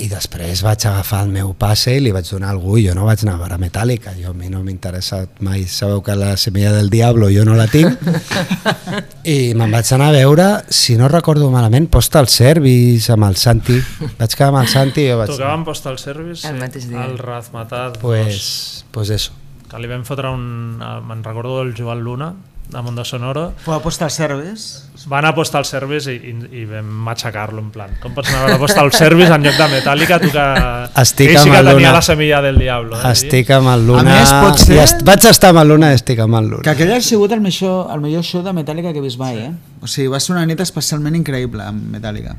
i 0.00 0.06
després 0.08 0.62
vaig 0.64 0.84
agafar 0.88 1.22
el 1.26 1.30
meu 1.34 1.52
passe 1.58 1.92
i 1.96 2.00
li 2.00 2.12
vaig 2.14 2.24
donar 2.30 2.48
a 2.48 2.54
algú. 2.54 2.78
I 2.80 2.86
jo 2.88 2.94
no 2.96 3.04
vaig 3.08 3.20
anar 3.24 3.34
a 3.36 3.40
veure 3.42 3.58
Metallica, 3.60 4.14
jo 4.16 4.30
a 4.30 4.34
mi 4.36 4.48
no 4.48 4.62
m'ha 4.64 4.72
interessat 4.72 5.40
mai, 5.44 5.66
sabeu 5.68 6.00
que 6.02 6.14
la 6.16 6.36
semilla 6.40 6.72
del 6.72 6.88
diablo 6.90 7.28
jo 7.32 7.44
no 7.44 7.54
la 7.58 7.66
tinc. 7.70 7.98
I 9.24 9.52
me'n 9.58 9.70
vaig 9.72 9.90
anar 9.94 10.10
a 10.10 10.16
veure, 10.16 10.46
si 10.72 10.96
no 10.96 11.08
recordo 11.12 11.50
malament, 11.52 11.88
Postal 11.92 12.28
Service 12.32 13.12
amb 13.12 13.28
el 13.28 13.36
Santi, 13.40 13.76
vaig 14.18 14.34
quedar 14.34 14.50
amb 14.52 14.62
el 14.62 14.70
Santi 14.72 15.04
i 15.04 15.10
jo 15.12 15.18
vaig... 15.20 15.32
Tocàvem 15.34 15.64
Postal 15.68 15.98
Service 16.00 16.48
El 16.48 16.58
mateix 16.60 16.88
dia. 16.88 17.04
al 17.04 17.18
Razmataz 17.18 17.98
Pues, 18.00 18.84
pues 18.90 19.10
eso. 19.10 19.32
que 19.70 19.78
li 19.78 19.86
vam 19.90 20.02
fotre 20.08 20.30
un... 20.34 20.80
eh, 20.82 20.96
Me'n 21.06 21.20
recordo 21.22 21.60
del 21.60 21.74
Joan 21.78 22.00
Luna, 22.02 22.32
de 22.70 22.82
Mundo 22.82 23.04
Sonoro, 23.04 23.52
Fue 23.64 23.74
apostar 23.74 24.06
al 24.06 24.10
service. 24.12 24.82
van 25.06 25.24
a 25.24 25.34
Postal 25.34 25.64
Service 25.64 26.12
i, 26.12 26.16
i, 26.30 26.60
i 26.60 26.64
vam 26.68 26.84
matxacar-lo 27.06 27.58
en 27.62 27.70
plan 27.72 27.90
com 28.02 28.12
pots 28.14 28.28
anar 28.28 28.42
a 28.42 28.46
veure 28.50 28.58
Postal 28.60 28.92
Service 28.92 29.32
en 29.32 29.42
lloc 29.46 29.56
de 29.56 29.68
Metallica 29.72 30.18
tu 30.20 30.28
que... 30.30 30.44
Estic 31.02 31.30
ell 31.32 31.38
sí 31.38 31.48
amb 31.48 31.54
que 31.54 31.58
el 31.60 31.66
tenia 31.70 31.88
Luna. 31.88 31.92
la 31.96 32.02
semilla 32.02 32.40
del 32.44 32.58
diablo 32.60 32.96
eh, 33.00 33.10
Estic 33.12 33.50
amb 33.56 33.72
el 33.72 33.86
Luna... 33.88 34.00
A 34.00 34.20
més, 34.20 34.34
pot 34.44 34.60
ser- 34.60 34.76
I 34.76 34.82
est 34.84 35.02
vaig 35.08 35.24
estar 35.32 35.50
amb 35.54 35.62
el 35.64 35.72
Luna 35.72 35.90
i 35.90 35.98
estic 35.98 36.20
amb 36.20 36.36
el 36.40 36.50
Luna. 36.52 36.62
Que 36.68 36.74
aquell 36.76 36.92
ha 36.92 37.00
sigut 37.00 37.32
el 37.32 37.40
millor, 37.40 37.90
el 37.94 38.00
millor 38.04 38.22
show 38.28 38.42
de 38.44 38.52
Metallica 38.52 38.92
que 38.92 39.00
he 39.00 39.06
vist 39.08 39.18
mai, 39.18 39.38
eh? 39.48 39.50
O 39.80 39.88
sigui, 39.88 40.08
va 40.12 40.20
ser 40.20 40.34
una 40.36 40.44
nit 40.46 40.60
especialment 40.60 41.16
increïble 41.16 41.64
amb 41.64 41.90
Metallica. 41.96 42.36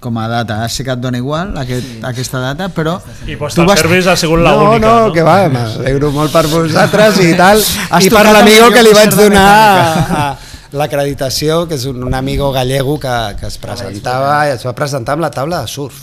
Com 0.00 0.16
a 0.18 0.24
data, 0.28 0.56
sí 0.68 0.84
que 0.84 0.90
et 0.92 1.00
dona 1.00 1.16
igual 1.20 1.52
aquest, 1.60 1.86
aquesta 2.04 2.40
data, 2.42 2.66
però... 2.74 2.96
i 3.26 3.36
Postal 3.40 3.64
Tu 3.64 3.70
vas- 3.70 3.80
Service 3.80 4.10
ha 4.10 4.16
sigut 4.16 4.40
la 4.44 4.52
no, 4.56 4.70
única 4.72 4.88
no, 5.06 5.12
que 5.14 5.22
va, 5.24 5.36
m'alegro 5.48 6.10
molt 6.12 6.32
per 6.34 6.42
vosaltres 6.50 7.20
i 7.24 7.34
tal. 7.38 7.62
Has 7.90 8.04
I 8.04 8.10
per 8.12 8.24
l'amigo 8.34 8.68
que 8.74 8.82
li 8.84 8.92
vaig 8.96 9.14
donar 9.14 9.44
Metallica. 9.44 10.18
a, 10.18 10.32
a 10.32 10.78
l'acreditació, 10.80 11.60
que 11.70 11.78
és 11.78 11.84
un, 11.86 12.02
un 12.04 12.14
amigo 12.18 12.50
gallego 12.52 12.98
que, 13.00 13.14
que 13.40 13.46
es 13.46 13.56
presentava 13.62 14.40
i 14.48 14.56
es 14.56 14.64
va 14.66 14.72
presentar 14.76 15.14
amb 15.16 15.22
la 15.24 15.30
taula 15.30 15.62
de 15.62 15.70
surf. 15.70 16.02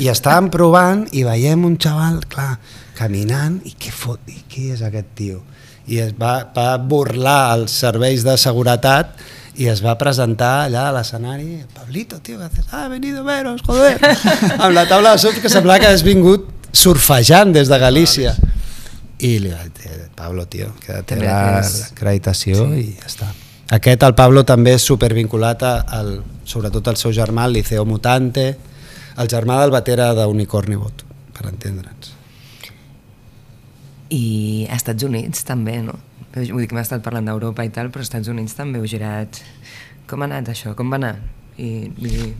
I 0.00 0.08
estàvem 0.08 0.48
provant 0.50 1.04
i 1.12 1.22
veiem 1.26 1.66
un 1.68 1.76
xaval, 1.76 2.22
clar, 2.32 2.54
caminant 2.96 3.58
i 3.68 3.74
què 3.78 3.92
fot, 3.92 4.22
i 4.32 4.40
qui 4.48 4.70
és 4.72 4.80
aquest 4.86 5.10
tio? 5.18 5.42
I 5.86 5.98
es 6.00 6.14
va, 6.16 6.38
va 6.56 6.78
burlar 6.80 7.58
els 7.58 7.74
serveis 7.84 8.24
de 8.24 8.38
seguretat 8.40 9.12
i 9.60 9.68
es 9.70 9.84
va 9.84 9.94
presentar 10.00 10.64
allà 10.64 10.88
a 10.88 10.94
l'escenari 10.96 11.62
Pablito, 11.74 12.18
tio, 12.20 12.38
que 12.38 12.48
haces? 12.48 12.66
Ah, 12.72 12.88
venido 12.88 13.20
a 13.22 13.28
veros, 13.28 13.62
joder 13.62 13.98
amb 14.64 14.74
la 14.74 14.88
taula 14.90 15.14
de 15.14 15.22
surf 15.22 15.40
que 15.42 15.52
semblava 15.52 15.82
que 15.82 15.92
hagués 15.92 16.06
vingut 16.06 16.50
surfejant 16.74 17.54
des 17.54 17.70
de 17.70 17.78
Galícia 17.78 18.34
i 19.24 19.38
li 19.38 19.52
vaig 19.52 19.72
dir, 19.78 19.98
Pablo, 20.16 20.44
tio, 20.50 20.72
queda't 20.82 21.22
acreditació 21.92 22.66
sí. 22.66 22.80
i 22.82 22.86
ja 22.98 23.08
està. 23.08 23.30
Aquest, 23.72 24.02
el 24.04 24.14
Pablo, 24.18 24.42
també 24.44 24.74
és 24.76 24.84
supervinculat 24.84 25.62
a, 25.64 25.74
al, 25.98 26.10
sobretot 26.44 26.90
al 26.90 26.98
seu 27.00 27.14
germà, 27.16 27.46
el 27.48 27.56
Liceo 27.56 27.86
Mutante, 27.88 28.50
el 29.16 29.30
germà 29.30 29.60
del 29.62 29.72
batera 29.72 30.10
d'Unicorni 30.18 30.76
Bot, 30.76 31.04
per 31.32 31.48
entendre'ns. 31.48 32.12
I 34.12 34.24
a 34.68 34.76
Estats 34.76 35.06
Units 35.06 35.46
també, 35.48 35.78
no? 35.82 35.96
Vull 36.34 36.64
dir 36.64 36.68
que 36.70 36.74
m'ha 36.76 36.82
estat 36.82 37.02
parlant 37.04 37.28
d'Europa 37.30 37.64
i 37.66 37.70
tal, 37.70 37.90
però 37.94 38.02
als 38.02 38.08
Estats 38.10 38.28
Units 38.32 38.56
també 38.58 38.80
heu 38.82 38.86
girat... 38.90 39.40
Com 40.10 40.20
ha 40.20 40.26
anat 40.28 40.50
això? 40.52 40.74
Com 40.76 40.90
va 40.92 40.98
anar? 41.00 41.14
I 41.56 41.88
vull 41.96 42.10
dir, 42.10 42.32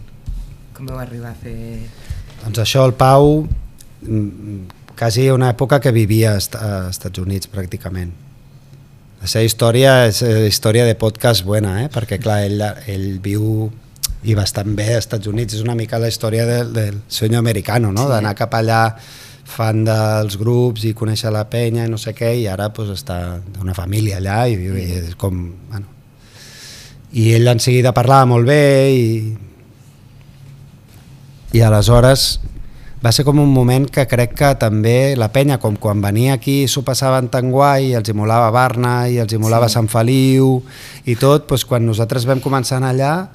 com 0.77 0.89
vau 0.91 0.99
arribar 1.01 1.31
a 1.33 1.39
fer... 1.41 1.55
Doncs 2.43 2.59
això, 2.61 2.83
el 2.85 2.93
Pau, 2.99 3.47
mm, 4.03 4.59
quasi 4.99 5.29
una 5.33 5.49
època 5.55 5.79
que 5.81 5.93
vivia 5.97 6.35
a 6.35 6.41
Est- 6.43 6.59
a 6.61 6.73
Estats 6.91 7.23
Units 7.23 7.49
pràcticament. 7.49 8.11
La 9.23 9.31
seva 9.31 9.47
història 9.49 9.95
és 10.11 10.21
eh, 10.27 10.47
història 10.51 10.85
de 10.85 10.99
podcast 11.01 11.47
buena, 11.47 11.79
eh? 11.85 11.89
perquè 11.89 12.19
clar, 12.21 12.43
ell, 12.45 12.61
ell 12.91 13.07
viu 13.25 13.71
i 14.25 14.35
bastant 14.37 14.75
bé 14.77 14.91
als 14.99 15.07
Estats 15.07 15.29
Units, 15.31 15.55
és 15.57 15.65
una 15.65 15.77
mica 15.79 15.97
la 16.03 16.11
història 16.13 16.45
del, 16.49 16.73
del 16.77 16.99
senyor 17.09 17.41
americano, 17.41 17.93
no? 17.93 18.05
Sí. 18.05 18.13
d'anar 18.13 18.35
cap 18.37 18.53
allà 18.61 18.83
fan 19.45 19.85
dels 19.87 20.39
grups 20.41 20.87
i 20.89 20.95
conèixer 20.97 21.33
la 21.33 21.45
penya 21.51 21.85
i 21.85 21.91
no 21.93 21.99
sé 22.01 22.15
què, 22.17 22.33
i 22.41 22.47
ara 22.51 22.71
pues, 22.75 22.91
està 22.95 23.41
d'una 23.45 23.77
família 23.77 24.19
allà 24.19 24.45
i 24.49 24.57
i 24.57 24.87
és 25.03 25.19
com... 25.21 25.45
Bueno, 25.71 25.91
i 27.15 27.29
ell 27.37 27.47
en 27.47 27.61
seguida 27.63 27.93
parlava 27.95 28.27
molt 28.27 28.49
bé 28.49 28.65
i, 28.91 29.07
i 31.55 31.63
aleshores 31.63 32.25
va 33.05 33.13
ser 33.13 33.23
com 33.27 33.39
un 33.39 33.53
moment 33.53 33.85
que 33.93 34.07
crec 34.09 34.33
que 34.39 34.51
també 34.57 35.13
la 35.21 35.29
penya, 35.29 35.61
com 35.61 35.77
quan 35.77 36.01
venia 36.01 36.39
aquí 36.39 36.65
s'ho 36.67 36.83
passaven 36.87 37.29
tan 37.29 37.53
guai, 37.53 37.93
els 37.95 38.09
hi 38.09 38.15
molava 38.17 38.49
Barna 38.55 39.05
i 39.13 39.21
els 39.21 39.31
hi 39.35 39.39
molava 39.39 39.69
sí. 39.69 39.77
Sant 39.77 39.91
Feliu 39.93 40.57
i 41.05 41.15
tot, 41.21 41.45
doncs 41.51 41.67
quan 41.69 41.85
nosaltres 41.85 42.25
vam 42.27 42.41
començar 42.41 42.81
allà 42.81 43.29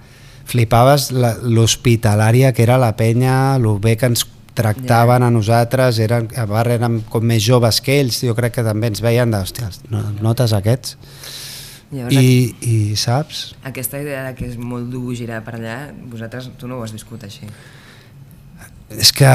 flipaves 0.50 1.12
l'hospitalària 1.14 2.52
que 2.58 2.66
era 2.66 2.80
la 2.82 2.96
penya, 2.98 3.56
el 3.62 3.70
bé 3.80 3.94
que 3.96 4.10
ens 4.10 4.26
tractaven 4.60 5.26
a 5.26 5.32
nosaltres, 5.34 6.00
eren, 6.04 6.30
a 6.38 6.46
Barra 6.50 6.76
érem 6.78 7.00
com 7.10 7.26
més 7.26 7.44
joves 7.46 7.80
que 7.84 8.00
ells, 8.04 8.22
jo 8.28 8.36
crec 8.38 8.60
que 8.60 8.66
també 8.68 8.92
ens 8.92 9.02
veien 9.04 9.32
de, 9.32 9.42
hòstia, 9.42 9.72
no, 9.94 10.04
notes 10.22 10.54
aquests? 10.58 10.98
Llavors, 11.90 12.14
I, 12.14 12.56
I 12.62 12.96
saps? 13.02 13.56
aquesta 13.66 13.98
idea 13.98 14.28
de 14.28 14.36
que 14.38 14.46
és 14.46 14.60
molt 14.62 14.92
dur 14.94 15.16
girar 15.18 15.42
per 15.46 15.56
allà, 15.58 15.80
vosaltres, 16.12 16.52
tu 16.62 16.70
no 16.70 16.78
ho 16.78 16.86
has 16.86 16.94
viscut 16.94 17.26
així. 17.26 17.50
És 18.94 19.14
que... 19.14 19.32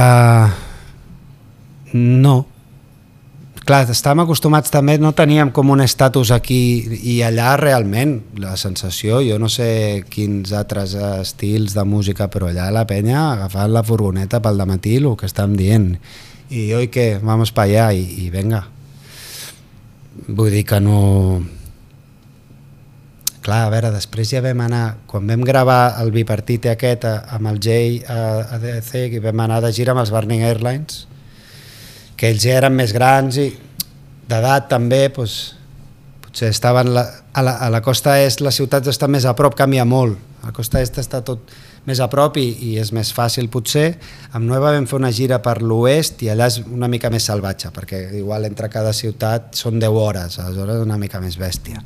No. 1.95 2.41
Clar, 3.65 3.87
estàvem 3.89 4.27
acostumats 4.27 4.69
també, 4.69 4.99
no 5.01 5.15
teníem 5.17 5.49
com 5.57 5.71
un 5.73 5.81
estatus 5.81 6.29
aquí 6.35 6.85
i 7.09 7.15
allà 7.25 7.55
realment, 7.57 8.19
la 8.37 8.59
sensació, 8.61 9.23
jo 9.25 9.39
no 9.41 9.49
sé 9.49 10.05
quins 10.13 10.53
altres 10.53 10.93
estils 11.01 11.73
de 11.73 11.85
música, 11.89 12.27
però 12.29 12.51
allà 12.51 12.67
la 12.75 12.83
penya 12.85 13.23
agafant 13.31 13.73
la 13.73 13.81
furgoneta 13.89 14.43
pel 14.45 14.61
matí 14.69 14.99
el 14.99 15.09
que 15.17 15.25
estàvem 15.25 15.57
dient. 15.57 15.87
I 16.53 16.67
oi 16.77 16.91
que, 16.93 17.07
vamos 17.25 17.55
pa 17.57 17.65
allà 17.65 17.89
i, 17.97 18.05
i 18.27 18.29
venga. 18.29 18.67
Vull 20.29 20.53
dir 20.53 20.67
que 20.69 20.83
no... 20.85 21.01
Clar, 23.45 23.63
a 23.65 23.73
veure, 23.73 23.95
després 23.97 24.29
ja 24.29 24.45
vam 24.45 24.61
anar, 24.61 24.85
quan 25.09 25.25
vam 25.29 25.41
gravar 25.41 25.97
el 26.05 26.13
bipartit 26.13 26.69
aquest 26.69 27.09
a, 27.09 27.17
amb 27.33 27.49
el 27.49 27.65
Jay 27.65 27.99
a, 28.05 28.21
a 28.45 28.61
DC, 28.61 29.09
que 29.17 29.25
vam 29.25 29.41
anar 29.41 29.63
de 29.65 29.73
gira 29.73 29.97
amb 29.97 30.05
els 30.05 30.13
Burning 30.13 30.45
Airlines, 30.45 31.07
que 32.25 32.31
ells 32.33 32.47
ja 32.47 32.55
eren 32.57 32.73
més 32.73 32.95
grans 32.97 33.37
i 33.37 33.51
d'edat 34.25 34.71
també, 34.71 35.11
doncs, 35.13 35.35
potser 36.25 36.49
estaven 36.55 36.95
la, 36.97 37.03
a, 37.37 37.43
la, 37.45 37.59
a 37.67 37.69
la 37.69 37.83
costa 37.85 38.17
est, 38.25 38.41
les 38.41 38.57
ciutats 38.57 38.89
estan 38.89 39.13
més 39.13 39.27
a 39.29 39.35
prop, 39.37 39.53
canvia 39.59 39.85
molt. 39.85 40.17
A 40.41 40.49
la 40.49 40.55
costa 40.57 40.81
est 40.81 40.97
està 41.03 41.21
tot 41.21 41.53
més 41.85 42.01
a 42.01 42.09
prop 42.09 42.39
i, 42.41 42.47
i 42.65 42.71
és 42.81 42.95
més 42.97 43.11
fàcil 43.13 43.51
potser. 43.53 43.91
Amb 44.33 44.49
Nueva 44.49 44.73
vam 44.73 44.89
fer 44.89 44.97
una 44.97 45.13
gira 45.13 45.43
per 45.45 45.59
l'oest 45.61 46.25
i 46.25 46.33
allà 46.33 46.49
és 46.49 46.63
una 46.65 46.89
mica 46.89 47.13
més 47.13 47.29
salvatge, 47.29 47.69
perquè 47.77 48.01
igual 48.17 48.49
entre 48.49 48.73
cada 48.73 48.97
ciutat 48.97 49.53
són 49.61 49.77
10 49.83 50.01
hores, 50.01 50.41
aleshores 50.41 50.81
una 50.81 50.97
mica 50.97 51.21
més 51.21 51.37
bèstia. 51.37 51.85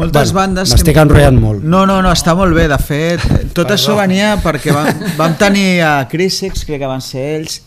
Moltes 0.00 0.32
Bueno, 0.32 0.38
bandes... 0.40 0.72
m'estic 0.72 0.96
enrotllant 1.04 1.36
molt. 1.38 1.68
No, 1.68 1.84
no, 1.84 2.00
no, 2.00 2.16
està 2.16 2.32
molt 2.34 2.56
bé, 2.56 2.64
de 2.72 2.80
fet. 2.80 3.28
Tot 3.54 3.76
això 3.76 4.00
venia 4.00 4.32
perquè 4.40 4.72
vam, 4.72 5.04
vam 5.20 5.36
tenir 5.38 5.82
a 5.84 5.94
Crisex, 6.08 6.64
crec 6.64 6.80
que 6.80 6.90
van 6.90 7.04
ser 7.04 7.28
ells, 7.36 7.60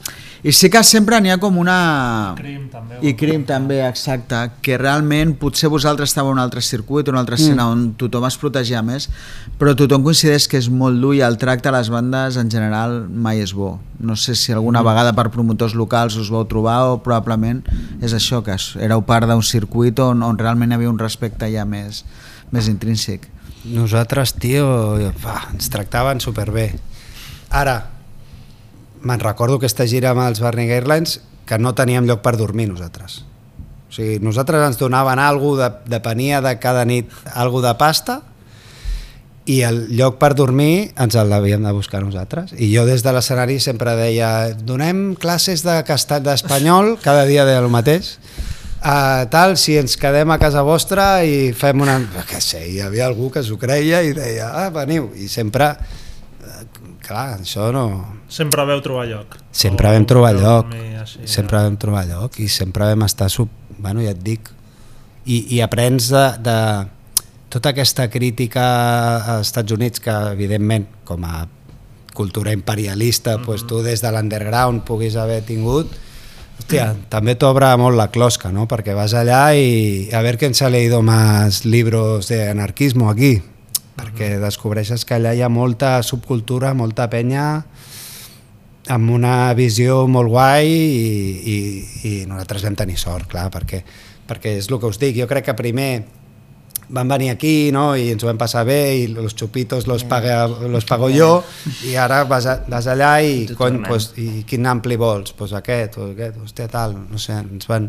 i 0.44 0.52
sí 0.52 0.68
que 0.68 0.82
sempre 0.84 1.22
n'hi 1.24 1.32
ha 1.32 1.38
com 1.40 1.56
una... 1.56 2.34
Crim, 2.36 2.66
també. 2.68 2.98
I 3.00 3.14
Crim 3.16 3.46
també, 3.48 3.78
exacte, 3.88 4.42
que 4.66 4.76
realment 4.76 5.32
potser 5.40 5.70
vosaltres 5.72 6.12
estàveu 6.12 6.34
en 6.34 6.42
un 6.42 6.44
altre 6.44 6.60
circuit, 6.60 7.08
una 7.08 7.22
altra 7.24 7.38
escena 7.40 7.64
mm. 7.64 7.72
on 7.72 7.86
tothom 8.02 8.28
es 8.28 8.36
protegia 8.42 8.82
més, 8.84 9.08
però 9.60 9.72
tothom 9.80 10.04
coincideix 10.04 10.50
que 10.52 10.60
és 10.60 10.68
molt 10.68 11.00
dur 11.00 11.14
i 11.16 11.24
el 11.24 11.40
tracte 11.40 11.72
a 11.72 11.74
les 11.78 11.88
bandes 11.94 12.36
en 12.42 12.52
general 12.52 12.98
mai 13.08 13.40
és 13.40 13.56
bo. 13.56 13.78
No 14.04 14.18
sé 14.20 14.36
si 14.36 14.52
alguna 14.52 14.82
mm. 14.82 14.90
vegada 14.92 15.16
per 15.16 15.30
promotors 15.32 15.78
locals 15.80 16.20
us 16.20 16.34
vau 16.34 16.44
trobar 16.52 16.76
o 16.92 17.00
probablement 17.06 17.64
és 18.04 18.12
això, 18.12 18.44
que 18.44 18.60
éreu 18.84 19.06
part 19.08 19.32
d'un 19.32 19.46
circuit 19.48 20.04
on, 20.04 20.28
on 20.28 20.44
realment 20.44 20.76
hi 20.76 20.82
havia 20.82 20.92
un 20.92 21.00
respecte 21.00 21.48
ja 21.56 21.64
més, 21.64 22.04
més 22.52 22.68
intrínsec. 22.68 23.30
Nosaltres, 23.64 24.36
tio, 24.44 24.68
va, 25.24 25.40
ens 25.56 25.72
tractaven 25.72 26.20
superbé. 26.20 26.74
Ara, 27.56 27.78
me'n 29.04 29.22
recordo 29.22 29.60
aquesta 29.60 29.88
gira 29.90 30.12
amb 30.14 30.24
els 30.26 30.42
Burning 30.44 30.72
Airlines 30.72 31.20
que 31.46 31.60
no 31.60 31.76
teníem 31.76 32.08
lloc 32.08 32.24
per 32.24 32.38
dormir 32.40 32.70
nosaltres. 32.72 33.22
O 33.90 33.94
sigui, 33.94 34.18
nosaltres 34.24 34.64
ens 34.66 34.80
donaven 34.80 35.20
alguna 35.22 35.68
de, 35.68 35.98
depenia 35.98 36.42
de 36.42 36.56
cada 36.60 36.86
nit 36.88 37.12
alguna 37.36 37.74
de 37.74 37.78
pasta 37.78 38.22
i 39.46 39.60
el 39.68 39.84
lloc 39.92 40.18
per 40.22 40.32
dormir 40.40 40.94
ens 40.96 41.18
l'havíem 41.20 41.66
de 41.66 41.74
buscar 41.76 42.02
nosaltres. 42.04 42.56
I 42.56 42.72
jo 42.72 42.88
des 42.88 43.04
de 43.04 43.12
l'escenari 43.14 43.60
sempre 43.60 43.96
deia 44.00 44.54
donem 44.56 45.14
classes 45.20 45.66
de 45.68 45.82
castell 45.88 46.24
d'espanyol, 46.24 46.96
cada 47.04 47.28
dia 47.28 47.46
deia 47.46 47.60
el 47.60 47.70
mateix, 47.72 48.16
uh, 48.80 49.28
tal, 49.34 49.58
si 49.60 49.76
ens 49.78 49.98
quedem 50.00 50.32
a 50.32 50.40
casa 50.40 50.64
vostra 50.64 51.26
i 51.28 51.52
fem 51.52 51.84
una... 51.84 52.00
Què 52.30 52.40
sé, 52.44 52.64
hi 52.72 52.80
havia 52.84 53.10
algú 53.10 53.30
que 53.34 53.44
s'ho 53.44 53.60
creia 53.60 54.02
i 54.04 54.16
deia, 54.16 54.54
ah, 54.64 54.72
veniu, 54.74 55.12
i 55.20 55.28
sempre... 55.32 55.74
Clar, 57.04 57.40
això 57.42 57.68
no... 57.76 57.86
Sempre 58.32 58.64
veu 58.66 58.80
trobar 58.84 59.06
lloc. 59.10 59.38
Sempre 59.52 59.90
O 59.90 59.94
vam 59.94 60.06
trobar 60.08 60.34
lloc, 60.38 60.72
així, 61.02 61.26
sempre 61.28 61.60
vam 61.60 61.76
trobar 61.80 62.06
lloc 62.08 62.40
i 62.40 62.48
sempre 62.48 62.88
vam 62.94 63.04
estar, 63.04 63.30
sub... 63.30 63.52
bueno, 63.78 64.02
ja 64.06 64.14
et 64.16 64.22
dic, 64.24 64.48
i, 65.26 65.58
i 65.58 65.60
aprens 65.64 66.08
de, 66.14 66.24
de 66.44 66.58
tota 67.52 67.74
aquesta 67.74 68.08
crítica 68.10 68.64
als 69.36 69.52
Estats 69.52 69.76
Units 69.76 70.02
que 70.04 70.16
evidentment 70.32 70.88
com 71.08 71.28
a 71.28 71.44
cultura 72.14 72.54
imperialista, 72.54 73.36
mm 73.36 73.42
-hmm. 73.42 73.46
pues, 73.46 73.68
tu 73.68 73.84
des 73.84 74.02
de 74.02 74.12
l'underground 74.12 74.84
puguis 74.84 75.16
haver 75.16 75.42
tingut, 75.44 75.92
hòstia, 76.60 76.94
mm. 76.94 77.10
també 77.10 77.36
t'obre 77.36 77.76
molt 77.78 77.98
la 77.98 78.08
closca, 78.08 78.52
no? 78.52 78.68
perquè 78.68 78.96
vas 78.96 79.14
allà 79.14 79.56
i 79.56 80.10
a 80.14 80.22
veure 80.22 80.38
quién 80.38 80.54
se 80.54 80.66
ha 80.66 80.70
leído 80.70 81.02
más 81.02 81.66
libros 81.66 82.28
de 82.28 82.50
anarquismo 82.50 83.10
aquí, 83.10 83.42
perquè 83.98 84.38
descobreixes 84.42 85.06
que 85.06 85.18
allà 85.18 85.34
hi 85.34 85.44
ha 85.44 85.52
molta 85.52 85.98
subcultura, 86.04 86.74
molta 86.74 87.10
penya 87.12 87.64
amb 88.92 89.14
una 89.16 89.54
visió 89.56 90.04
molt 90.12 90.32
guai 90.32 90.68
i, 90.68 91.54
i, 91.54 91.58
i 92.10 92.14
nosaltres 92.28 92.66
vam 92.68 92.76
tenir 92.76 92.98
sort, 93.00 93.30
clar, 93.32 93.48
perquè, 93.54 93.80
perquè 94.28 94.58
és 94.60 94.68
el 94.70 94.80
que 94.80 94.90
us 94.90 95.00
dic, 95.00 95.16
jo 95.22 95.30
crec 95.30 95.48
que 95.48 95.56
primer 95.56 95.92
van 96.94 97.08
venir 97.08 97.30
aquí 97.32 97.72
no? 97.72 97.94
i 97.96 98.10
ens 98.12 98.24
ho 98.24 98.28
vam 98.28 98.40
passar 98.42 98.66
bé 98.68 98.80
i 99.00 99.06
els 99.08 99.36
xupitos 99.40 99.88
los, 99.88 100.04
paga, 100.04 100.46
los 100.48 100.86
pago 100.86 101.10
jo 101.14 101.44
i 101.88 101.96
ara 101.96 102.24
vas, 102.30 102.46
a, 102.46 102.58
vas 102.68 102.90
allà 102.92 103.16
i, 103.24 103.48
cony, 103.58 103.80
pues, 103.88 104.12
i 104.20 104.44
quin 104.50 104.68
ampli 104.68 105.00
vols? 105.00 105.34
Pues 105.38 105.56
aquest, 105.58 105.98
o 105.98 106.12
aquest, 106.12 106.42
hòstia, 106.44 106.68
tal, 106.72 106.98
no 107.10 107.22
sé, 107.22 107.40
ens 107.40 107.70
van, 107.72 107.88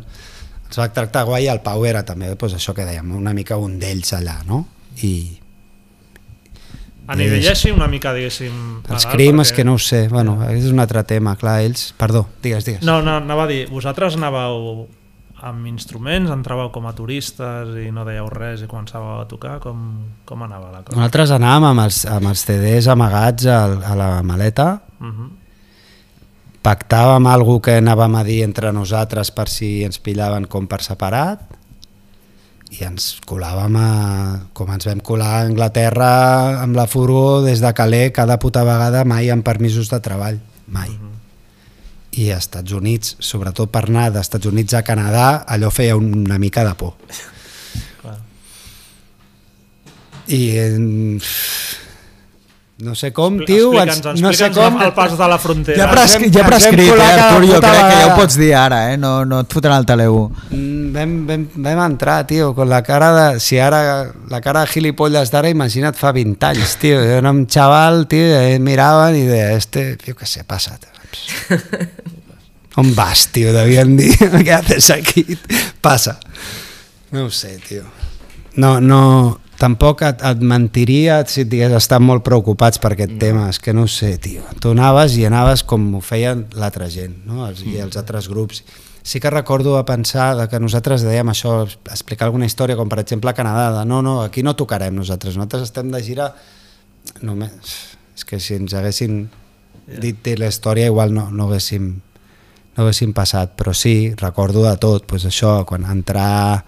ens 0.68 0.78
va 0.80 0.88
tractar 0.94 1.24
guai 1.26 1.48
i 1.48 1.52
el 1.52 1.62
Pau 1.64 1.84
era 1.88 2.04
també 2.06 2.30
pues, 2.38 2.54
això 2.54 2.76
que 2.76 2.86
dèiem, 2.86 3.10
una 3.18 3.34
mica 3.34 3.58
un 3.58 3.80
d'ells 3.82 4.14
allà, 4.16 4.38
no? 4.46 4.64
I, 5.02 5.14
a 7.06 7.16
nivell 7.18 7.46
així 7.50 7.72
una 7.74 7.86
mica, 7.90 8.14
diguéssim... 8.16 8.54
Els 8.88 9.06
crims, 9.12 9.50
perquè... 9.50 9.56
que 9.58 9.64
no 9.68 9.76
ho 9.76 9.80
sé, 9.82 10.06
bueno, 10.08 10.38
és 10.48 10.70
un 10.70 10.80
altre 10.80 11.04
tema, 11.08 11.34
clar, 11.40 11.58
ells... 11.66 11.90
Perdó, 12.00 12.24
digues, 12.42 12.64
digues. 12.64 12.84
No, 12.86 13.00
no, 13.04 13.18
anava 13.20 13.44
a 13.44 13.50
dir, 13.50 13.64
vosaltres 13.72 14.16
anàveu 14.16 14.86
amb 15.44 15.68
instruments, 15.68 16.32
entràveu 16.32 16.70
com 16.72 16.86
a 16.88 16.94
turistes 16.96 17.74
i 17.82 17.90
no 17.92 18.06
dèieu 18.08 18.30
res 18.32 18.64
i 18.64 18.68
començàveu 18.70 19.20
a 19.20 19.28
tocar, 19.28 19.58
com, 19.60 19.80
com 20.24 20.44
anava 20.46 20.70
la 20.72 20.80
cosa? 20.80 20.96
Nosaltres 20.96 21.34
anàvem 21.36 21.68
amb 21.74 21.84
els, 21.84 22.04
amb 22.08 22.30
els 22.32 22.44
CDs 22.48 22.88
amagats 22.92 23.48
a, 23.52 23.58
a 23.92 23.96
la 23.98 24.10
maleta, 24.24 24.68
uh 25.00 25.06
-huh. 25.10 25.28
pactàvem 26.64 27.26
algú 27.28 27.60
que 27.60 27.76
anàvem 27.76 28.14
a 28.16 28.24
dir 28.24 28.42
entre 28.44 28.72
nosaltres 28.72 29.30
per 29.30 29.48
si 29.48 29.84
ens 29.84 29.98
pillaven 29.98 30.46
com 30.46 30.66
per 30.66 30.80
separat 30.82 31.53
i 32.74 32.84
ens 32.84 33.20
colàvem 33.28 33.76
a, 33.78 33.88
com 34.52 34.70
ens 34.74 34.86
vam 34.90 35.00
colar 35.04 35.32
a 35.38 35.46
Anglaterra 35.46 36.12
amb 36.62 36.74
la 36.76 36.88
furgo 36.90 37.42
des 37.46 37.62
de 37.62 37.72
Calais 37.72 38.12
cada 38.14 38.40
puta 38.42 38.66
vegada 38.66 39.04
mai 39.06 39.30
amb 39.30 39.46
permisos 39.46 39.90
de 39.92 40.00
treball, 40.02 40.40
mai. 40.66 40.90
Uh 40.90 41.00
-huh 41.00 41.14
i 42.16 42.30
als 42.30 42.46
Estats 42.46 42.74
Units, 42.74 43.16
sobretot 43.22 43.70
per 43.72 43.84
anar 43.88 44.08
dels 44.12 44.28
Estats 44.28 44.46
Units 44.50 44.74
a 44.74 44.82
Canadà, 44.86 45.44
allò 45.50 45.70
feia 45.74 45.96
una 45.98 46.38
mica 46.38 46.64
de 46.66 46.74
por. 46.78 46.94
I 50.24 50.42
no 52.84 52.94
sé 52.94 53.10
com, 53.16 53.38
tio, 53.48 53.70
ens, 53.80 54.02
no 54.20 54.32
sé 54.36 54.50
com 54.52 54.76
el 54.84 54.92
pas 54.94 55.14
de 55.16 55.28
la 55.30 55.38
frontera. 55.40 55.78
Ja, 55.80 55.86
pres, 55.90 56.16
ja 56.30 56.44
prescrit, 56.44 56.90
eh, 56.92 57.06
Artur, 57.06 57.46
jo 57.48 57.60
crec 57.64 57.80
que 57.80 57.96
ja 57.96 58.10
ho 58.10 58.14
pots 58.18 58.36
dir 58.38 58.50
ara, 58.60 58.80
eh? 58.92 58.98
no, 59.00 59.14
no 59.28 59.40
et 59.42 59.56
fotran 59.56 59.78
el 59.80 59.88
teleu. 59.88 60.18
Mm, 60.50 60.90
vam, 60.94 61.14
vam, 61.30 61.46
vam 61.66 61.82
entrar, 61.86 62.18
tio, 62.28 62.52
con 62.54 62.68
la 62.68 62.82
cara 62.84 63.10
de... 63.16 63.26
Si 63.40 63.58
ara 63.58 63.80
la 64.30 64.40
cara 64.44 64.66
de 64.66 64.72
gilipolles 64.74 65.32
d'ara, 65.32 65.50
imagina't 65.52 65.96
fa 65.96 66.12
20 66.14 66.50
anys, 66.50 66.76
tio. 66.82 67.00
Jo 67.00 67.18
era 67.22 67.32
un 67.32 67.46
xaval, 67.50 68.04
tio, 68.10 68.28
i 68.52 68.60
miraven 68.60 69.16
i 69.18 69.24
deia, 69.30 69.54
este, 69.56 69.94
jo 70.04 70.16
què 70.18 70.28
sé, 70.28 70.44
passa't. 70.44 70.90
On 72.82 72.94
vas, 72.94 73.28
tio? 73.32 73.52
Devien 73.54 73.96
dir, 73.96 74.12
què 74.18 74.58
haces 74.58 74.90
aquí? 74.92 75.24
Passa. 75.80 76.18
No 77.14 77.28
ho 77.28 77.30
sé, 77.32 77.56
tio. 77.64 77.86
No, 78.56 78.80
no, 78.80 79.40
tampoc 79.60 80.02
et, 80.06 80.22
et 80.24 80.40
mentiria 80.44 81.20
si 81.30 81.42
et 81.44 81.50
digués 81.50 81.74
estar 81.76 82.00
molt 82.02 82.24
preocupats 82.26 82.80
per 82.82 82.94
aquest 82.94 83.14
no. 83.14 83.20
tema, 83.22 83.44
és 83.52 83.60
que 83.62 83.74
no 83.76 83.86
ho 83.86 83.90
sé, 83.90 84.14
tio. 84.22 84.44
Tu 84.60 84.72
anaves 84.74 85.18
i 85.20 85.26
anaves 85.28 85.64
com 85.66 85.86
ho 85.98 86.02
feien 86.04 86.46
l'altra 86.58 86.88
gent, 86.92 87.20
no? 87.28 87.44
Els, 87.48 87.62
mm. 87.64 87.76
i 87.76 87.84
els 87.84 88.00
altres 88.00 88.28
grups. 88.30 88.64
Sí 89.04 89.20
que 89.20 89.28
recordo 89.28 89.76
a 89.76 89.84
pensar 89.84 90.48
que 90.48 90.60
nosaltres 90.60 91.04
dèiem 91.04 91.28
això, 91.28 91.58
explicar 91.92 92.30
alguna 92.30 92.48
història, 92.48 92.76
com 92.78 92.88
per 92.88 93.02
exemple 93.02 93.30
a 93.30 93.36
Canadà, 93.36 93.66
de 93.78 93.84
no, 93.88 94.00
no, 94.02 94.22
aquí 94.24 94.42
no 94.42 94.56
tocarem 94.56 94.96
nosaltres, 94.96 95.36
nosaltres 95.36 95.68
estem 95.68 95.92
de 95.92 96.02
gira 96.04 96.32
només... 97.22 97.76
És 98.14 98.22
que 98.22 98.38
si 98.38 98.54
ens 98.54 98.70
haguessin 98.78 99.24
dit, 99.88 100.20
dit 100.22 100.38
la 100.38 100.46
història 100.46 100.86
igual 100.86 101.10
no, 101.10 101.24
no, 101.34 101.48
haguéssim, 101.48 101.88
no 102.76 102.84
haguéssim 102.84 103.10
passat, 103.12 103.56
però 103.58 103.74
sí, 103.74 104.14
recordo 104.20 104.62
de 104.62 104.74
tot, 104.78 105.02
pues 105.10 105.26
això, 105.26 105.56
quan 105.66 105.82
entrar 105.90 106.62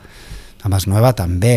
amb 0.67 0.75
els 0.75 0.89
Nueva 0.91 1.13
també, 1.15 1.55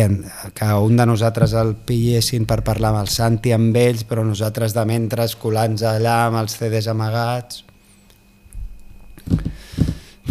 que 0.54 0.68
un 0.78 0.94
de 0.98 1.06
nosaltres 1.08 1.54
el 1.58 1.74
pillessin 1.86 2.46
per 2.46 2.60
parlar 2.66 2.92
amb 2.92 3.02
el 3.02 3.10
Santi 3.10 3.50
amb 3.54 3.74
ells, 3.76 4.04
però 4.06 4.22
nosaltres 4.26 4.76
de 4.76 4.84
mentre 4.86 5.26
colants 5.40 5.82
allà 5.82 6.28
amb 6.28 6.38
els 6.44 6.54
CDs 6.54 6.86
amagats. 6.92 7.64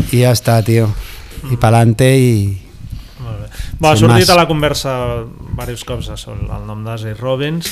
I 0.10 0.24
ja 0.24 0.32
està, 0.32 0.62
tio. 0.64 0.88
I 1.52 1.60
pelante 1.60 2.08
i... 2.08 2.34
Molt 3.20 3.44
bé. 3.44 3.50
Va, 3.84 3.92
ha 3.92 4.00
sortit 4.00 4.32
a 4.32 4.40
la 4.40 4.48
conversa 4.48 4.96
diversos 5.60 5.86
cops 5.88 6.28
el 6.32 6.64
nom 6.68 6.86
d'Asey 6.88 7.18
Robbins, 7.20 7.68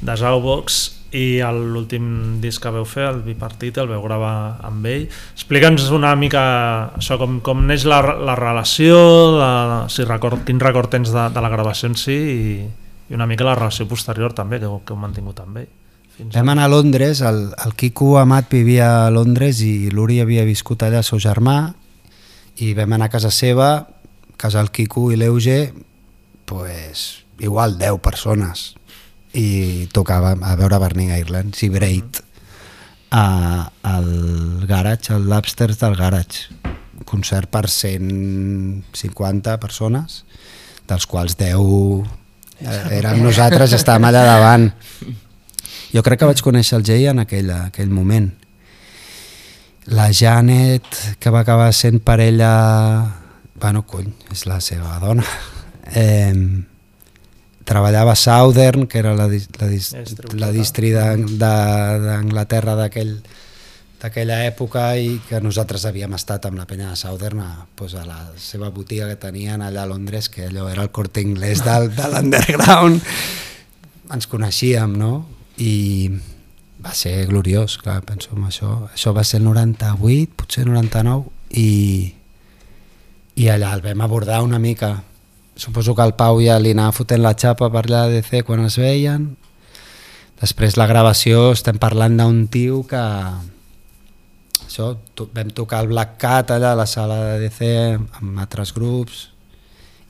de 0.00 0.16
Zaubox, 0.16 0.95
i 1.14 1.38
l'últim 1.54 2.40
disc 2.42 2.62
que 2.62 2.72
veu 2.74 2.84
fer, 2.88 3.06
el 3.08 3.20
bipartit, 3.24 3.78
el 3.78 3.88
veu 3.90 4.02
gravar 4.02 4.58
amb 4.66 4.86
ell. 4.90 5.06
Explica'ns 5.36 5.88
una 5.94 6.14
mica 6.18 6.42
això, 6.98 7.18
com, 7.20 7.38
com 7.44 7.62
neix 7.68 7.86
la, 7.86 8.00
la 8.02 8.34
relació, 8.38 8.98
de, 9.38 9.50
si 9.92 10.06
record, 10.08 10.42
quin 10.48 10.60
record 10.60 10.90
tens 10.90 11.12
de, 11.14 11.28
de 11.32 11.44
la 11.44 11.52
gravació 11.52 11.92
en 11.92 11.96
si 12.00 12.16
i, 12.16 12.44
i 13.10 13.18
una 13.18 13.28
mica 13.30 13.46
la 13.46 13.54
relació 13.54 13.86
posterior 13.88 14.34
també 14.34 14.60
que, 14.62 14.70
que 14.84 14.94
heu 14.94 15.00
mantingut 15.00 15.42
amb 15.44 15.62
ell. 15.62 15.72
Fins 16.16 16.34
Vam 16.34 16.54
anar 16.54 16.66
a 16.66 16.72
Londres, 16.72 17.20
el, 17.20 17.42
el 17.64 17.76
Quico 17.76 18.16
Amat 18.18 18.48
vivia 18.50 18.88
a 19.04 19.10
Londres 19.12 19.60
i 19.62 19.90
l'Uri 19.92 20.22
havia 20.24 20.46
viscut 20.48 20.82
allà 20.82 21.04
el 21.04 21.06
seu 21.06 21.20
germà 21.22 21.58
i 22.64 22.72
vam 22.74 22.96
anar 22.96 23.10
a 23.10 23.12
casa 23.12 23.30
seva, 23.30 23.70
casa 24.40 24.64
el 24.64 24.72
Quico 24.72 25.10
i 25.12 25.20
l'Euge, 25.20 25.60
pues, 26.48 27.06
igual 27.38 27.76
10 27.78 28.00
persones 28.00 28.72
i 29.36 29.88
tocava 29.92 30.32
a 30.34 30.54
veure 30.56 30.78
Burning 30.80 31.12
Islands 31.16 31.62
i 31.66 31.68
Braid 31.72 32.20
a, 33.10 33.68
al 33.82 34.08
Garage, 34.66 35.12
al 35.14 35.28
Labsters 35.28 35.78
del 35.82 35.96
Garage. 35.96 36.48
Concert 37.06 37.50
per 37.52 37.68
150 37.68 39.58
persones 39.62 40.22
dels 40.88 41.06
quals 41.06 41.36
10 41.36 41.60
eh, 42.64 42.98
érem 42.98 43.20
nosaltres 43.22 43.76
estàvem 43.76 44.08
allà 44.08 44.24
davant. 44.26 44.70
Jo 45.92 46.02
crec 46.06 46.22
que 46.22 46.30
vaig 46.30 46.42
conèixer 46.42 46.78
el 46.80 46.86
Jay 46.88 47.06
en 47.10 47.22
aquell, 47.22 47.52
aquell 47.68 47.92
moment. 47.92 48.30
La 49.92 50.08
Janet 50.10 50.88
que 51.22 51.30
va 51.30 51.44
acabar 51.44 51.68
sent 51.76 52.00
parella 52.02 52.50
bueno, 53.60 53.84
cony, 53.86 54.10
és 54.32 54.46
la 54.48 54.58
seva 54.60 54.98
dona. 55.00 55.24
Eh, 55.94 56.34
treballava 57.66 58.14
a 58.14 58.20
Southern, 58.20 58.86
que 58.86 59.00
era 59.02 59.14
la, 59.18 59.26
la, 59.26 59.70
la 60.38 60.52
distri 60.54 60.92
d'Anglaterra 60.94 62.76
d'aquell 62.78 63.18
d'aquella 63.96 64.42
època 64.44 64.90
i 65.00 65.16
que 65.24 65.40
nosaltres 65.40 65.86
havíem 65.88 66.12
estat 66.18 66.46
amb 66.46 66.60
la 66.60 66.66
penya 66.68 66.90
de 66.92 66.98
Southern 67.00 67.40
a, 67.40 67.50
pues, 67.74 67.94
a 67.96 68.04
la 68.04 68.18
seva 68.38 68.68
botiga 68.70 69.08
que 69.08 69.16
tenien 69.20 69.64
allà 69.64 69.86
a 69.86 69.90
Londres, 69.90 70.28
que 70.28 70.46
allò 70.50 70.68
era 70.70 70.84
el 70.84 70.92
corte 70.92 71.24
inglès 71.24 71.64
del, 71.64 71.88
de 71.96 72.10
l'underground. 72.12 73.00
Ens 74.12 74.28
coneixíem, 74.30 74.94
no? 75.00 75.14
I 75.58 76.12
va 76.84 76.92
ser 76.94 77.24
gloriós, 77.30 77.78
clar, 77.82 78.02
penso 78.06 78.36
en 78.36 78.44
això. 78.46 78.76
Això 78.92 79.14
va 79.16 79.24
ser 79.24 79.40
el 79.40 79.48
98, 79.48 80.36
potser 80.36 80.66
99, 80.68 81.32
i, 81.56 82.12
i 83.40 83.48
allà 83.50 83.72
el 83.74 83.82
vam 83.82 84.04
abordar 84.04 84.42
una 84.44 84.60
mica 84.62 84.98
suposo 85.56 85.94
que 85.96 86.04
el 86.04 86.14
Pau 86.14 86.38
ja 86.44 86.60
li 86.60 86.76
anava 86.76 86.94
fotent 86.94 87.24
la 87.24 87.34
xapa 87.34 87.70
per 87.72 87.86
allà 87.86 88.06
de 88.06 88.20
DC 88.20 88.44
quan 88.46 88.64
es 88.68 88.78
veien. 88.78 89.30
Després 90.40 90.76
la 90.76 90.86
gravació 90.86 91.50
estem 91.56 91.80
parlant 91.80 92.18
d'un 92.20 92.44
tio 92.52 92.82
que 92.88 93.02
això, 94.66 94.92
to, 95.16 95.30
vam 95.32 95.48
tocar 95.56 95.80
el 95.84 95.88
Black 95.94 96.18
Cat 96.20 96.52
allà 96.52 96.74
a 96.74 96.82
la 96.82 96.86
sala 96.86 97.22
de 97.24 97.46
DC 97.46 97.70
amb 98.20 98.44
altres 98.44 98.74
grups 98.76 99.30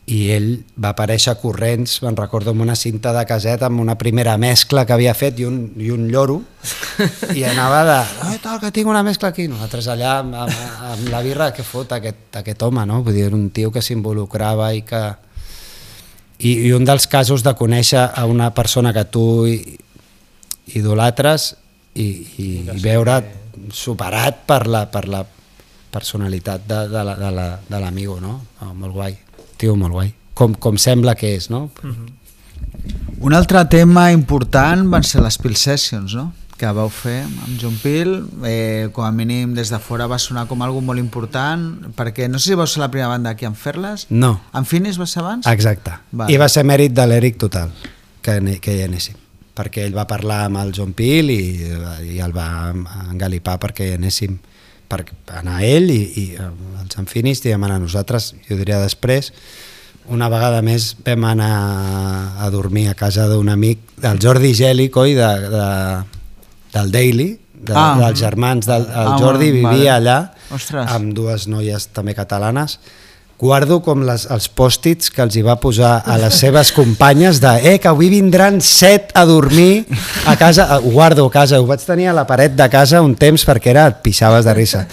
i 0.07 0.18
ell 0.30 0.53
va 0.78 0.92
aparèixer 0.92 1.34
corrents, 1.40 1.97
me'n 2.05 2.14
recordo 2.18 2.53
amb 2.53 2.62
una 2.62 2.76
cinta 2.78 3.11
de 3.14 3.24
caset 3.26 3.62
amb 3.66 3.82
una 3.82 3.97
primera 3.99 4.36
mescla 4.38 4.84
que 4.86 4.94
havia 4.94 5.14
fet 5.18 5.40
i 5.42 5.47
un, 5.47 5.57
i 5.82 5.90
un 5.90 6.07
lloro 6.12 6.40
i 7.34 7.42
anava 7.42 7.80
de, 7.88 7.97
oh, 8.22 8.36
tal, 8.42 8.61
que 8.62 8.70
tinc 8.74 8.90
una 8.90 9.03
mescla 9.07 9.32
aquí 9.34 9.49
nosaltres 9.51 9.88
allà 9.90 10.20
amb, 10.20 10.36
amb, 10.47 10.61
amb 10.92 11.11
la 11.11 11.22
birra 11.26 11.51
que 11.55 11.66
fot 11.66 11.97
aquest, 11.99 12.38
aquest 12.38 12.62
home 12.62 12.86
no? 12.86 13.03
Vull 13.03 13.18
dir, 13.18 13.32
un 13.34 13.49
tio 13.51 13.72
que 13.74 13.82
s'involucrava 13.82 14.70
i 14.78 14.84
que 14.86 15.03
i, 16.39 16.68
i 16.68 16.72
un 16.76 16.84
dels 16.84 17.07
casos 17.09 17.43
de 17.47 17.55
conèixer 17.57 18.03
a 18.03 18.26
una 18.28 18.51
persona 18.55 18.93
que 18.93 19.05
tu 19.09 19.47
idolatres 19.47 21.55
i, 21.95 22.05
i, 22.05 22.49
i 22.66 22.78
veure 22.82 23.22
superat 23.72 24.45
per 24.47 24.66
la, 24.68 24.84
per 24.93 25.07
la 25.09 25.24
personalitat 25.93 26.66
de, 26.68 26.82
de 26.93 27.80
l'amigo, 27.80 28.20
no? 28.20 28.41
Oh, 28.61 28.74
molt 28.76 28.95
guai, 28.95 29.16
tio, 29.57 29.76
molt 29.78 29.97
guai. 29.97 30.12
Com, 30.37 30.55
com 30.61 30.76
sembla 30.76 31.14
que 31.16 31.34
és, 31.37 31.49
no? 31.49 31.70
Mm 31.82 31.91
-hmm. 31.91 32.09
Un 33.20 33.32
altre 33.32 33.64
tema 33.64 34.11
important 34.12 34.91
van 34.93 35.03
ser 35.03 35.22
les 35.22 35.39
Pill 35.39 35.57
Sessions, 35.57 36.14
no? 36.14 36.32
Que 36.57 36.70
vau 36.72 36.88
fer 36.92 37.20
amb 37.26 37.59
John 37.61 37.76
Peel, 37.82 38.14
eh, 38.48 38.88
com 38.96 39.04
a 39.04 39.12
mínim 39.12 39.52
des 39.57 39.70
de 39.72 39.80
fora 39.82 40.09
va 40.09 40.18
sonar 40.18 40.46
com 40.48 40.62
algo 40.64 40.80
molt 40.80 41.02
important, 41.02 41.92
perquè 41.96 42.30
no 42.32 42.40
sé 42.40 42.52
si 42.52 42.59
vau 42.59 42.66
ser 42.66 42.80
la 42.84 42.90
primera 42.90 43.12
banda 43.12 43.34
aquí 43.36 43.46
en 43.48 43.54
fer-les. 43.54 44.07
No. 44.11 44.40
En 44.57 44.64
Finis 44.64 45.00
va 45.00 45.07
ser 45.07 45.22
abans? 45.24 45.46
Exacte. 45.46 45.98
Vale. 46.12 46.32
I 46.32 46.40
va 46.40 46.48
ser 46.48 46.64
mèrit 46.64 46.96
de 46.96 47.07
l'Eric 47.07 47.38
total, 47.44 47.72
que, 48.22 48.40
que 48.61 48.76
hi 48.76 48.82
anéssim 48.88 49.22
perquè 49.57 49.86
ell 49.86 49.94
va 49.96 50.04
parlar 50.04 50.42
amb 50.50 50.61
el 50.61 50.74
John 50.76 50.92
Peel 50.92 51.30
i, 51.32 51.40
i 52.12 52.18
el 52.20 52.34
va 52.36 52.74
engalipar 53.07 53.57
perquè 53.62 53.86
hi 53.88 53.94
anéssim 53.96 54.34
per 54.86 55.00
anar 55.32 55.62
ell 55.64 55.88
i, 55.90 56.02
i 56.20 56.24
els 56.36 56.98
Enfinis 57.00 57.40
i 57.46 57.54
anar 57.57 57.78
nosaltres, 57.80 58.34
jo 58.46 58.59
diria 58.59 58.82
després 58.82 59.32
una 60.12 60.28
vegada 60.30 60.61
més 60.62 60.92
vam 61.07 61.24
anar 61.26 61.54
a 62.38 62.50
dormir 62.54 62.86
a 62.90 62.94
casa 62.94 63.26
d'un 63.30 63.48
amic 63.50 63.80
del 64.02 64.20
Jordi 64.22 64.52
Geli, 64.54 64.86
coi, 64.92 65.16
de, 65.18 65.30
de, 65.50 65.64
del 66.77 66.93
Daily 66.93 67.31
de, 67.57 67.72
Ah. 67.74 67.97
dels 67.99 68.20
germans 68.20 68.66
del 68.68 68.85
el 68.87 69.11
Ah, 69.11 69.16
Jordi 69.18 69.51
vale. 69.51 69.77
vivia 69.77 69.97
allà 69.97 70.18
Ostres. 70.55 70.87
amb 70.93 71.12
dues 71.16 71.49
noies 71.49 71.89
també 71.89 72.14
catalanes 72.14 72.79
guardo 73.39 73.83
com 73.85 74.01
les, 74.09 74.22
els 74.33 74.47
pòstits 74.49 75.11
que 75.12 75.20
els 75.20 75.35
hi 75.37 75.43
va 75.45 75.59
posar 75.61 75.99
a 76.09 76.14
les 76.16 76.35
seves 76.45 76.70
companyes 76.72 77.37
de 77.43 77.51
eh, 77.74 77.79
que 77.79 77.89
avui 77.91 78.09
vindran 78.09 78.62
set 78.64 79.11
a 79.14 79.27
dormir 79.29 79.85
a 80.24 80.37
casa, 80.41 80.79
ho 80.79 80.91
guardo 80.95 81.27
a 81.27 81.31
casa, 81.31 81.61
ho 81.61 81.66
vaig 81.68 81.83
tenir 81.85 82.09
a 82.09 82.14
la 82.16 82.24
paret 82.27 82.55
de 82.57 82.68
casa 82.72 83.03
un 83.05 83.12
temps 83.14 83.45
perquè 83.45 83.74
era, 83.74 83.87
et 83.93 84.01
pixaves 84.05 84.45
de 84.49 84.55
risa 84.57 84.87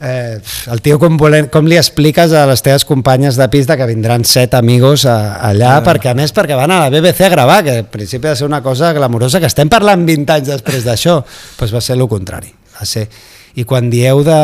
eh, 0.00 0.38
el 0.70 0.82
tio 0.82 0.98
com, 0.98 1.16
volen, 1.16 1.48
com 1.52 1.66
li 1.68 1.78
expliques 1.80 2.32
a 2.36 2.44
les 2.48 2.62
teves 2.64 2.84
companyes 2.88 3.38
de 3.40 3.48
pis 3.52 3.66
de 3.68 3.76
que 3.78 3.88
vindran 3.88 4.24
set 4.28 4.54
amigos 4.58 5.06
a, 5.08 5.36
allà, 5.48 5.78
perquè 5.86 6.12
a 6.12 6.16
més 6.18 6.34
perquè 6.36 6.58
van 6.58 6.70
a 6.74 6.82
la 6.84 6.90
BBC 6.92 7.26
a 7.26 7.32
gravar, 7.32 7.62
que 7.64 7.78
en 7.84 7.90
principi 7.92 8.28
ha 8.28 8.34
de 8.34 8.42
ser 8.42 8.48
una 8.48 8.62
cosa 8.62 8.92
glamurosa, 8.96 9.40
que 9.40 9.50
estem 9.50 9.70
parlant 9.72 10.06
20 10.06 10.36
anys 10.38 10.52
després 10.56 10.84
d'això, 10.86 11.20
doncs 11.58 11.74
va 11.74 11.80
ser 11.84 11.96
el 11.96 12.06
contrari 12.08 12.52
va 12.76 12.84
ser. 12.84 13.08
i 13.56 13.64
quan 13.64 13.88
dieu 13.90 14.22
de 14.24 14.40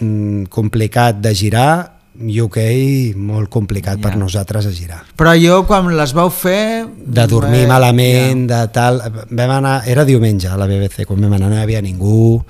mm, 0.00 0.46
complicat 0.50 1.20
de 1.22 1.34
girar 1.34 1.90
UK 2.14 2.60
molt 3.18 3.50
complicat 3.50 3.98
per 3.98 4.12
Ja. 4.12 4.18
nosaltres 4.18 4.66
a 4.66 4.70
girar 4.70 5.00
Però 5.18 5.32
jo 5.34 5.64
quan 5.66 5.88
les 5.96 6.12
vau 6.14 6.30
fer... 6.30 6.86
de 6.86 7.26
dormir 7.26 7.64
eh, 7.64 7.66
malament, 7.66 8.46
de 8.46 8.60
tal... 8.70 9.00
Vam 9.30 9.50
anar, 9.50 9.82
era 9.90 10.04
diumenge 10.04 10.46
a 10.48 10.56
la 10.56 10.66
BBC, 10.70 11.06
quan 11.06 11.20
vam 11.20 11.32
anar 11.34 11.50
no 11.50 11.56
hi 11.58 11.62
havia 11.64 11.82
ningú. 11.82 12.44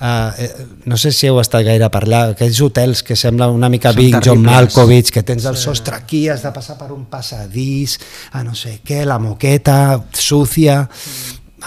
Uh, 0.00 0.32
eh, 0.38 0.66
no 0.88 0.96
sé 0.96 1.10
si 1.12 1.28
heu 1.28 1.36
estat 1.42 1.60
gaire 1.66 1.90
per 1.92 2.00
allà, 2.06 2.20
aquells 2.32 2.56
hotels 2.64 3.02
que 3.04 3.12
sembla 3.20 3.50
una 3.52 3.68
mica 3.68 3.90
Són 3.92 3.98
Big, 4.00 4.14
John. 4.24 4.46
Malkovich, 4.46 5.10
que 5.12 5.22
tens 5.28 5.44
el 5.44 5.58
sostre 5.60 5.98
aquí, 5.98 6.22
has 6.32 6.40
de 6.46 6.52
passar 6.54 6.78
per 6.78 6.88
un 6.94 7.04
passadís, 7.10 7.98
a 8.32 8.40
no 8.46 8.56
sé 8.56 8.78
què, 8.84 9.04
la 9.04 9.20
moqueta, 9.20 10.00
sucia... 10.16 10.86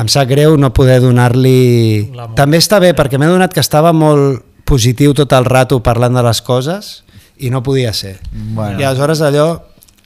Em 0.02 0.08
sap 0.10 0.26
greu 0.26 0.56
no 0.58 0.72
poder 0.74 0.96
donar-li... 1.04 2.10
També 2.34 2.58
està 2.58 2.80
bé, 2.82 2.96
perquè 2.98 3.20
m'he 3.22 3.28
donat 3.30 3.54
que 3.54 3.62
estava 3.62 3.92
molt 3.94 4.42
positiu 4.66 5.14
tot 5.14 5.36
el 5.38 5.46
rato 5.46 5.78
parlant 5.86 6.18
de 6.18 6.24
les 6.26 6.42
coses 6.42 7.04
i 7.38 7.52
no 7.54 7.62
podia 7.62 7.94
ser. 7.94 8.16
Bueno. 8.34 8.80
I 8.82 8.88
aleshores 8.90 9.22
allò 9.22 9.48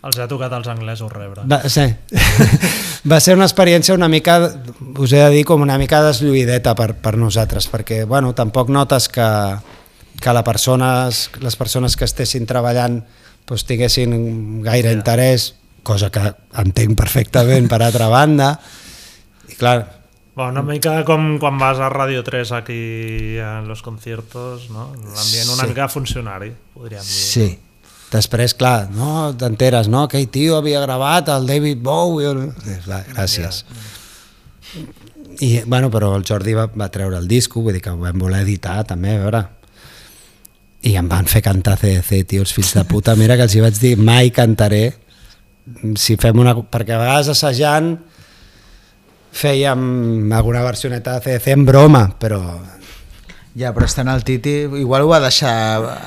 Els 0.07 0.17
ha 0.23 0.27
tocat 0.29 0.53
als 0.55 0.67
anglesos 0.71 1.11
rebre. 1.11 1.43
va, 1.51 1.59
sí. 1.67 1.83
va 3.11 3.19
ser 3.23 3.35
una 3.35 3.47
experiència 3.47 3.95
una 3.97 4.07
mica, 4.07 4.37
us 4.97 5.11
he 5.13 5.19
de 5.19 5.29
dir, 5.33 5.43
com 5.47 5.61
una 5.65 5.77
mica 5.81 5.99
deslluïdeta 6.05 6.73
per, 6.79 6.93
per 6.95 7.17
nosaltres, 7.19 7.67
perquè 7.71 8.05
bueno, 8.07 8.31
tampoc 8.37 8.69
notes 8.71 9.09
que, 9.11 9.27
que 10.21 10.33
la 10.33 10.43
persones, 10.47 11.25
les 11.43 11.55
persones 11.59 11.97
que 11.99 12.07
estessin 12.07 12.47
treballant 12.47 13.01
doncs, 13.47 13.63
tinguessin 13.67 14.15
gaire 14.63 14.91
interès, 14.95 15.51
cosa 15.87 16.09
que 16.11 16.23
entenc 16.63 16.97
perfectament 16.99 17.67
per 17.71 17.81
altra 17.83 18.07
banda, 18.17 18.53
i 19.51 19.55
clar, 19.59 19.79
Bueno, 20.37 20.51
una 20.61 20.61
mica 20.67 20.99
com 21.01 21.39
quan 21.41 21.55
vas 21.57 21.79
a 21.81 21.87
Radio 21.89 22.21
3 22.23 22.51
aquí 22.59 23.39
en 23.41 23.65
los 23.67 23.81
conciertos, 23.81 24.67
no? 24.69 24.91
L'ambient 24.93 25.49
una 25.49 25.63
Sí. 25.63 25.69
mica 25.71 25.87
funcionari, 25.89 26.51
podríem 26.75 27.01
dir. 27.01 27.09
Sí. 27.09 27.47
Després, 28.07 28.53
clar, 28.55 28.87
no, 28.95 29.33
t'enteres, 29.35 29.89
no? 29.91 30.05
Aquell 30.07 30.29
tio 30.31 30.55
havia 30.61 30.79
gravat 30.85 31.27
el 31.33 31.47
David 31.49 31.81
Bowie. 31.83 32.31
Eh, 32.63 32.77
Clar, 32.85 33.01
gràcies. 33.11 33.65
I, 35.43 35.49
bueno, 35.67 35.91
però 35.93 36.13
el 36.15 36.23
Jordi 36.25 36.55
va, 36.55 36.69
va 36.71 36.87
treure 36.93 37.19
el 37.19 37.27
disco, 37.27 37.61
vull 37.61 37.75
dir 37.75 37.83
que 37.83 37.91
ho 37.91 37.99
vam 37.99 38.17
voler 38.21 38.45
editar 38.45 38.79
també, 38.87 39.17
a 39.17 39.25
veure. 39.25 39.43
I 40.87 40.95
em 40.95 41.09
van 41.11 41.27
fer 41.27 41.43
cantar 41.43 41.75
CDC, 41.81 42.23
tio, 42.31 42.45
els 42.45 42.55
fills 42.55 42.71
de 42.77 42.85
puta. 42.87 43.17
Mira 43.19 43.35
que 43.35 43.43
els 43.43 43.57
hi 43.57 43.65
vaig 43.65 43.81
dir, 43.81 43.97
mai 43.99 44.31
cantaré. 44.31 44.85
Si 45.99 46.15
fem 46.15 46.39
una... 46.39 46.55
Perquè 46.55 46.95
a 46.95 47.01
vegades 47.03 47.33
assajant 47.35 47.97
fèiem 49.37 50.31
alguna 50.33 50.63
versioneta 50.63 51.17
de 51.17 51.25
CDC 51.25 51.53
en 51.53 51.67
broma, 51.67 52.05
però 52.17 52.39
Ja, 53.57 53.71
però 53.73 53.87
estant 53.89 54.09
al 54.11 54.21
Titi, 54.21 54.51
igual 54.77 55.01
ho 55.01 55.07
va 55.09 55.17
deixar... 55.23 55.53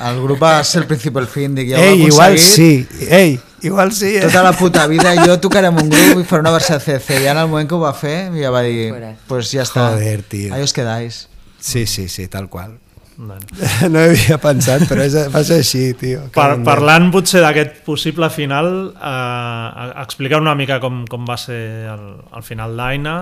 El 0.07 0.21
grup 0.23 0.39
va 0.39 0.53
ser 0.63 0.83
el 0.83 0.87
principal 0.87 1.25
fin, 1.27 1.51
dic, 1.57 1.73
ja 1.73 1.81
Ei, 1.83 2.05
igual 2.05 2.37
sí, 2.39 2.85
ei, 3.09 3.33
igual 3.67 3.91
sí, 3.91 4.13
eh? 4.15 4.21
Tota 4.29 4.43
la 4.45 4.53
puta 4.55 4.85
vida 4.87 5.11
jo 5.25 5.35
tocaré 5.43 5.67
amb 5.67 5.81
un 5.83 5.89
grup 5.91 6.21
i 6.21 6.27
faré 6.29 6.45
una 6.45 6.53
versió 6.55 6.77
de 6.77 6.85
CC. 6.85 7.17
I 7.25 7.27
en 7.33 7.41
el 7.41 7.49
moment 7.51 7.67
que 7.67 7.75
ho 7.75 7.81
va 7.83 7.91
fer, 7.97 8.29
ja 8.39 8.53
va 8.55 8.61
dir, 8.63 8.87
Fuera. 8.93 9.11
pues 9.27 9.51
ja 9.51 9.65
està. 9.67 9.89
Joder, 9.97 10.23
tio. 10.31 10.53
Ahí 10.55 10.63
os 10.63 10.71
quedáis. 10.71 11.27
Sí, 11.59 11.83
sí, 11.91 12.07
sí, 12.07 12.29
tal 12.31 12.47
qual. 12.47 12.77
Bueno. 13.17 13.43
No 13.91 13.99
hi 13.99 14.13
havia 14.15 14.39
pensat, 14.41 14.87
però 14.87 15.03
és, 15.03 15.19
va 15.35 15.43
ser 15.43 15.59
així, 15.59 15.89
tio. 15.99 16.23
Per, 16.31 16.49
Que- 16.55 16.63
parlant 16.71 17.11
potser 17.11 17.43
d'aquest 17.43 17.81
possible 17.83 18.31
final, 18.31 18.93
eh, 18.95 19.87
explicar 20.05 20.39
una 20.39 20.55
mica 20.55 20.79
com, 20.79 21.03
com 21.11 21.27
va 21.27 21.35
ser 21.37 21.59
el, 21.97 22.07
el 22.31 22.47
final 22.47 22.79
d'Aina 22.79 23.17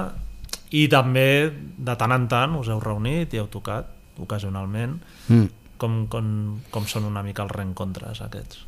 i 0.70 0.86
també 0.92 1.30
de 1.50 1.96
tant 1.98 2.14
en 2.14 2.30
tant 2.30 2.60
us 2.62 2.70
heu 2.70 2.78
reunit 2.84 3.34
i 3.34 3.42
heu 3.42 3.50
tocat 3.50 3.96
ocasionalment 4.22 5.00
Mm. 5.30 5.48
com, 5.78 6.06
com, 6.08 6.60
com 6.72 6.86
són 6.88 7.06
una 7.06 7.24
mica 7.24 7.44
els 7.44 7.52
reencontres 7.56 8.22
aquests 8.26 8.66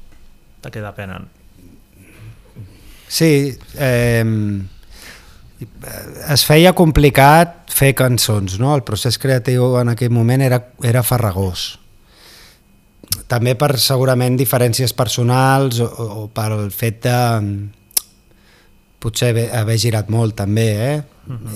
de 0.64 0.70
què 0.72 0.82
depenen 0.84 1.28
Sí, 3.12 3.58
eh, 3.76 4.24
es 6.32 6.46
feia 6.48 6.72
complicat 6.78 7.68
fer 7.72 7.92
cançons, 7.98 8.56
no? 8.62 8.72
El 8.76 8.86
procés 8.88 9.18
creatiu 9.20 9.76
en 9.82 9.92
aquell 9.92 10.14
moment 10.16 10.42
era, 10.42 10.62
era 10.88 11.04
farragós. 11.04 11.66
També 13.28 13.58
per 13.60 13.74
segurament 13.84 14.38
diferències 14.40 14.96
personals 14.96 15.82
o, 15.84 15.90
o 15.92 16.24
pel 16.32 16.70
fet 16.72 17.02
de 17.04 17.18
potser 19.04 19.34
haver, 19.34 19.46
haver 19.60 19.78
girat 19.82 20.10
molt 20.14 20.38
també, 20.40 20.68
eh? 20.88 20.98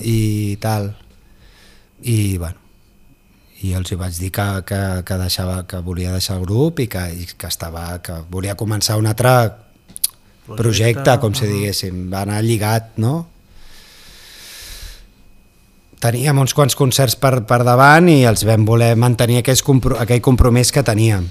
I 0.04 0.20
tal. 0.60 0.90
I, 2.04 2.36
bueno, 2.36 2.60
i 3.64 3.72
els 3.76 3.92
hi 3.92 3.96
vaig 3.96 4.18
dir 4.20 4.32
que, 4.34 4.44
que, 4.68 4.80
que, 5.06 5.16
deixava, 5.20 5.62
que 5.68 5.80
volia 5.84 6.12
deixar 6.12 6.36
el 6.36 6.44
grup 6.44 6.82
i 6.84 6.88
que, 6.92 7.04
i 7.14 7.24
que, 7.30 7.48
estava, 7.48 7.86
que 8.04 8.18
volia 8.32 8.56
començar 8.58 8.98
un 9.00 9.08
altre 9.08 9.32
projecte, 10.44 10.60
projecte 10.60 11.16
com 11.22 11.34
si 11.34 11.48
diguéssim, 11.48 12.04
va 12.12 12.26
anar 12.26 12.42
lligat, 12.44 12.92
no? 13.00 13.14
Teníem 15.96 16.36
uns 16.38 16.52
quants 16.52 16.76
concerts 16.76 17.16
per, 17.16 17.40
per 17.48 17.62
davant 17.64 18.10
i 18.12 18.20
els 18.28 18.44
vam 18.44 18.66
voler 18.68 18.92
mantenir 19.00 19.40
aquell, 19.40 19.62
compro 19.64 19.96
aquell 20.02 20.20
compromís 20.20 20.70
que 20.70 20.84
teníem. 20.84 21.24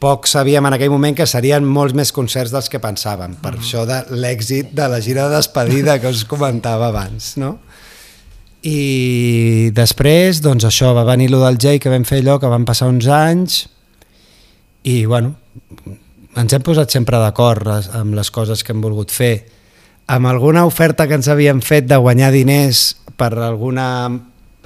Poc 0.00 0.28
sabíem 0.30 0.64
en 0.64 0.76
aquell 0.76 0.92
moment 0.94 1.16
que 1.18 1.26
serien 1.26 1.66
molts 1.66 1.92
més 1.98 2.14
concerts 2.14 2.54
dels 2.54 2.70
que 2.70 2.80
pensàvem, 2.80 3.34
per 3.42 3.56
això 3.58 3.82
de 3.84 3.98
l'èxit 4.14 4.70
de 4.72 4.86
la 4.88 5.02
gira 5.04 5.26
de 5.26 5.36
despedida 5.36 5.98
que 6.00 6.08
us 6.14 6.22
comentava 6.24 6.88
abans, 6.88 7.34
no? 7.36 7.58
I 8.66 9.70
després, 9.74 10.40
doncs 10.42 10.66
això, 10.66 10.90
va 10.96 11.06
venir 11.06 11.30
lo 11.30 11.42
del 11.44 11.58
Jay, 11.62 11.78
que 11.78 11.92
vam 11.92 12.04
fer 12.08 12.22
allò, 12.22 12.38
que 12.42 12.50
van 12.50 12.66
passar 12.66 12.88
uns 12.90 13.06
anys, 13.06 13.66
i 14.82 15.04
bueno, 15.06 15.34
ens 16.38 16.54
hem 16.54 16.64
posat 16.64 16.90
sempre 16.90 17.20
d'acord 17.22 17.68
amb 17.68 18.16
les 18.18 18.30
coses 18.34 18.64
que 18.64 18.74
hem 18.74 18.82
volgut 18.82 19.14
fer. 19.14 19.34
Amb 20.08 20.30
alguna 20.30 20.64
oferta 20.66 21.06
que 21.06 21.18
ens 21.18 21.28
havíem 21.28 21.60
fet 21.60 21.86
de 21.86 21.98
guanyar 22.00 22.32
diners 22.32 22.96
per 23.18 23.34
alguna 23.34 23.88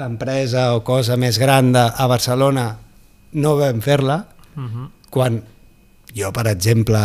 empresa 0.03 0.72
o 0.76 0.82
cosa 0.86 1.16
més 1.20 1.38
gran 1.38 1.72
de, 1.74 1.82
a 1.82 2.07
Barcelona, 2.11 2.66
no 3.32 3.57
vam 3.57 3.80
fer-la, 3.80 4.26
uh 4.57 4.62
-huh. 4.62 4.88
quan 5.11 5.43
jo, 6.14 6.32
per 6.32 6.47
exemple, 6.49 6.99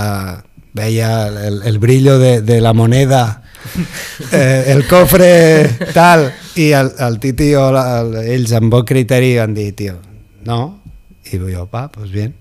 veia 0.73 1.27
el, 1.27 1.61
el 1.63 1.79
brillo 1.79 2.19
de, 2.19 2.41
de 2.41 2.61
la 2.61 2.73
moneda, 2.73 3.43
eh, 4.31 4.73
el 4.73 4.83
cofre 4.87 5.29
tal, 5.93 6.27
i 6.55 6.71
el, 6.75 6.91
el 7.07 7.19
Titi 7.23 7.53
o 7.55 7.67
la, 7.73 7.85
el, 8.01 8.17
ells 8.37 8.53
amb 8.57 8.73
bon 8.73 8.85
criteri 8.87 9.35
van 9.37 9.55
dir, 9.57 9.71
tio, 9.77 9.97
no, 10.47 10.59
i 11.31 11.39
jo, 11.39 11.67
va, 11.71 11.87
doncs 11.93 12.11
bien. 12.13 12.35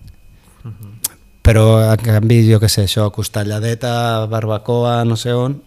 Però, 1.47 1.64
en 1.93 2.03
canvi, 2.03 2.41
jo 2.49 2.59
què 2.59 2.69
sé, 2.71 2.89
això, 2.89 3.07
costelladeta, 3.14 4.27
barbacoa, 4.31 4.99
no 5.07 5.14
sé 5.21 5.35
on, 5.37 5.61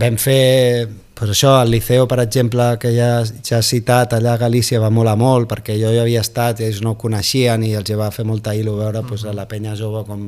vam 0.00 0.16
fer 0.20 0.88
pues 1.20 1.34
això, 1.34 1.58
al 1.60 1.68
Liceu, 1.68 2.06
per 2.08 2.22
exemple, 2.22 2.64
que 2.80 2.94
ja, 2.94 3.10
ja 3.44 3.58
citat, 3.60 4.14
allà 4.16 4.38
a 4.38 4.40
Galícia 4.40 4.80
va 4.80 4.88
molar 4.88 5.18
molt, 5.20 5.50
perquè 5.50 5.76
jo 5.76 5.90
hi 5.92 5.98
havia 6.00 6.22
estat 6.24 6.62
ells 6.64 6.80
no 6.80 6.94
ho 6.94 7.00
coneixien 7.00 7.60
i 7.66 7.74
els 7.76 7.92
va 7.98 8.08
fer 8.14 8.24
molta 8.24 8.54
il·lo 8.56 8.78
veure 8.78 9.02
pues, 9.04 9.26
a 9.28 9.34
la 9.36 9.44
penya 9.50 9.76
jove 9.76 10.00
com 10.08 10.22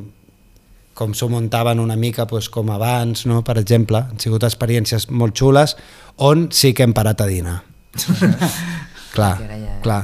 com 0.95 1.15
s'ho 1.17 1.29
muntaven 1.33 1.81
una 1.81 1.97
mica 1.97 2.27
doncs, 2.29 2.49
com 2.53 2.71
abans, 2.75 3.25
no? 3.27 3.43
per 3.45 3.59
exemple, 3.61 4.03
han 4.11 4.21
sigut 4.21 4.45
experiències 4.45 5.09
molt 5.11 5.37
xules 5.39 5.77
on 6.19 6.49
sí 6.53 6.73
que 6.77 6.85
hem 6.87 6.93
parat 6.97 7.23
a 7.25 7.29
dinar. 7.31 7.59
clar, 9.15 9.37
ja- 9.41 9.79
clar. 9.85 10.03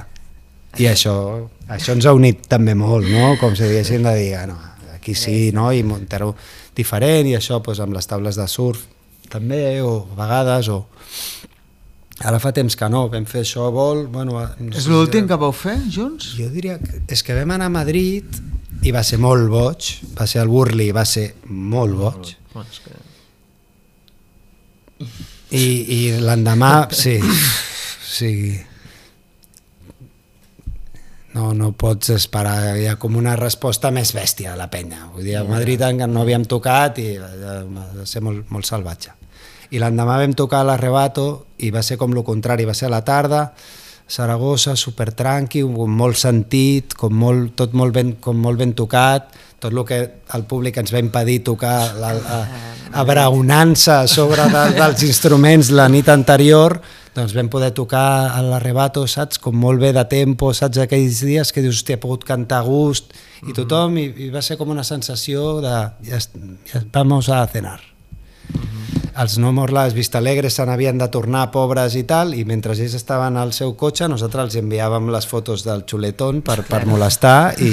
I 0.78 0.86
això, 0.91 1.14
això 1.72 1.95
ens 1.97 2.07
ha 2.07 2.12
unit 2.14 2.45
també 2.49 2.74
molt, 2.78 3.09
no? 3.09 3.34
com 3.41 3.57
si 3.57 3.66
diguéssim 3.66 4.05
de 4.05 4.14
dir, 4.14 4.34
ah, 4.39 4.47
no, 4.47 4.59
aquí 4.95 5.14
sí, 5.16 5.51
no? 5.57 5.70
i 5.72 5.82
muntar-ho 5.82 6.34
diferent, 6.76 7.26
i 7.26 7.34
això 7.39 7.59
doncs, 7.64 7.80
amb 7.82 7.97
les 7.97 8.07
taules 8.07 8.39
de 8.39 8.47
surf 8.49 8.84
també, 9.28 9.80
o 9.82 10.07
a 10.12 10.18
vegades, 10.22 10.68
o... 10.72 10.84
Ara 12.26 12.40
fa 12.42 12.50
temps 12.50 12.74
que 12.74 12.88
no, 12.90 13.04
vam 13.12 13.26
fer 13.30 13.44
això 13.44 13.68
a 13.68 13.72
vol... 13.74 14.06
Bueno, 14.10 14.40
no 14.58 14.74
És 14.74 14.88
l'últim 14.90 15.28
que 15.30 15.36
vau 15.38 15.52
fer, 15.54 15.76
junts? 15.94 16.32
jo 16.38 16.48
diria 16.50 16.78
que 16.82 17.04
és 17.14 17.22
que 17.22 17.36
vam 17.36 17.52
anar 17.54 17.68
a 17.70 17.74
Madrid 17.76 18.40
i 18.82 18.90
va 18.94 19.04
ser 19.06 19.20
molt 19.22 19.46
boig, 19.50 19.90
va 20.18 20.26
ser 20.26 20.42
el 20.42 20.50
Burli, 20.50 20.90
va 20.94 21.04
ser 21.06 21.28
molt 21.46 21.94
boig. 21.98 22.32
I, 25.54 25.62
i 25.62 26.00
l'endemà, 26.18 26.88
sí, 26.92 27.14
sí. 28.02 28.32
No, 31.38 31.52
no 31.54 31.70
pots 31.78 32.10
esperar, 32.16 32.74
hi 32.80 32.88
ha 32.90 32.96
com 32.98 33.14
una 33.20 33.36
resposta 33.38 33.92
més 33.94 34.10
bèstia 34.16 34.56
de 34.56 34.58
la 34.58 34.66
penya. 34.72 35.04
Vull 35.14 35.22
dir, 35.28 35.36
a 35.38 35.44
Madrid 35.46 35.86
encara 35.86 36.10
no 36.10 36.24
havíem 36.26 36.48
tocat 36.50 36.98
i 36.98 37.12
va 37.20 37.60
va 37.62 38.06
ser 38.08 38.24
molt, 38.26 38.48
molt 38.50 38.66
salvatge. 38.66 39.14
I 39.70 39.82
l'endemà 39.82 40.16
vam 40.20 40.32
tocar 40.36 40.64
l'Arrebato 40.64 41.28
i 41.64 41.72
va 41.74 41.82
ser 41.82 41.98
com 42.00 42.14
lo 42.16 42.24
contrari, 42.24 42.64
va 42.64 42.74
ser 42.74 42.88
a 42.88 42.94
la 42.96 43.04
tarda, 43.04 43.48
Saragossa, 44.08 44.72
super 44.74 45.10
tranqui, 45.12 45.60
molt 45.68 46.16
sentit, 46.16 46.94
com 46.96 47.12
molt, 47.12 47.52
tot 47.60 47.74
molt 47.76 47.92
ben, 47.92 48.14
com 48.24 48.38
molt 48.40 48.56
ben 48.56 48.72
tocat, 48.72 49.34
tot 49.60 49.74
el 49.74 49.82
que 49.84 49.98
el 50.32 50.44
públic 50.48 50.78
ens 50.80 50.94
va 50.94 51.02
impedir 51.02 51.42
tocar, 51.44 51.92
la, 52.00 52.14
la, 52.16 52.38
abraonant-se 53.02 53.98
sobre 54.08 54.46
de, 54.48 54.62
dels 54.78 55.04
instruments 55.04 55.68
la 55.76 55.90
nit 55.92 56.08
anterior, 56.08 56.78
doncs 57.12 57.34
vam 57.36 57.50
poder 57.52 57.74
tocar 57.76 58.30
a 58.32 58.40
l'Arrebato, 58.46 59.04
saps? 59.10 59.42
Com 59.42 59.60
molt 59.60 59.82
bé 59.82 59.92
de 59.92 60.06
tempo, 60.08 60.54
saps? 60.56 60.80
Aquells 60.80 61.20
dies 61.28 61.52
que 61.52 61.64
dius, 61.64 61.82
hòstia, 61.82 61.98
he 61.98 62.00
pogut 62.00 62.24
cantar 62.24 62.62
a 62.62 62.68
gust, 62.68 63.12
i 63.44 63.52
tothom, 63.52 64.00
i, 64.00 64.08
i 64.24 64.30
va 64.32 64.40
ser 64.40 64.56
com 64.56 64.72
una 64.72 64.86
sensació 64.88 65.58
de, 65.60 65.74
ja, 66.08 66.22
ja 66.72 66.84
vamos 66.96 67.28
a 67.28 67.44
cenar. 67.52 67.76
Els 69.18 69.34
no 69.42 69.50
morles 69.50 69.96
Vista 69.96 70.20
Alegre 70.22 70.50
se 70.50 70.62
n'havien 70.62 70.98
de 71.00 71.08
tornar 71.10 71.48
pobres 71.50 71.96
i 71.98 72.04
tal, 72.06 72.36
i 72.38 72.44
mentre 72.46 72.76
ells 72.76 72.94
estaven 72.94 73.36
al 73.40 73.50
seu 73.56 73.74
cotxe, 73.74 74.06
nosaltres 74.06 74.46
els 74.46 74.58
enviàvem 74.60 75.10
les 75.10 75.26
fotos 75.26 75.64
del 75.66 75.82
xuletón 75.90 76.38
per, 76.46 76.60
per 76.68 76.84
molestar, 76.86 77.58
i, 77.58 77.72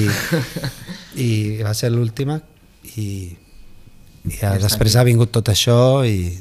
i 1.27 1.31
va 1.61 1.75
ser 1.77 1.91
l'última, 1.93 2.39
i, 2.97 3.09
i 4.25 4.39
ja, 4.39 4.55
després 4.57 4.97
ha 4.97 5.05
vingut 5.05 5.33
tot 5.37 5.53
això, 5.53 5.77
i 6.09 6.33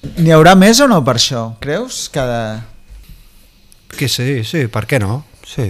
N'hi 0.00 0.32
haurà 0.32 0.54
més 0.56 0.78
o 0.80 0.86
no 0.88 1.02
per 1.04 1.18
això? 1.18 1.42
Creus? 1.60 2.06
que 2.12 2.22
de... 2.24 2.42
que 3.98 4.08
sí, 4.08 4.44
sí, 4.48 4.64
per 4.72 4.86
què 4.88 5.00
no? 5.02 5.24
Sí. 5.44 5.66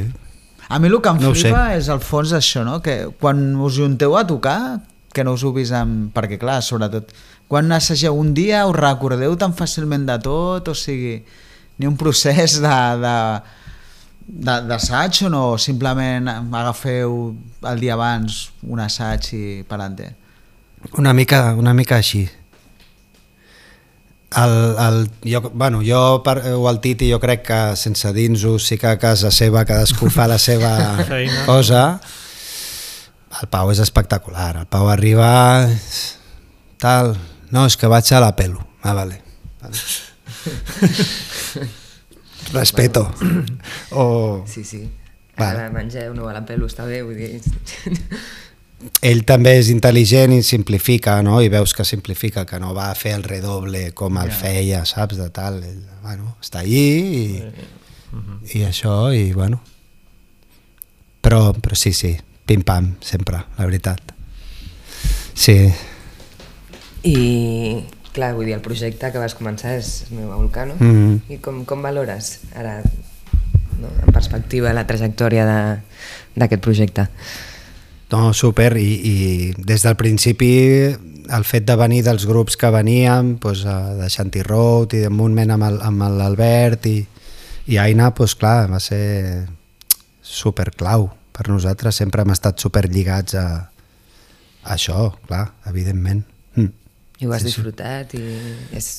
A 0.70 0.78
mi 0.78 0.86
el 0.86 1.00
que 1.02 1.10
em 1.10 1.18
No 1.18 1.32
flipa 1.34 1.72
és 1.74 1.88
al 1.90 2.02
fons 2.04 2.30
això, 2.36 2.62
no? 2.66 2.78
Que 2.84 3.08
quan 3.18 3.42
us 3.58 3.74
junteu 3.80 4.14
a 4.14 4.22
tocar, 4.26 4.60
que 5.12 5.24
no 5.26 5.34
us 5.34 5.42
ho 5.42 5.50
amb... 5.74 6.12
Perquè 6.14 6.38
clar, 6.38 6.60
sobretot, 6.62 7.10
quan 7.50 7.72
assageu 7.74 8.14
un 8.14 8.30
dia 8.36 8.62
us 8.70 8.76
recordeu 8.78 9.34
tan 9.36 9.50
fàcilment 9.58 10.04
de 10.06 10.16
tot, 10.22 10.68
o 10.70 10.74
sigui, 10.78 11.16
ni 11.78 11.88
un 11.90 11.96
procés 11.98 12.60
de... 12.62 12.76
de 13.02 13.16
de- 14.30 14.60
d'assaig 14.68 15.24
o 15.26 15.28
no? 15.32 15.40
Simplement 15.58 16.28
agafeu 16.30 17.32
el 17.66 17.80
dia 17.82 17.96
abans 17.96 18.36
un 18.62 18.78
assaig 18.78 19.24
i 19.34 19.40
per 19.66 19.80
endavant. 19.82 20.14
Una 21.02 21.10
mica, 21.12 21.40
una 21.58 21.72
mica 21.74 21.96
així. 21.98 22.22
El, 24.38 24.54
el, 24.78 24.98
jo, 25.26 25.40
bueno, 25.50 25.80
jo 25.82 26.22
per, 26.22 26.36
o 26.54 26.68
el 26.70 26.78
Titi 26.78 27.08
jo 27.10 27.18
crec 27.18 27.42
que 27.48 27.58
sense 27.74 28.12
dins-ho 28.14 28.54
sí 28.62 28.78
que 28.78 28.86
a 28.92 28.98
casa 29.02 29.32
seva 29.34 29.64
cadascú 29.66 30.06
fa 30.14 30.28
la 30.30 30.38
seva 30.38 30.70
Feina. 31.10 31.42
cosa 31.48 31.82
el 33.42 33.48
Pau 33.50 33.72
és 33.74 33.82
espectacular 33.82 34.52
el 34.62 34.68
Pau 34.70 34.86
arriba 34.94 35.66
tal, 36.78 37.16
no, 37.50 37.66
és 37.66 37.76
que 37.76 37.90
vaig 37.90 38.12
a 38.14 38.20
la 38.22 38.36
pelo 38.36 38.62
ah, 38.82 38.94
vale, 38.94 39.20
vale. 39.62 39.76
respeto 42.52 43.12
o 43.90 44.44
Sí, 44.48 44.64
sí. 44.64 44.88
Vale. 45.40 45.64
Ara 45.64 45.72
mengeu, 45.72 46.12
no 46.12 46.28
a 46.28 46.34
la 46.36 46.42
pelo, 46.44 46.68
està 46.68 46.84
bé, 46.84 47.00
vull 47.06 47.16
dir... 47.16 47.40
ell 49.10 49.22
també 49.28 49.54
és 49.60 49.70
intel·ligent 49.72 50.34
i 50.36 50.42
simplifica, 50.44 51.18
no? 51.24 51.38
I 51.40 51.48
veus 51.52 51.72
que 51.76 51.84
simplifica, 51.84 52.44
que 52.48 52.60
no 52.60 52.74
va 52.76 52.90
a 52.90 52.96
fer 52.96 53.14
el 53.16 53.24
redoble 53.24 53.90
com 53.96 54.18
el 54.20 54.32
feia, 54.32 54.84
saps, 54.88 55.20
de 55.20 55.28
tal. 55.32 55.60
Ell, 55.64 55.82
bueno, 56.04 56.34
està 56.44 56.64
allí 56.64 56.84
i, 57.20 57.24
i 58.56 58.64
això, 58.68 59.12
i 59.16 59.30
bueno... 59.36 59.62
Però, 61.20 61.50
però 61.52 61.76
sí, 61.76 61.92
sí, 61.92 62.14
pim-pam, 62.48 62.94
sempre, 63.04 63.42
la 63.58 63.66
veritat. 63.68 64.14
Sí, 65.36 65.56
I, 67.02 67.84
clar, 68.14 68.34
vull 68.36 68.48
dir, 68.50 68.56
el 68.58 68.64
projecte 68.64 69.12
que 69.12 69.22
vas 69.22 69.36
començar 69.38 69.76
és 69.78 70.10
Meva 70.10 70.36
Volcano. 70.36 70.74
Mhm. 70.78 71.20
I 71.32 71.38
com, 71.44 71.64
com 71.64 71.82
valores 71.82 72.40
ara, 72.54 72.80
no, 73.80 73.88
en 73.88 74.12
perspectiva, 74.12 74.74
la 74.76 74.86
trajectòria 74.86 75.46
d'aquest 76.36 76.62
projecte? 76.62 77.08
no, 78.10 78.32
super, 78.34 78.74
i, 78.76 78.90
i 79.06 79.16
des 79.54 79.84
del 79.86 79.96
principi 79.96 80.50
el 81.30 81.44
fet 81.46 81.66
de 81.68 81.76
venir 81.78 82.02
dels 82.02 82.26
grups 82.26 82.56
que 82.58 82.70
veníem, 82.74 83.36
doncs, 83.42 83.62
de 83.62 84.08
Shanty 84.10 84.42
Road 84.42 84.96
i 84.98 85.04
de 85.04 85.12
Montment 85.14 85.54
amb 85.54 86.02
l'Albert 86.18 86.88
i, 86.90 86.98
i 87.70 87.78
Aina, 87.78 88.10
doncs 88.16 88.34
clar, 88.34 88.66
va 88.72 88.80
ser 88.82 89.46
super 90.20 90.72
clau 90.74 91.06
per 91.30 91.46
nosaltres, 91.48 91.96
sempre 92.02 92.24
hem 92.24 92.34
estat 92.34 92.58
super 92.58 92.88
lligats 92.90 93.38
a, 93.38 93.46
a 94.64 94.74
això, 94.74 95.12
clar, 95.28 95.46
evidentment. 95.70 96.24
I 97.20 97.26
ho 97.28 97.32
has 97.36 97.42
Sí, 97.42 97.48
sí. 97.50 97.54
disfrutat 97.54 98.14
i 98.16 98.22
és 98.76 98.90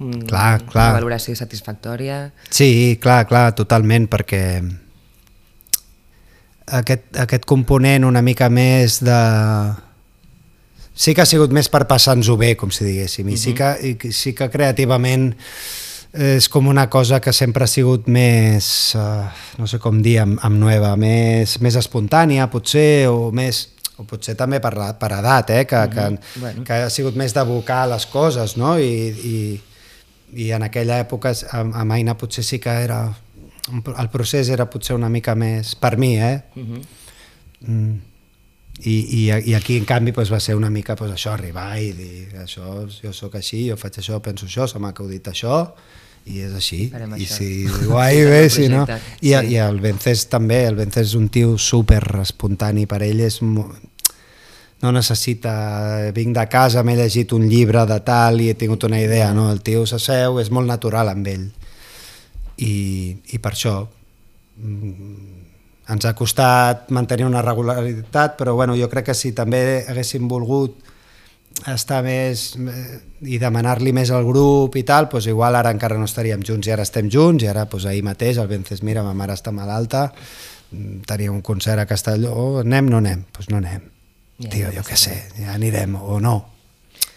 un, 0.00 0.22
Clar, 0.26 0.62
clar. 0.64 0.88
una 0.92 0.98
valoració 1.00 1.34
satisfactòria. 1.36 2.30
Sí, 2.50 2.96
clar, 3.00 3.26
clar, 3.28 3.50
totalment, 3.58 4.08
perquè 4.08 4.42
aquest, 6.72 7.08
aquest 7.20 7.44
component 7.48 8.04
una 8.08 8.22
mica 8.24 8.48
més 8.52 9.00
de... 9.04 9.18
Sí 10.94 11.14
que 11.16 11.22
ha 11.24 11.28
sigut 11.28 11.52
més 11.56 11.70
per 11.72 11.86
passar-nos-ho 11.88 12.36
bé, 12.36 12.52
com 12.60 12.70
si 12.70 12.84
diguéssim, 12.84 13.28
i, 13.32 13.38
sí, 13.40 13.54
que, 13.56 13.70
i 13.80 14.12
sí 14.12 14.34
que 14.36 14.50
creativament 14.52 15.30
és 16.12 16.44
com 16.52 16.66
una 16.68 16.84
cosa 16.92 17.16
que 17.24 17.32
sempre 17.32 17.64
ha 17.64 17.70
sigut 17.70 18.04
més, 18.12 18.66
uh, 19.00 19.24
no 19.56 19.64
sé 19.70 19.78
com 19.80 20.02
dir, 20.04 20.18
amb, 20.20 20.36
amb 20.44 20.60
Nueva, 20.60 20.90
més, 21.00 21.54
més 21.64 21.78
espontània, 21.80 22.44
potser, 22.52 23.06
o 23.08 23.30
més 23.32 23.62
o 24.00 24.04
potser 24.08 24.34
també 24.38 24.60
per, 24.64 24.72
la- 24.78 24.92
per 24.98 25.10
edat, 25.18 25.50
eh? 25.50 25.64
que, 25.68 25.82
que, 25.92 26.06
Bueno. 26.40 26.64
que 26.64 26.72
ha 26.86 26.90
sigut 26.90 27.16
més 27.16 27.34
d'abocar 27.36 27.84
les 27.90 28.06
coses, 28.06 28.56
no? 28.56 28.78
I, 28.78 28.88
i, 29.12 29.60
i 30.46 30.50
en 30.56 30.62
aquella 30.64 30.96
època 31.04 31.34
amb, 31.58 31.74
amb 31.76 31.92
Aina 31.92 32.14
potser 32.16 32.44
sí 32.44 32.58
que 32.58 32.70
era 32.84 33.02
el 33.98 34.08
procés 34.10 34.48
era 34.50 34.64
potser 34.70 34.96
una 34.96 35.08
mica 35.12 35.34
més 35.38 35.74
per 35.78 35.96
mi, 36.00 36.16
eh? 36.18 36.40
mm. 37.66 37.92
I, 38.82 38.94
i, 39.14 39.20
i 39.50 39.54
aquí 39.54 39.76
en 39.78 39.84
canvi 39.86 40.10
doncs, 40.16 40.30
va 40.32 40.40
ser 40.40 40.56
una 40.58 40.70
mica 40.72 40.96
doncs, 40.98 41.12
això, 41.14 41.34
arribar 41.36 41.76
i 41.78 41.92
dir 41.94 42.40
això, 42.42 42.86
jo 42.90 43.12
sóc 43.14 43.36
així, 43.38 43.66
jo 43.68 43.76
faig 43.78 44.00
això, 44.00 44.18
penso 44.24 44.48
això, 44.48 44.66
se 44.66 44.80
m'ha 44.82 44.90
acudit 44.94 45.28
això 45.30 45.58
i 46.24 46.42
és 46.46 46.52
així, 46.54 46.84
Farem 46.92 47.16
i 47.16 47.24
això. 47.24 47.38
si 47.40 47.48
guai 47.90 48.20
bé, 48.28 48.42
si 48.52 48.68
no 48.70 48.84
I, 48.86 49.32
sí. 49.32 49.54
i 49.54 49.56
el 49.62 49.80
Vencés 49.82 50.28
també, 50.30 50.62
el 50.68 50.78
Vencés 50.78 51.08
és 51.10 51.16
un 51.18 51.26
tio 51.34 51.56
super 51.58 52.02
espontani 52.22 52.86
per 52.86 53.02
ell 53.02 53.24
és 53.26 53.40
no 54.82 54.90
necessita, 54.90 56.10
vinc 56.14 56.34
de 56.34 56.44
casa, 56.50 56.82
m'he 56.82 56.96
llegit 56.98 57.32
un 57.36 57.46
llibre 57.46 57.84
de 57.86 58.00
tal 58.02 58.40
i 58.42 58.48
he 58.50 58.56
tingut 58.58 58.82
una 58.88 58.98
idea, 58.98 59.28
no? 59.34 59.46
El 59.52 59.60
tio 59.62 59.84
s'asseu, 59.86 60.40
és 60.42 60.50
molt 60.50 60.66
natural 60.66 61.12
amb 61.12 61.28
ell. 61.30 61.44
I, 62.58 62.74
i 63.30 63.38
per 63.38 63.52
això 63.54 63.76
mm, 64.58 65.36
ens 65.94 66.06
ha 66.08 66.12
costat 66.18 66.90
mantenir 66.90 67.28
una 67.28 67.44
regularitat, 67.46 68.34
però 68.38 68.56
bueno, 68.58 68.74
jo 68.78 68.90
crec 68.90 69.12
que 69.12 69.16
si 69.18 69.30
també 69.38 69.84
haguéssim 69.86 70.26
volgut 70.30 70.91
estar 71.72 72.02
més 72.04 72.52
eh, 72.58 72.98
i 73.28 73.38
demanar-li 73.42 73.92
més 73.94 74.10
al 74.10 74.24
grup 74.26 74.76
i 74.78 74.84
tal, 74.88 75.08
doncs 75.12 75.28
igual 75.30 75.56
ara 75.58 75.72
encara 75.74 75.98
no 75.98 76.08
estaríem 76.08 76.42
junts 76.46 76.68
i 76.68 76.74
ara 76.74 76.86
estem 76.86 77.10
junts 77.12 77.44
i 77.44 77.50
ara 77.50 77.66
doncs 77.70 77.86
ahir 77.90 78.02
mateix 78.06 78.40
el 78.42 78.50
Vences, 78.50 78.82
mira, 78.82 79.04
ma 79.06 79.14
mare 79.14 79.36
està 79.38 79.52
malalta, 79.54 80.08
mm, 80.72 81.02
tenia 81.08 81.32
un 81.32 81.42
concert 81.42 81.82
a 81.82 81.86
Castelló, 81.86 82.60
anem, 82.60 82.88
no 82.90 83.02
anem? 83.02 83.26
Doncs 83.32 83.50
no 83.50 83.60
anem. 83.62 83.84
Ja, 84.38 84.48
Tio, 84.48 84.72
jo 84.74 84.82
què 84.86 84.98
sé, 84.98 85.18
ja 85.38 85.54
anirem 85.54 85.94
o 86.00 86.18
no. 86.20 86.36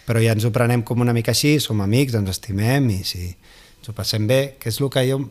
Però 0.06 0.22
ja 0.22 0.36
ens 0.36 0.44
ho 0.46 0.52
prenem 0.54 0.84
com 0.86 1.02
una 1.02 1.14
mica 1.16 1.32
així, 1.34 1.56
som 1.60 1.80
amics, 1.82 2.14
ens 2.14 2.30
estimem 2.30 2.86
i 2.94 3.00
si 3.04 3.24
ens 3.26 3.90
ho 3.90 3.94
passem 3.96 4.26
bé, 4.28 4.56
que 4.60 4.70
és 4.70 4.80
el 4.80 4.92
que 4.92 5.02
jo... 5.08 5.24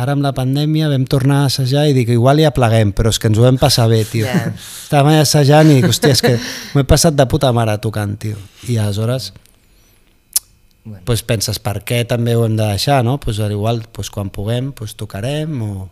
Ara 0.00 0.14
amb 0.16 0.24
la 0.24 0.30
pandèmia 0.36 0.88
vam 0.88 1.04
tornar 1.10 1.42
a 1.42 1.50
assajar 1.50 1.82
i 1.90 1.92
dic, 1.96 2.08
igual 2.14 2.40
ja 2.40 2.52
pleguem, 2.56 2.92
però 2.96 3.10
és 3.12 3.18
que 3.20 3.28
ens 3.28 3.38
ho 3.40 3.44
vam 3.44 3.58
passar 3.60 3.88
bé, 3.90 4.00
tio. 4.08 4.24
Ja. 4.28 4.52
Estàvem 4.86 5.12
allà 5.12 5.24
assajant 5.26 5.68
i 5.72 5.76
dic, 5.80 5.88
hòstia, 5.90 6.14
és 6.16 6.22
que 6.24 6.34
m'he 6.76 6.84
passat 6.88 7.16
de 7.18 7.26
puta 7.28 7.50
mare 7.56 7.76
tocant, 7.84 8.16
tio. 8.22 8.38
I 8.70 8.78
aleshores 8.80 9.32
Bueno. 10.82 11.02
pues 11.04 11.20
penses 11.28 11.58
per 11.60 11.82
què 11.84 11.98
també 12.08 12.32
ho 12.34 12.46
hem 12.46 12.54
de 12.56 12.64
deixar, 12.64 13.02
no? 13.04 13.18
Pues 13.20 13.38
al 13.44 13.52
igual 13.52 13.82
pues 13.92 14.08
quan 14.10 14.30
puguem 14.32 14.70
pues 14.72 14.94
tocarem 14.96 15.58
o 15.62 15.90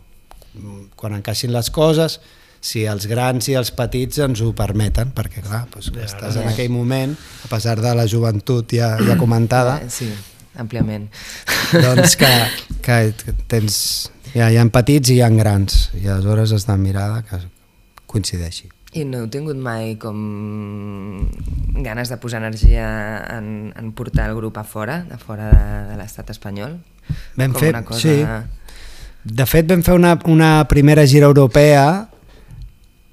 quan 0.97 1.13
encaixin 1.13 1.53
les 1.53 1.69
coses, 1.69 2.15
si 2.59 2.81
els 2.89 3.05
grans 3.07 3.45
i 3.47 3.53
els 3.55 3.69
petits 3.71 4.17
ens 4.25 4.41
ho 4.41 4.49
permeten, 4.57 5.13
perquè 5.15 5.43
clar, 5.45 5.67
pues, 5.71 5.91
Ja, 5.93 6.07
estàs 6.07 6.33
ja. 6.35 6.41
en 6.41 6.49
aquell 6.49 6.73
moment, 6.73 7.13
a 7.45 7.51
pesar 7.53 7.77
de 7.79 7.93
la 7.95 8.07
joventut 8.09 8.73
ja, 8.73 8.95
ja 8.97 9.15
comentada, 9.21 9.77
Eh, 9.85 9.89
Sí, 9.93 10.09
àmpliament. 10.61 11.07
doncs 11.73 12.17
que, 12.19 12.31
que 12.85 12.97
tens, 13.51 13.77
ja 14.33 14.49
hi 14.51 14.59
ha 14.59 14.67
petits 14.73 15.13
i 15.13 15.19
hi 15.19 15.23
ha 15.25 15.31
grans, 15.33 15.87
i 15.99 16.07
aleshores 16.07 16.53
has 16.55 16.67
de 16.67 16.77
mirar 16.81 17.23
que 17.29 17.41
coincideixi. 18.09 18.69
I 18.97 19.03
no 19.05 19.21
heu 19.21 19.27
tingut 19.29 19.57
mai 19.61 19.93
com 20.01 20.17
ganes 21.85 22.09
de 22.09 22.17
posar 22.17 22.41
energia 22.41 22.87
en, 23.37 23.69
en 23.77 23.91
portar 23.93 24.31
el 24.31 24.37
grup 24.37 24.57
a 24.57 24.63
fora, 24.65 25.03
de 25.05 25.19
fora 25.21 25.51
de, 25.53 25.67
de 25.91 25.97
l'estat 25.99 26.31
espanyol? 26.33 26.79
Vam 27.37 27.53
com 27.53 27.61
fer, 27.61 27.73
una 27.75 27.83
cosa... 27.85 28.01
sí. 28.01 28.15
De 29.29 29.45
fet, 29.45 29.67
vam 29.69 29.83
fer 29.85 29.93
una, 29.93 30.15
una 30.31 30.63
primera 30.71 31.03
gira 31.05 31.27
europea 31.27 32.07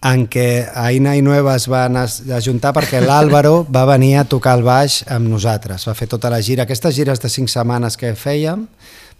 en 0.05 0.26
què 0.28 0.66
Aina 0.76 1.16
i 1.16 1.22
Nueva 1.24 1.57
es 1.57 1.66
van 1.72 1.97
ajuntar 1.97 2.72
perquè 2.76 3.01
l'Àlvaro 3.01 3.64
va 3.76 3.86
venir 3.88 4.16
a 4.20 4.24
tocar 4.28 4.57
el 4.59 4.64
baix 4.66 5.03
amb 5.09 5.28
nosaltres. 5.28 5.86
Va 5.88 5.94
fer 5.94 6.09
tota 6.09 6.30
la 6.30 6.42
gira. 6.42 6.66
Aquestes 6.66 6.94
gires 6.94 7.22
de 7.22 7.30
cinc 7.32 7.49
setmanes 7.51 7.97
que 7.97 8.12
fèiem, 8.14 8.66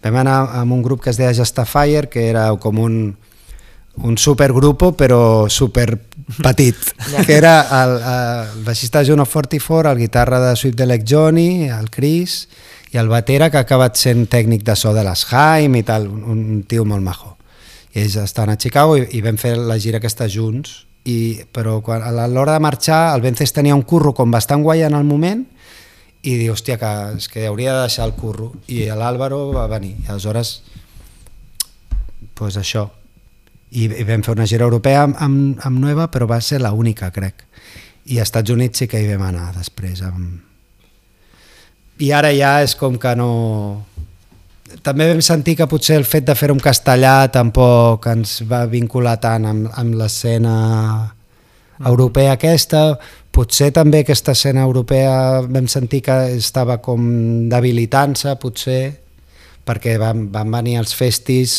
vam 0.03 0.19
anar 0.21 0.41
amb 0.61 0.73
un 0.73 0.83
grup 0.85 1.01
que 1.03 1.09
es 1.09 1.17
deia 1.17 1.33
Justifier, 1.33 2.07
que 2.09 2.29
era 2.29 2.49
com 2.61 2.79
un, 2.79 2.99
un 4.03 4.17
supergrupo 4.17 4.91
però 4.97 5.49
super 5.49 5.97
petit, 6.43 6.77
Ja. 7.11 7.23
que 7.25 7.35
era 7.37 7.55
el, 7.83 7.95
el 7.97 8.63
baixista 8.67 9.03
Juno 9.05 9.25
Fortifor, 9.25 9.87
el 9.87 9.97
guitarra 9.97 10.39
de 10.43 10.55
Sweet 10.55 10.75
Delec 10.75 11.05
Johnny, 11.07 11.69
el 11.69 11.89
Chris, 11.89 12.47
i 12.93 12.97
el 13.01 13.09
batera 13.09 13.49
que 13.49 13.57
ha 13.57 13.65
acabat 13.65 13.97
sent 13.99 14.27
tècnic 14.31 14.63
de 14.63 14.75
so 14.77 14.93
de 14.95 15.03
l'Esheim 15.03 15.75
i 15.75 15.83
tal, 15.83 16.07
un, 16.07 16.45
un 16.45 16.61
tio 16.69 16.85
molt 16.85 17.03
majo. 17.03 17.36
Ells 17.97 18.17
estan 18.21 18.51
a 18.53 18.57
Chicago 18.61 18.97
i, 18.99 19.07
i 19.17 19.23
vam 19.25 19.39
fer 19.41 19.55
la 19.57 19.79
gira 19.81 20.01
aquesta 20.01 20.27
junts, 20.29 20.83
i, 21.07 21.39
però 21.55 21.79
quan, 21.81 22.03
a 22.03 22.27
l'hora 22.27 22.57
de 22.57 22.63
marxar 22.63 23.13
el 23.15 23.23
Vences 23.23 23.53
tenia 23.55 23.75
un 23.75 23.85
curro 23.87 24.13
com 24.13 24.31
bastant 24.31 24.63
guai 24.65 24.83
en 24.83 24.97
el 24.97 25.07
moment 25.07 25.45
i 26.27 26.35
diu, 26.35 26.51
hòstia, 26.53 26.75
que, 26.81 26.91
és 27.15 27.27
que 27.31 27.45
hauria 27.47 27.75
de 27.75 27.85
deixar 27.85 28.07
el 28.07 28.15
curro. 28.17 28.51
I 28.67 28.87
l'Àlvaro 28.91 29.39
va 29.55 29.67
venir. 29.71 29.93
I 30.03 30.09
aleshores, 30.11 30.57
pues 32.35 32.57
això. 32.59 32.87
I, 33.71 33.87
I 33.87 34.03
vam 34.07 34.23
fer 34.25 34.35
una 34.35 34.47
gira 34.49 34.67
europea 34.67 35.05
amb, 35.05 35.15
amb, 35.23 35.61
amb 35.67 35.79
Nueva, 35.79 36.09
però 36.11 36.27
va 36.27 36.41
ser 36.41 36.59
la 36.63 36.73
única, 36.75 37.11
crec. 37.15 37.45
I 38.07 38.19
als 38.19 38.31
Estats 38.31 38.51
Units 38.51 38.83
sí 38.83 38.87
que 38.91 38.99
hi 38.99 39.07
vam 39.11 39.23
anar 39.29 39.53
després. 39.55 40.03
Amb... 40.07 40.41
I 42.03 42.11
ara 42.15 42.33
ja 42.35 42.57
és 42.65 42.75
com 42.79 42.99
que 42.99 43.15
no... 43.19 43.31
També 44.83 45.07
vam 45.09 45.21
sentir 45.23 45.55
que 45.59 45.67
potser 45.69 45.97
el 45.99 46.05
fet 46.07 46.25
de 46.27 46.35
fer 46.35 46.49
un 46.51 46.59
castellà 46.63 47.27
tampoc 47.31 48.07
ens 48.11 48.41
va 48.47 48.65
vincular 48.69 49.17
tant 49.23 49.45
amb, 49.47 49.69
amb 49.79 49.95
l'escena 49.99 50.57
europea 51.85 52.33
aquesta, 52.35 52.97
potser 53.31 53.69
també 53.75 54.01
aquesta 54.01 54.33
escena 54.33 54.63
europea 54.65 55.41
vam 55.45 55.67
sentir 55.69 56.01
que 56.05 56.15
estava 56.37 56.79
com 56.83 57.03
debilitant-se, 57.51 58.33
potser, 58.41 58.81
perquè 59.67 59.97
van, 60.01 60.27
van 60.33 60.53
venir 60.59 60.79
els 60.81 60.95
festis 60.97 61.57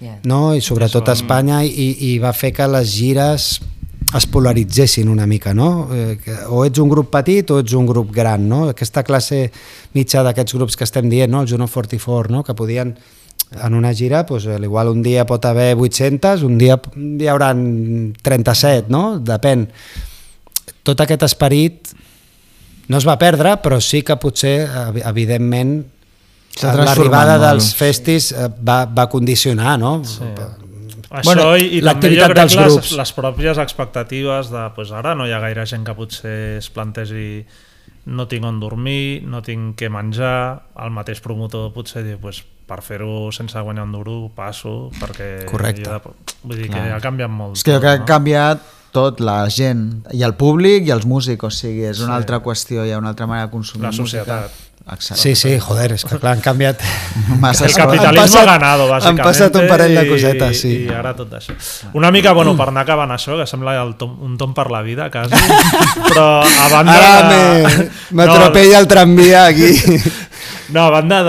Ja. 0.00 0.14
no? 0.24 0.54
i 0.56 0.62
sobretot 0.64 1.10
a 1.10 1.12
Espanya 1.12 1.58
i, 1.60 1.90
i 2.08 2.14
va 2.22 2.32
fer 2.32 2.54
que 2.56 2.64
les 2.72 2.88
gires 2.88 3.50
es 4.16 4.26
polaritzessin 4.26 5.08
una 5.08 5.26
mica, 5.26 5.52
no? 5.54 5.88
Eh, 5.94 6.18
o 6.50 6.64
ets 6.66 6.80
un 6.82 6.88
grup 6.90 7.10
petit 7.14 7.50
o 7.54 7.60
ets 7.62 7.72
un 7.78 7.86
grup 7.86 8.10
gran, 8.14 8.48
no? 8.50 8.64
Aquesta 8.72 9.04
classe 9.06 9.44
mitja 9.94 10.24
d'aquests 10.26 10.56
grups 10.58 10.76
que 10.76 10.84
estem 10.88 11.08
dient, 11.12 11.30
no? 11.30 11.42
El 11.44 11.48
Juno 11.48 11.68
44, 11.68 12.32
no? 12.34 12.42
Que 12.42 12.54
podien 12.58 12.96
en 13.50 13.74
una 13.74 13.92
gira, 13.94 14.24
pues, 14.26 14.46
al 14.46 14.62
igual 14.64 14.88
un 14.88 15.02
dia 15.02 15.24
pot 15.26 15.44
haver 15.46 15.76
800, 15.78 16.42
un 16.46 16.58
dia 16.58 16.80
hi 16.94 17.26
haurà 17.30 17.52
37, 17.54 18.86
no? 18.90 19.18
Depèn. 19.18 19.68
Tot 20.82 21.00
aquest 21.02 21.22
esperit 21.26 21.90
no 22.90 22.98
es 22.98 23.06
va 23.06 23.16
perdre, 23.18 23.56
però 23.62 23.78
sí 23.80 24.02
que 24.02 24.16
potser, 24.18 24.66
evi- 24.66 25.02
evidentment, 25.06 25.76
l'arribada 26.90 27.36
dels 27.38 27.68
festis 27.78 28.32
eh, 28.32 28.48
va, 28.66 28.84
va 28.86 29.08
condicionar, 29.08 29.76
no? 29.78 30.00
Sí. 30.04 30.24
Això 31.10 31.24
Bueno, 31.34 31.56
i, 31.58 31.64
i 31.76 31.80
l'activitat 31.82 32.34
dels 32.36 32.54
les, 32.54 32.72
grups. 32.72 32.92
les 32.92 33.12
pròpies 33.16 33.58
expectatives 33.58 34.50
de 34.52 34.68
pues 34.76 34.92
ara 34.94 35.16
no 35.18 35.26
hi 35.26 35.32
ha 35.34 35.40
gaire 35.42 35.64
gent 35.66 35.82
que 35.84 35.94
potser 35.98 36.58
es 36.60 36.68
plantegi 36.70 37.44
no 38.06 38.28
tinc 38.30 38.44
on 38.46 38.60
dormir, 38.62 39.22
no 39.26 39.42
tinc 39.42 39.74
què 39.76 39.90
menjar, 39.90 40.62
el 40.80 40.90
mateix 40.94 41.20
promotor 41.20 41.72
potser 41.74 42.04
diu 42.06 42.18
pues, 42.22 42.44
per 42.66 42.78
fer-ho 42.86 43.32
sense 43.34 43.58
guanyar 43.58 43.84
un 43.88 43.92
duro 43.92 44.30
passo 44.34 44.90
perquè 45.00 45.44
Correcte. 45.50 45.82
de- 45.90 46.00
vull 46.44 46.56
dir 46.56 46.68
Clar. 46.70 46.84
que 46.86 46.92
ha 46.94 47.00
canviat 47.00 47.30
molt 47.30 47.56
És 47.58 47.64
que 47.64 47.72
jo 47.74 47.80
tot, 47.80 47.82
crec 47.88 47.98
que 47.98 48.02
ha 48.02 48.14
canviat 48.16 48.62
tot, 48.92 49.20
la 49.20 49.48
gent, 49.50 50.04
i 50.14 50.22
el 50.22 50.34
públic 50.34 50.86
i 50.86 50.90
els 50.90 51.04
músics, 51.06 51.44
o 51.44 51.50
sigui, 51.50 51.84
és 51.90 52.00
una 52.00 52.14
Sí. 52.14 52.22
altra 52.22 52.40
qüestió, 52.42 52.86
hi 52.86 52.90
ha 52.92 52.98
una 52.98 53.10
altra 53.10 53.26
manera 53.26 53.46
de 53.46 53.52
consumir 53.52 53.84
La 53.86 53.92
societat. 53.92 54.42
música. 54.50 54.69
Exacte. 54.92 55.20
Sí, 55.22 55.34
sí, 55.38 55.52
joder, 55.62 55.92
és 55.94 56.02
que 56.04 56.16
clar, 56.18 56.32
han 56.34 56.40
canviat... 56.42 56.80
Massa 57.42 57.66
el 57.68 57.74
capitalisme 57.76 58.24
passat- 58.24 58.42
ha 58.42 58.58
ganado, 58.58 58.88
bàsicament. 58.90 59.20
han 59.20 59.26
passat 59.28 59.58
un 59.60 59.68
parell 59.70 59.94
de 59.94 60.02
cosetes, 60.08 60.60
sí. 60.64 60.72
I, 60.80 60.88
i 60.88 60.94
ara 60.98 61.12
tot 61.14 61.30
això. 61.38 61.54
Una 61.94 62.10
mica, 62.10 62.32
bueno, 62.34 62.56
per 62.58 62.66
anar 62.72 62.82
acabant 62.82 63.12
això, 63.14 63.36
que 63.38 63.46
sembla 63.46 63.76
el 63.84 63.94
tom, 64.00 64.16
un 64.26 64.34
tom 64.40 64.52
per 64.56 64.66
la 64.74 64.80
vida, 64.82 65.06
quasi, 65.14 65.38
però 66.08 66.26
a 66.42 66.68
banda 66.72 66.96
Ara 66.98 67.28
de... 67.30 67.38
me- 67.62 67.88
m'atropella 68.18 68.80
el 68.82 68.88
tramvia 68.90 69.44
aquí. 69.46 69.70
No, 70.70 70.84
a 70.86 70.90
banda 70.94 71.22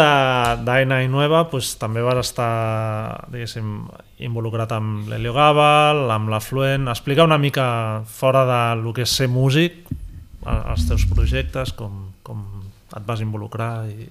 d'Aina 0.62 1.00
i 1.02 1.08
Nueva, 1.10 1.48
pues, 1.50 1.76
també 1.82 2.02
vas 2.06 2.20
estar 2.22 3.26
diguéssim, 3.34 3.72
involucrat 4.22 4.74
amb 4.76 5.10
l'Helio 5.10 5.34
Gabal, 5.34 6.04
amb 6.14 6.30
l'Afluent. 6.30 6.86
Explica 6.94 7.26
una 7.26 7.40
mica 7.42 8.04
fora 8.06 8.44
de 8.46 8.60
lo 8.84 8.94
que 8.94 9.06
és 9.06 9.14
ser 9.18 9.30
músic, 9.34 9.80
els 10.46 10.86
teus 10.90 11.06
projectes, 11.10 11.74
com 11.78 12.11
et 12.98 13.06
vas 13.08 13.22
involucrar 13.24 13.88
i, 13.90 14.08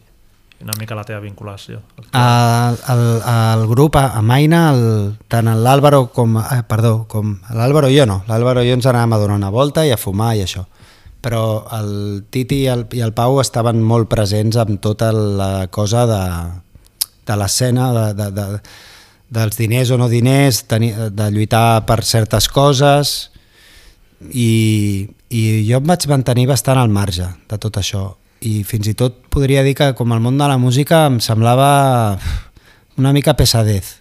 i 0.60 0.64
una 0.64 0.76
mica 0.78 0.96
la 0.96 1.04
teva 1.08 1.20
vinculació. 1.24 1.80
El, 2.12 2.78
el, 2.92 3.04
el 3.24 3.64
grup, 3.70 3.96
a 3.96 4.20
Maina, 4.24 4.66
el, 4.74 4.84
tant 5.30 5.48
l'Àlvaro 5.50 6.06
com... 6.14 6.38
Eh, 6.42 6.62
perdó, 6.68 7.06
com 7.10 7.38
l'Àlvaro 7.56 7.90
i 7.90 7.98
jo 7.98 8.06
no. 8.08 8.20
L'Àlvaro 8.28 8.64
i 8.64 8.70
jo 8.70 8.78
ens 8.78 8.88
anàvem 8.90 9.16
a 9.16 9.20
donar 9.22 9.40
una 9.40 9.52
volta 9.54 9.86
i 9.86 9.94
a 9.94 10.00
fumar 10.00 10.34
i 10.36 10.44
això. 10.44 10.66
Però 11.20 11.44
el 11.76 11.90
Titi 12.32 12.62
i 12.64 12.70
el, 12.72 12.86
i 12.96 13.02
el 13.04 13.12
Pau 13.16 13.40
estaven 13.42 13.82
molt 13.84 14.08
presents 14.12 14.56
amb 14.60 14.80
tota 14.80 15.12
la 15.12 15.66
cosa 15.72 16.06
de, 16.08 16.22
de 17.28 17.36
l'escena, 17.36 17.90
de, 17.96 18.06
de, 18.16 18.30
de, 18.36 18.62
dels 19.30 19.58
diners 19.60 19.92
o 19.92 19.98
no 20.00 20.08
diners, 20.10 20.64
tenir, 20.68 20.94
de 21.12 21.28
lluitar 21.30 21.84
per 21.86 22.02
certes 22.04 22.48
coses 22.50 23.30
i, 24.28 25.08
i 25.30 25.42
jo 25.68 25.78
em 25.78 25.86
vaig 25.86 26.06
mantenir 26.10 26.48
bastant 26.50 26.80
al 26.80 26.90
marge 26.92 27.28
de 27.48 27.60
tot 27.60 27.78
això 27.80 28.10
i 28.40 28.62
fins 28.64 28.88
i 28.88 28.94
tot 28.96 29.18
podria 29.32 29.62
dir 29.62 29.74
que 29.76 29.92
com 29.94 30.12
el 30.12 30.20
món 30.20 30.38
de 30.40 30.48
la 30.48 30.58
música 30.58 31.06
em 31.10 31.20
semblava 31.20 32.18
una 33.00 33.12
mica 33.12 33.36
pesadez 33.36 34.00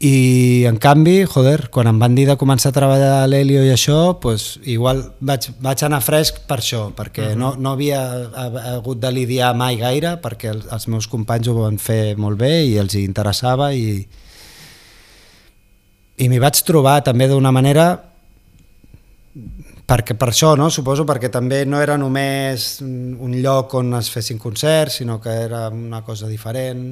i 0.00 0.64
en 0.64 0.78
canvi, 0.80 1.26
joder, 1.28 1.68
quan 1.68 1.90
em 1.90 1.98
van 2.00 2.14
dir 2.16 2.24
de 2.24 2.38
començar 2.40 2.70
a 2.70 2.76
treballar 2.76 3.10
a 3.18 3.26
l'Helio 3.28 3.60
i 3.66 3.68
això, 3.68 4.14
pues, 4.22 4.54
igual 4.64 5.02
vaig, 5.20 5.50
vaig 5.60 5.82
anar 5.84 6.00
fresc 6.00 6.38
per 6.48 6.56
això, 6.62 6.86
perquè 6.96 7.26
uh 7.26 7.32
-huh. 7.34 7.36
no, 7.36 7.54
no 7.56 7.72
havia 7.72 8.00
ha- 8.32 8.76
hagut 8.76 8.98
de 8.98 9.12
lidiar 9.12 9.54
mai 9.54 9.76
gaire, 9.76 10.16
perquè 10.22 10.48
el, 10.54 10.62
els 10.72 10.88
meus 10.88 11.06
companys 11.06 11.48
ho 11.48 11.54
van 11.54 11.78
fer 11.78 12.16
molt 12.16 12.38
bé 12.38 12.64
i 12.64 12.78
els 12.78 12.94
hi 12.94 13.04
interessava 13.04 13.74
i, 13.74 14.08
i 16.16 16.28
m'hi 16.28 16.38
vaig 16.38 16.62
trobar 16.64 17.02
també 17.04 17.28
d'una 17.28 17.52
manera 17.52 18.00
perquè 19.90 20.14
per 20.14 20.28
això, 20.30 20.52
no? 20.54 20.68
suposo, 20.70 21.02
perquè 21.06 21.30
també 21.32 21.64
no 21.66 21.80
era 21.82 21.96
només 21.98 22.76
un 22.84 23.32
lloc 23.42 23.74
on 23.80 23.96
es 23.98 24.10
fessin 24.12 24.38
concerts, 24.38 25.00
sinó 25.00 25.18
que 25.20 25.32
era 25.48 25.66
una 25.74 26.04
cosa 26.06 26.28
diferent, 26.30 26.84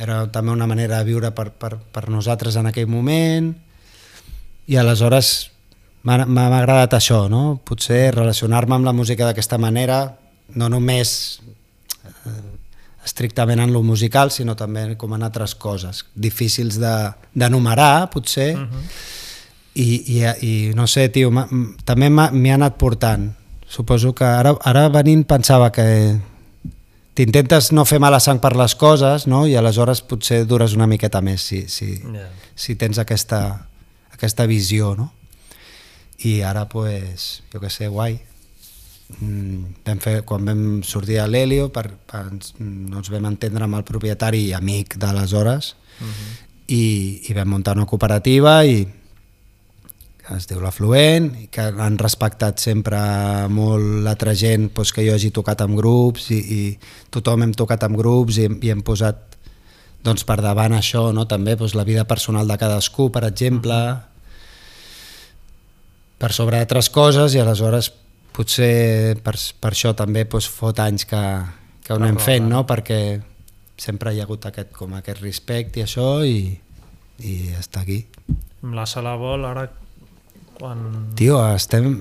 era 0.00 0.22
també 0.32 0.54
una 0.54 0.66
manera 0.66 1.02
de 1.02 1.10
viure 1.10 1.32
per, 1.36 1.50
per, 1.52 1.76
per 1.76 2.08
nosaltres 2.08 2.56
en 2.56 2.70
aquell 2.70 2.88
moment, 2.88 3.52
i 4.72 4.78
aleshores 4.80 5.50
m'ha 6.08 6.46
agradat 6.56 6.96
això, 6.96 7.26
no? 7.28 7.60
potser 7.64 8.06
relacionar-me 8.14 8.78
amb 8.78 8.88
la 8.88 8.96
música 8.96 9.28
d'aquesta 9.28 9.60
manera, 9.60 10.00
no 10.56 10.68
només 10.72 11.42
eh, 12.08 12.38
estrictament 13.04 13.60
en 13.60 13.72
lo 13.74 13.82
musical, 13.84 14.32
sinó 14.32 14.56
també 14.56 14.94
com 14.96 15.12
en 15.12 15.26
altres 15.28 15.54
coses, 15.54 16.06
difícils 16.14 16.80
de- 16.80 17.12
d'enumerar, 17.34 18.08
potser, 18.10 18.54
uh 18.56 18.64
-huh. 18.64 19.20
I, 19.74 19.88
i, 20.18 20.18
i 20.44 20.52
no 20.76 20.86
sé, 20.86 21.08
tio, 21.08 21.30
també 21.88 22.10
m'hi 22.12 22.52
ha 22.52 22.58
anat 22.58 22.76
portant. 22.80 23.30
Suposo 23.72 24.12
que 24.12 24.26
ara, 24.28 24.52
ara 24.68 24.88
venint 24.92 25.24
pensava 25.24 25.70
que 25.72 25.86
t'intentes 27.16 27.70
no 27.72 27.86
fer 27.88 28.00
mala 28.00 28.20
sang 28.20 28.40
per 28.40 28.52
les 28.56 28.74
coses 28.76 29.24
no? 29.28 29.46
i 29.48 29.56
aleshores 29.56 30.02
potser 30.04 30.42
dures 30.48 30.76
una 30.76 30.88
miqueta 30.88 31.20
més 31.24 31.44
si, 31.44 31.64
si, 31.68 31.94
Ja. 32.00 32.28
si 32.56 32.76
tens 32.76 33.00
aquesta, 33.00 33.68
aquesta 34.12 34.46
visió 34.48 34.94
no? 34.96 35.10
i 36.24 36.40
ara 36.40 36.66
pues, 36.68 37.42
jo 37.52 37.60
que 37.60 37.72
sé, 37.72 37.88
guai 37.88 38.20
Mm, 39.20 39.82
vam 39.84 40.00
fer, 40.00 40.22
quan 40.24 40.46
vam 40.46 40.62
sortir 40.86 41.18
a 41.20 41.26
l'Helio 41.28 41.68
per, 41.74 41.84
per, 42.08 42.22
no 42.62 43.00
ens 43.00 43.10
vam 43.12 43.26
entendre 43.28 43.66
amb 43.66 43.76
el 43.76 43.84
propietari 43.84 44.46
i 44.48 44.54
amic 44.56 44.96
d'aleshores 44.96 45.74
uh 46.00 46.06
-huh. 46.06 46.30
i, 46.68 46.84
i 47.28 47.32
vam 47.34 47.48
muntar 47.48 47.76
una 47.76 47.86
cooperativa 47.86 48.64
i 48.64 48.86
que 50.22 50.36
es 50.38 50.46
diu 50.46 50.60
l'Afluent 50.62 51.32
i 51.40 51.48
que 51.50 51.64
han 51.82 51.98
respectat 51.98 52.62
sempre 52.62 52.98
molt 53.50 54.04
l'altra 54.06 54.34
gent 54.38 54.68
doncs, 54.70 54.92
que 54.94 55.04
jo 55.06 55.16
hagi 55.16 55.32
tocat 55.34 55.64
amb 55.64 55.74
grups 55.78 56.28
i, 56.30 56.38
i 56.38 56.60
tothom 57.10 57.42
hem 57.42 57.54
tocat 57.58 57.82
amb 57.88 57.98
grups 57.98 58.38
i, 58.38 58.46
i 58.62 58.70
hem 58.70 58.84
posat 58.86 59.32
doncs, 60.06 60.24
per 60.26 60.38
davant 60.42 60.74
això, 60.76 61.08
no? 61.14 61.26
també 61.30 61.56
doncs, 61.58 61.74
la 61.78 61.86
vida 61.86 62.04
personal 62.06 62.46
de 62.46 62.58
cadascú, 62.58 63.08
per 63.14 63.24
exemple, 63.26 63.78
per 66.22 66.30
sobre 66.34 66.58
d'altres 66.58 66.90
coses 66.94 67.34
i 67.34 67.42
aleshores 67.42 67.90
potser 68.32 69.18
per, 69.22 69.34
per 69.36 69.74
això 69.74 69.92
també 69.98 70.24
doncs, 70.24 70.48
fot 70.50 70.78
anys 70.82 71.06
que, 71.10 71.22
que 71.82 71.94
ho 71.94 71.98
anem 71.98 72.18
fent, 72.22 72.46
no? 72.50 72.62
perquè 72.66 73.02
sempre 73.78 74.14
hi 74.14 74.22
ha 74.22 74.26
hagut 74.26 74.46
aquest, 74.46 74.70
com 74.76 74.94
aquest 74.94 75.22
respecte 75.22 75.80
i 75.82 75.86
això 75.86 76.08
i, 76.22 76.52
i 77.26 77.36
està 77.58 77.82
aquí. 77.82 78.04
Amb 78.62 78.76
la 78.78 78.86
sala 78.86 79.16
vol, 79.18 79.46
ara, 79.48 79.66
quan... 80.62 80.82
Tio, 81.18 81.42
estem... 81.56 81.96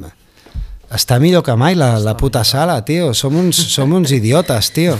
Està 0.91 1.21
millor 1.23 1.39
que 1.47 1.53
mai 1.55 1.71
la, 1.79 1.93
la 2.03 2.17
puta 2.19 2.41
sala, 2.43 2.73
tio. 2.83 3.13
Som 3.15 3.37
uns, 3.39 3.55
som 3.71 3.93
uns 3.95 4.11
idiotes, 4.11 4.73
tio. 4.75 4.97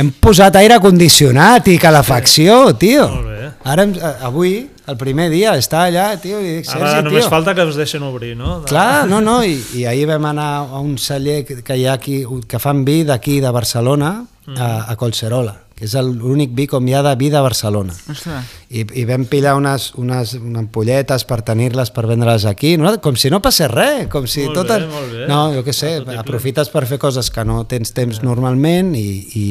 Hem 0.00 0.08
posat 0.24 0.56
aire 0.56 0.78
condicionat 0.80 1.68
i 1.68 1.74
calefacció, 1.82 2.54
tio. 2.80 3.04
Molt 3.12 3.28
bé. 3.28 3.50
Ara, 3.74 3.84
avui, 4.24 4.54
el 4.88 4.96
primer 5.00 5.26
dia, 5.32 5.52
està 5.60 5.82
allà, 5.90 6.06
tio, 6.20 6.40
i 6.40 6.62
dic, 6.62 6.70
Ara 6.72 6.94
Sergi, 6.94 7.04
només 7.10 7.26
tio. 7.26 7.32
falta 7.34 7.52
que 7.56 7.66
us 7.68 7.76
deixen 7.76 8.02
obrir, 8.08 8.32
no? 8.40 8.62
De- 8.62 8.70
Clar, 8.72 9.04
no, 9.10 9.20
no, 9.24 9.36
i, 9.44 9.58
i 9.76 9.84
ahir 9.88 10.06
vam 10.14 10.30
anar 10.32 10.48
a 10.64 10.80
un 10.80 10.96
celler 11.00 11.42
que, 11.44 11.58
que 11.64 11.76
hi 11.76 11.84
ha 11.88 11.98
aquí, 12.00 12.22
que 12.48 12.60
fan 12.60 12.80
vi 12.88 13.02
d'aquí 13.04 13.36
de 13.44 13.52
Barcelona, 13.52 14.14
a, 14.56 14.70
a 14.92 14.96
Collserola, 15.00 15.58
que 15.74 15.84
és 15.88 15.94
el- 15.98 16.12
l'únic 16.14 16.52
vi 16.54 16.66
com 16.70 16.86
hi 16.86 16.94
ha 16.94 17.02
de 17.02 17.14
vi 17.18 17.30
de 17.30 17.40
Barcelona. 17.42 17.92
Ostres. 18.10 18.50
I, 18.70 18.84
i 19.00 19.04
vam 19.08 19.24
pillar 19.26 19.56
unes, 19.58 19.88
unes, 19.98 20.34
unes 20.38 20.58
ampolletes 20.60 21.24
per 21.26 21.40
tenir-les 21.42 21.90
per 21.90 22.06
vendre-les 22.06 22.44
aquí, 22.46 22.76
no? 22.78 22.92
com 23.02 23.16
si 23.18 23.30
no 23.30 23.40
passés 23.42 23.70
res, 23.70 24.06
com 24.08 24.26
si 24.30 24.44
Molt 24.46 24.54
totes... 24.62 24.84
bé, 24.84 24.90
molt 24.94 25.12
bé. 25.12 25.26
No, 25.30 25.40
jo 25.56 25.64
què 25.66 25.72
sé, 25.74 25.96
Autotiple. 25.96 26.18
aprofites 26.22 26.70
per 26.70 26.84
fer 26.86 26.98
coses 27.02 27.30
que 27.34 27.44
no 27.44 27.64
tens 27.66 27.90
temps 27.92 28.22
normalment 28.22 28.94
i, 28.94 29.02
i, 29.34 29.46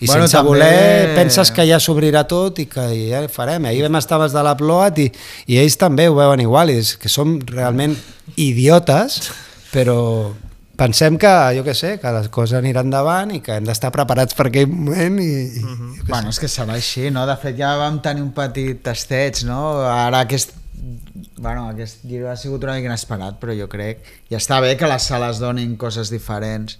i 0.00 0.06
Bueno, 0.08 0.22
sense 0.24 0.38
també- 0.38 0.48
voler 0.48 1.14
penses 1.14 1.50
que 1.52 1.66
ja 1.68 1.76
s'obrirà 1.78 2.24
tot 2.26 2.58
i 2.58 2.64
que 2.64 2.86
ja 3.10 3.20
farem. 3.28 3.66
Ahir 3.68 3.82
vam 3.84 4.00
estar 4.00 4.16
de 4.24 4.42
la 4.46 4.56
Ploat 4.56 4.98
i, 5.04 5.10
i 5.52 5.58
ells 5.60 5.76
també 5.76 6.08
ho 6.08 6.14
veuen 6.16 6.40
igual, 6.40 6.70
i 6.72 6.78
és 6.80 6.94
que 6.96 7.12
som 7.12 7.36
realment 7.52 7.98
idiotes, 8.40 9.28
però 9.74 10.32
pensem 10.80 11.18
que, 11.20 11.30
jo 11.56 11.64
què 11.66 11.74
sé, 11.76 11.90
que 12.00 12.12
les 12.16 12.28
coses 12.32 12.56
aniran 12.58 12.88
endavant 12.88 13.34
i 13.36 13.40
que 13.44 13.58
hem 13.58 13.66
d'estar 13.68 13.90
preparats 13.94 14.36
per 14.38 14.46
aquell 14.48 14.70
moment 14.70 15.18
i, 15.20 15.28
i 15.60 15.64
Mhm. 15.64 15.90
jo 15.98 16.04
què 16.06 16.08
Bueno, 16.14 16.32
és 16.32 16.40
que 16.40 16.48
serà 16.48 16.74
així, 16.78 17.10
no? 17.12 17.26
De 17.28 17.36
fet, 17.36 17.56
ja 17.60 17.74
vam 17.76 18.00
tenir 18.04 18.22
un 18.24 18.32
petit 18.36 18.80
tasteig, 18.86 19.44
no? 19.48 19.60
Ara 19.84 20.24
aquest... 20.26 20.56
Bueno, 21.40 21.68
aquest 21.70 22.02
giro 22.08 22.30
ha 22.30 22.36
sigut 22.36 22.62
una 22.64 22.74
mica 22.76 22.88
inesperat, 22.88 23.38
però 23.40 23.52
jo 23.56 23.68
crec... 23.68 24.00
I 24.30 24.36
està 24.36 24.60
bé 24.64 24.74
que 24.80 24.88
les 24.88 25.02
sales 25.08 25.38
donin 25.40 25.76
coses 25.80 26.10
diferents. 26.12 26.78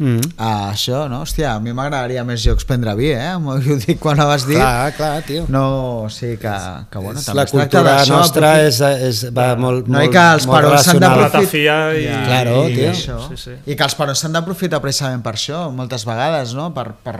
Mm. 0.00 0.30
a 0.40 0.70
això, 0.72 1.02
no? 1.12 1.18
Hòstia, 1.26 1.50
a 1.54 1.60
mi 1.60 1.74
m'agradaria 1.76 2.22
més 2.24 2.40
jocs 2.40 2.64
prendre 2.64 2.94
vi, 2.96 3.10
eh? 3.12 3.34
Ho 3.36 3.58
dic 3.84 3.98
quan 4.00 4.16
ho 4.22 4.26
vas 4.30 4.46
dir. 4.48 4.56
Clar, 4.56 4.94
clar, 4.96 5.22
tio. 5.26 5.42
No, 5.52 6.06
sí 6.08 6.38
que, 6.40 6.54
que 6.90 6.98
bueno, 7.04 7.20
És 7.20 7.26
també 7.28 7.36
la 7.36 7.44
es 7.44 7.52
tracta 7.52 7.82
cultura 7.82 7.96
nostra 8.08 8.52
és, 8.64 8.78
és, 8.80 9.20
va 9.36 9.50
molt, 9.60 9.86
No, 9.92 10.00
i 10.00 10.06
molt, 10.08 10.14
que 10.16 10.22
els 10.38 10.46
molt 10.48 10.56
perons 10.64 10.86
s'han 10.88 10.96
relacionada. 11.02 11.28
d'aprofitar... 11.28 11.80
I- 12.00 12.06
Claro, 12.30 12.54
i, 12.70 12.74
tio. 12.78 12.90
això. 12.94 13.18
Sí, 13.28 13.36
sí. 13.42 13.56
I 13.66 13.76
que 13.76 13.84
els 13.90 13.94
perons 14.00 14.22
s'han 14.24 14.32
d'aprofitar 14.38 14.80
precisament 14.80 15.20
per 15.22 15.34
això, 15.36 15.66
moltes 15.70 16.06
vegades, 16.08 16.54
no? 16.56 16.70
Per, 16.72 16.86
per 17.04 17.16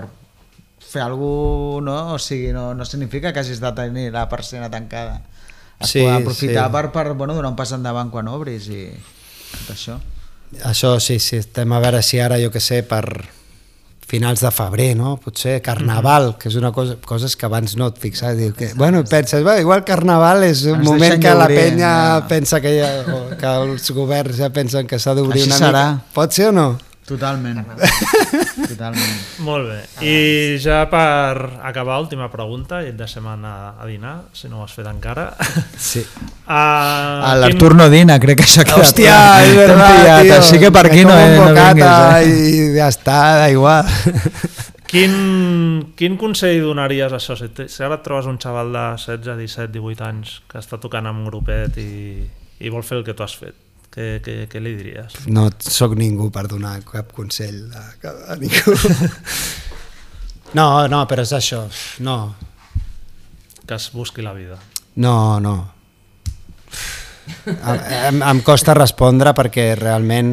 fer 0.91 1.03
alguna 1.05 1.85
no? 1.85 2.15
O 2.15 2.19
sigui, 2.19 2.49
no, 2.57 2.71
no 2.75 2.85
significa 2.89 3.33
que 3.33 3.41
hagis 3.45 3.61
de 3.61 3.71
tenir 3.77 4.09
la 4.13 4.25
persiana 4.33 4.71
tancada. 4.73 5.21
Es 5.81 5.93
Sí, 5.93 6.01
pot 6.03 6.17
aprofitar 6.23 6.65
sí. 6.67 6.73
per, 6.73 6.87
per 6.97 7.13
bueno, 7.13 7.35
donar 7.37 7.53
un 7.53 7.57
pas 7.61 7.71
endavant 7.77 8.11
quan 8.11 8.27
obris 8.29 8.67
i 8.73 8.89
tot 9.67 9.77
això. 9.77 9.99
Això 10.67 10.97
sí, 11.01 11.19
sí, 11.23 11.39
estem 11.41 11.73
a 11.73 11.79
veure 11.83 12.03
si 12.03 12.19
ara, 12.19 12.39
jo 12.43 12.51
que 12.51 12.61
sé, 12.61 12.83
per 12.83 13.05
finals 14.11 14.43
de 14.43 14.51
febrer, 14.51 14.97
no? 14.99 15.15
Potser 15.23 15.61
carnaval, 15.63 16.33
que 16.41 16.51
és 16.51 16.57
una 16.59 16.73
cosa, 16.75 16.97
coses 17.07 17.37
que 17.39 17.47
abans 17.47 17.77
no 17.79 17.87
et 17.93 18.01
fixaves. 18.03 18.41
Diu 18.41 18.55
que, 18.59 18.73
bueno, 18.75 19.05
penses, 19.07 19.45
bueno, 19.47 19.63
igual 19.63 19.85
carnaval 19.87 20.43
és 20.49 20.65
un 20.67 20.81
Ens 20.81 20.89
moment 20.89 21.23
que 21.23 21.35
la 21.39 21.47
penya 21.47 21.93
ja. 21.93 22.21
pensa 22.31 22.61
que, 22.61 22.75
ja, 22.81 22.91
que 23.39 23.53
els 23.63 23.91
governs 23.95 24.43
ja 24.43 24.51
pensen 24.51 24.91
que 24.91 24.99
s'ha 24.99 25.15
d'obrir 25.15 25.47
una 25.47 25.61
serà. 25.61 25.85
mica. 25.95 26.15
Pot 26.17 26.35
ser 26.35 26.51
o 26.51 26.55
no? 26.57 26.69
Totalment. 27.11 27.65
Totalment. 28.71 29.15
Molt 29.43 29.67
bé. 29.67 29.79
I 30.07 30.59
ja 30.63 30.85
per 30.91 31.61
acabar, 31.67 31.99
última 32.03 32.29
pregunta, 32.31 32.81
i 32.85 32.93
et 32.93 32.99
deixem 32.99 33.27
anar 33.27 33.75
a 33.83 33.89
dinar, 33.89 34.15
si 34.33 34.49
no 34.49 34.61
ho 34.61 34.67
has 34.69 34.75
fet 34.79 34.87
encara. 34.91 35.31
Sí. 35.77 36.05
Uh, 36.51 37.37
L'Artur 37.39 37.77
no 37.79 37.85
dina, 37.93 38.17
crec 38.19 38.41
que 38.41 38.43
això 38.43 38.65
ha 38.65 38.67
quedat 38.67 38.81
Hòstia, 38.89 39.19
és 39.45 39.53
verdad, 39.55 39.93
pillat, 39.93 40.25
tio. 40.25 40.33
Així 40.41 40.59
que 40.59 40.71
per 40.75 40.83
aquí 40.89 41.05
no, 41.07 41.15
eh, 41.15 41.37
no 41.39 41.45
vinguis, 41.55 41.85
eh? 41.87 42.33
i 42.51 42.65
ja 42.75 42.89
està, 42.91 43.19
da 43.39 43.45
igual. 43.55 43.87
Quin, 44.91 45.13
quin 45.95 46.17
consell 46.19 46.65
donaries 46.65 47.13
a 47.15 47.21
això? 47.21 47.37
Si, 47.39 47.47
te- 47.55 47.69
si 47.71 47.85
ara 47.87 48.01
et 48.01 48.03
trobes 48.03 48.27
un 48.27 48.41
xaval 48.43 48.73
de 48.75 48.83
16, 48.99 49.23
17, 49.39 49.71
18 49.77 50.03
anys 50.09 50.33
que 50.51 50.59
està 50.59 50.81
tocant 50.83 51.07
amb 51.07 51.23
un 51.23 51.29
grupet 51.31 51.79
i, 51.79 52.27
i 52.59 52.73
vol 52.75 52.83
fer 52.83 52.99
el 52.99 53.05
que 53.07 53.15
tu 53.15 53.23
has 53.23 53.37
fet, 53.39 53.55
què, 53.91 54.21
què, 54.25 54.35
què 54.51 54.61
li 54.63 54.75
diries? 54.79 55.17
No 55.27 55.49
sóc 55.59 55.97
ningú 55.99 56.31
per 56.35 56.47
donar 56.49 56.77
cap 56.87 57.13
consell 57.17 57.65
a, 57.75 57.85
a 58.33 58.37
ningú. 58.41 58.77
No, 60.51 60.89
no, 60.91 61.05
però 61.07 61.23
és 61.23 61.31
això. 61.37 61.61
No, 62.03 62.35
Que 63.69 63.77
es 63.77 63.85
busqui 63.95 64.19
la 64.23 64.33
vida. 64.35 64.57
no, 64.97 65.39
no. 65.39 65.53
Em, 67.47 68.19
em 68.27 68.41
costa 68.43 68.75
respondre 68.75 69.31
perquè 69.39 69.77
realment 69.79 70.33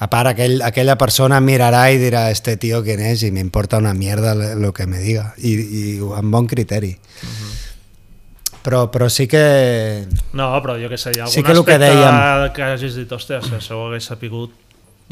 a 0.00 0.06
part 0.08 0.30
aquell, 0.30 0.62
aquella 0.64 0.94
persona 0.96 1.42
mirarà 1.44 1.82
i 1.92 1.98
dirà 2.00 2.30
este 2.32 2.56
tio 2.56 2.80
quién 2.86 3.02
és 3.04 3.26
i 3.26 3.30
m'importa 3.34 3.76
una 3.82 3.92
mierda 3.92 4.32
lo 4.56 4.72
que 4.72 4.86
me 4.86 5.02
diga 5.04 5.34
i, 5.36 5.52
i 5.52 5.82
amb 6.16 6.32
bon 6.32 6.46
criteri 6.48 6.94
però, 8.64 8.86
però 8.90 9.08
sí 9.10 9.26
que 9.30 10.06
No, 10.32 10.50
però 10.62 10.74
jo 10.80 10.88
què 10.90 10.98
sé, 10.98 11.12
hi 11.14 11.20
ha 11.20 11.26
algun 11.26 11.34
Sí 11.34 11.42
que 11.42 11.52
el 11.52 11.64
que 11.64 11.76
aspecte 11.78 11.94
dèiem. 11.94 12.52
que 12.54 12.62
hagis 12.62 12.94
dit, 12.98 13.12
hòstia, 13.12 13.40
si 13.42 13.54
això 13.58 13.78
ho 13.78 13.86
hagués 13.88 14.04
sapigut 14.10 14.52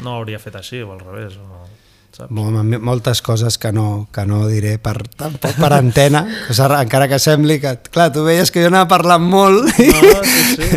no 0.03 0.15
hauria 0.17 0.37
fet 0.39 0.55
així, 0.59 0.81
o 0.85 0.91
al 0.93 0.99
revés. 1.01 1.37
O, 1.41 1.65
saps? 2.13 2.29
Mo- 2.31 2.51
mo- 2.51 2.79
moltes 2.79 3.21
coses 3.25 3.57
que 3.57 3.71
no, 3.73 4.07
que 4.13 4.25
no 4.29 4.43
diré 4.47 4.77
per, 4.77 4.95
tampoc 5.17 5.55
per 5.57 5.71
antena, 5.73 6.25
encara 6.81 7.07
que 7.07 7.17
sembli 7.19 7.59
que, 7.59 7.77
clar, 7.89 8.11
tu 8.13 8.23
veies 8.25 8.51
que 8.51 8.61
jo 8.61 8.67
anava 8.69 8.87
parlant 8.87 9.23
molt. 9.25 9.65
No, 9.65 10.23
sí, 10.23 10.55
sí, 10.61 10.69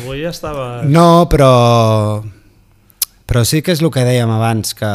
avui 0.00 0.22
ja 0.24 0.30
estava... 0.34 0.82
No, 0.82 1.28
però, 1.30 2.22
però 3.26 3.44
sí 3.44 3.62
que 3.62 3.72
és 3.74 3.82
el 3.82 3.90
que 3.94 4.04
dèiem 4.06 4.30
abans, 4.30 4.74
que, 4.74 4.90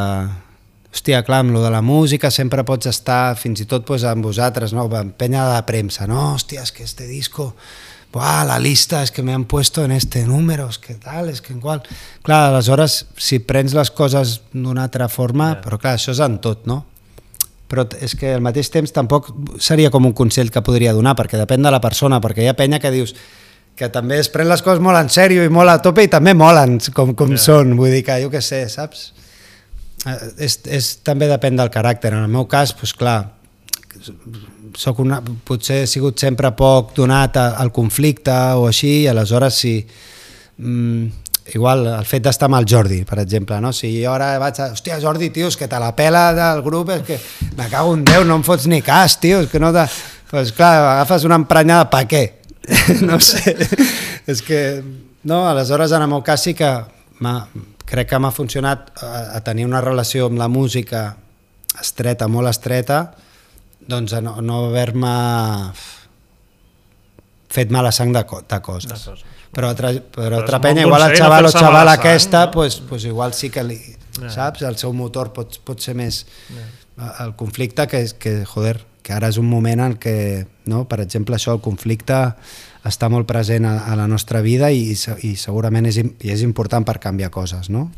hòstia, 0.91 1.21
clar, 1.23 1.39
amb 1.45 1.53
lo 1.55 1.61
de 1.63 1.69
la 1.71 1.81
música 1.81 2.29
sempre 2.31 2.63
pots 2.67 2.89
estar, 2.91 3.35
fins 3.39 3.61
i 3.63 3.65
tot 3.65 3.85
pues, 3.87 4.03
amb 4.03 4.25
vosaltres, 4.27 4.73
no? 4.75 4.89
amb 4.91 5.13
penya 5.17 5.45
de 5.55 5.61
premsa, 5.63 6.07
no, 6.07 6.33
hòstia, 6.35 6.63
és 6.65 6.71
que 6.75 6.83
este 6.83 7.07
disco, 7.07 7.53
buah, 8.11 8.43
la 8.45 8.57
lista 8.59 9.01
es 9.03 9.11
que 9.11 9.23
me 9.23 9.33
han 9.33 9.45
puesto 9.45 9.85
en 9.85 9.91
este 9.93 10.25
número, 10.27 10.67
es 10.69 10.77
que 10.77 10.95
tal, 10.95 11.29
es 11.29 11.41
que 11.41 11.53
en 11.53 11.61
qual... 11.61 11.81
Clar, 12.23 12.49
aleshores, 12.51 13.05
si 13.17 13.39
prens 13.39 13.73
les 13.73 13.89
coses 13.91 14.41
d'una 14.51 14.83
altra 14.83 15.07
forma, 15.07 15.53
Ja. 15.55 15.61
però 15.63 15.79
clar, 15.79 15.95
això 15.95 16.11
és 16.11 16.19
en 16.19 16.39
tot, 16.43 16.65
no? 16.67 16.85
però 17.71 17.85
és 18.03 18.17
que 18.19 18.33
al 18.35 18.41
mateix 18.43 18.67
temps 18.67 18.91
tampoc 18.91 19.29
seria 19.63 19.87
com 19.89 20.03
un 20.05 20.11
consell 20.11 20.49
que 20.51 20.59
podria 20.59 20.91
donar, 20.91 21.13
perquè 21.15 21.37
depèn 21.39 21.63
de 21.63 21.71
la 21.71 21.79
persona, 21.79 22.19
perquè 22.19 22.43
hi 22.43 22.49
ha 22.51 22.53
penya 22.59 22.81
que 22.83 22.91
dius 22.91 23.15
que 23.79 23.87
també 23.87 24.17
es 24.19 24.27
pren 24.27 24.49
les 24.51 24.59
coses 24.61 24.81
molt 24.83 24.99
en 24.99 25.07
sèrio 25.07 25.45
i 25.47 25.49
molt 25.49 25.71
a 25.71 25.77
tope 25.81 26.03
i 26.03 26.09
també 26.11 26.33
molen 26.35 26.81
com, 26.93 27.13
com 27.15 27.31
Ja. 27.31 27.37
són, 27.39 27.77
vull 27.79 27.93
dir 27.95 28.03
que 28.03 28.17
jo 28.19 28.27
què 28.29 28.41
sé, 28.43 28.65
saps? 28.67 29.13
Eh, 30.05 30.17
És, 30.47 30.59
és, 30.65 30.95
també 31.05 31.29
depèn 31.29 31.59
del 31.59 31.69
caràcter, 31.73 32.13
en 32.15 32.25
el 32.25 32.31
meu 32.31 32.47
cas, 32.49 32.73
doncs 32.73 32.93
clar, 32.97 33.19
soc 34.77 35.01
una, 35.03 35.19
potser 35.21 35.83
he 35.83 35.89
sigut 35.89 36.19
sempre 36.19 36.51
poc 36.57 36.95
donat 36.97 37.37
a, 37.37 37.47
al 37.61 37.71
conflicte 37.75 38.33
o 38.57 38.67
així, 38.69 39.01
i 39.03 39.09
aleshores 39.11 39.59
si 39.61 39.75
mm, 40.57 41.21
igual 41.53 41.85
el 41.91 42.07
fet 42.07 42.23
d'estar 42.25 42.47
amb 42.49 42.59
el 42.61 42.67
Jordi, 42.69 43.01
per 43.07 43.19
exemple, 43.21 43.59
no? 43.61 43.73
si 43.75 43.91
jo 43.99 44.13
ara 44.13 44.31
vaig 44.41 44.61
a, 44.61 44.71
hòstia 44.75 44.99
Jordi, 45.03 45.31
tio, 45.35 45.51
és 45.51 45.57
que 45.59 45.67
te 45.69 45.79
la 45.81 45.91
pela 45.97 46.29
del 46.37 46.63
grup, 46.65 46.93
és 46.95 47.03
que 47.07 47.19
me 47.57 47.67
cago 47.69 47.93
en 47.97 48.05
Déu, 48.07 48.25
no 48.27 48.39
em 48.39 48.45
fots 48.47 48.67
ni 48.71 48.81
cas, 48.85 49.19
tio, 49.21 49.43
és 49.45 49.51
que 49.51 49.61
no 49.61 49.73
te... 49.75 49.85
Pues 50.31 50.53
clar, 50.55 50.77
agafes 50.93 51.25
una 51.27 51.35
emprenyada, 51.41 51.89
pa 51.91 52.05
què? 52.07 52.23
no 53.09 53.17
sé, 53.19 53.51
és 54.31 54.39
que, 54.45 54.61
no, 55.27 55.43
aleshores 55.49 55.91
en 55.91 56.05
el 56.05 56.11
meu 56.13 56.21
cas 56.23 56.45
sí 56.47 56.53
que 56.55 56.69
crec 57.91 58.07
que 58.09 58.19
m'ha 58.23 58.31
funcionat 58.31 58.91
a, 59.03 59.11
a 59.37 59.41
tenir 59.43 59.65
una 59.67 59.81
relació 59.83 60.29
amb 60.31 60.39
la 60.39 60.47
música 60.51 61.17
estreta, 61.81 62.27
molt 62.31 62.47
estreta, 62.51 63.01
doncs 63.87 64.13
a 64.15 64.21
no, 64.23 64.37
no 64.41 64.65
haver-me 64.69 65.11
fet 67.51 67.71
mala 67.73 67.91
sang 67.91 68.13
de, 68.15 68.23
co 68.27 68.41
de 68.47 68.59
coses. 68.63 68.91
De 68.91 68.99
coses. 69.11 69.25
Però 69.51 69.67
altra, 69.67 69.89
però 69.91 70.29
Però 70.29 70.37
altra 70.39 70.61
penya, 70.63 70.85
igual 70.87 71.09
el 71.09 71.17
xaval 71.19 71.49
o 71.49 71.51
xaval 71.51 71.89
sang, 71.89 71.97
aquesta, 71.99 72.45
no? 72.45 72.51
pues, 72.51 72.77
pues 72.87 73.03
igual 73.05 73.33
sí 73.33 73.49
que 73.49 73.63
li, 73.63 73.79
Ja. 74.21 74.29
saps? 74.29 74.61
El 74.67 74.75
seu 74.77 74.91
motor 74.93 75.31
pot, 75.33 75.59
pot 75.63 75.79
ser 75.79 75.93
més... 75.95 76.25
El 77.23 77.31
conflicte 77.39 77.87
que, 77.87 78.01
que, 78.19 78.33
joder, 78.45 78.81
que 79.01 79.13
ara 79.13 79.29
és 79.31 79.37
un 79.41 79.47
moment 79.49 79.81
en 79.83 79.95
què, 80.01 80.45
no? 80.69 80.85
per 80.89 81.01
exemple, 81.03 81.35
això, 81.35 81.55
el 81.57 81.63
conflicte 81.63 82.17
està 82.87 83.09
molt 83.13 83.27
present 83.29 83.65
a, 83.69 83.75
a 83.91 83.97
la 83.97 84.07
nostra 84.09 84.41
vida 84.41 84.71
i, 84.73 84.93
i 84.93 85.35
segurament 85.37 85.89
és, 85.89 86.01
i 86.01 86.33
és 86.33 86.41
important 86.45 86.85
per 86.87 86.99
canviar 87.01 87.29
coses, 87.33 87.69
no? 87.69 87.89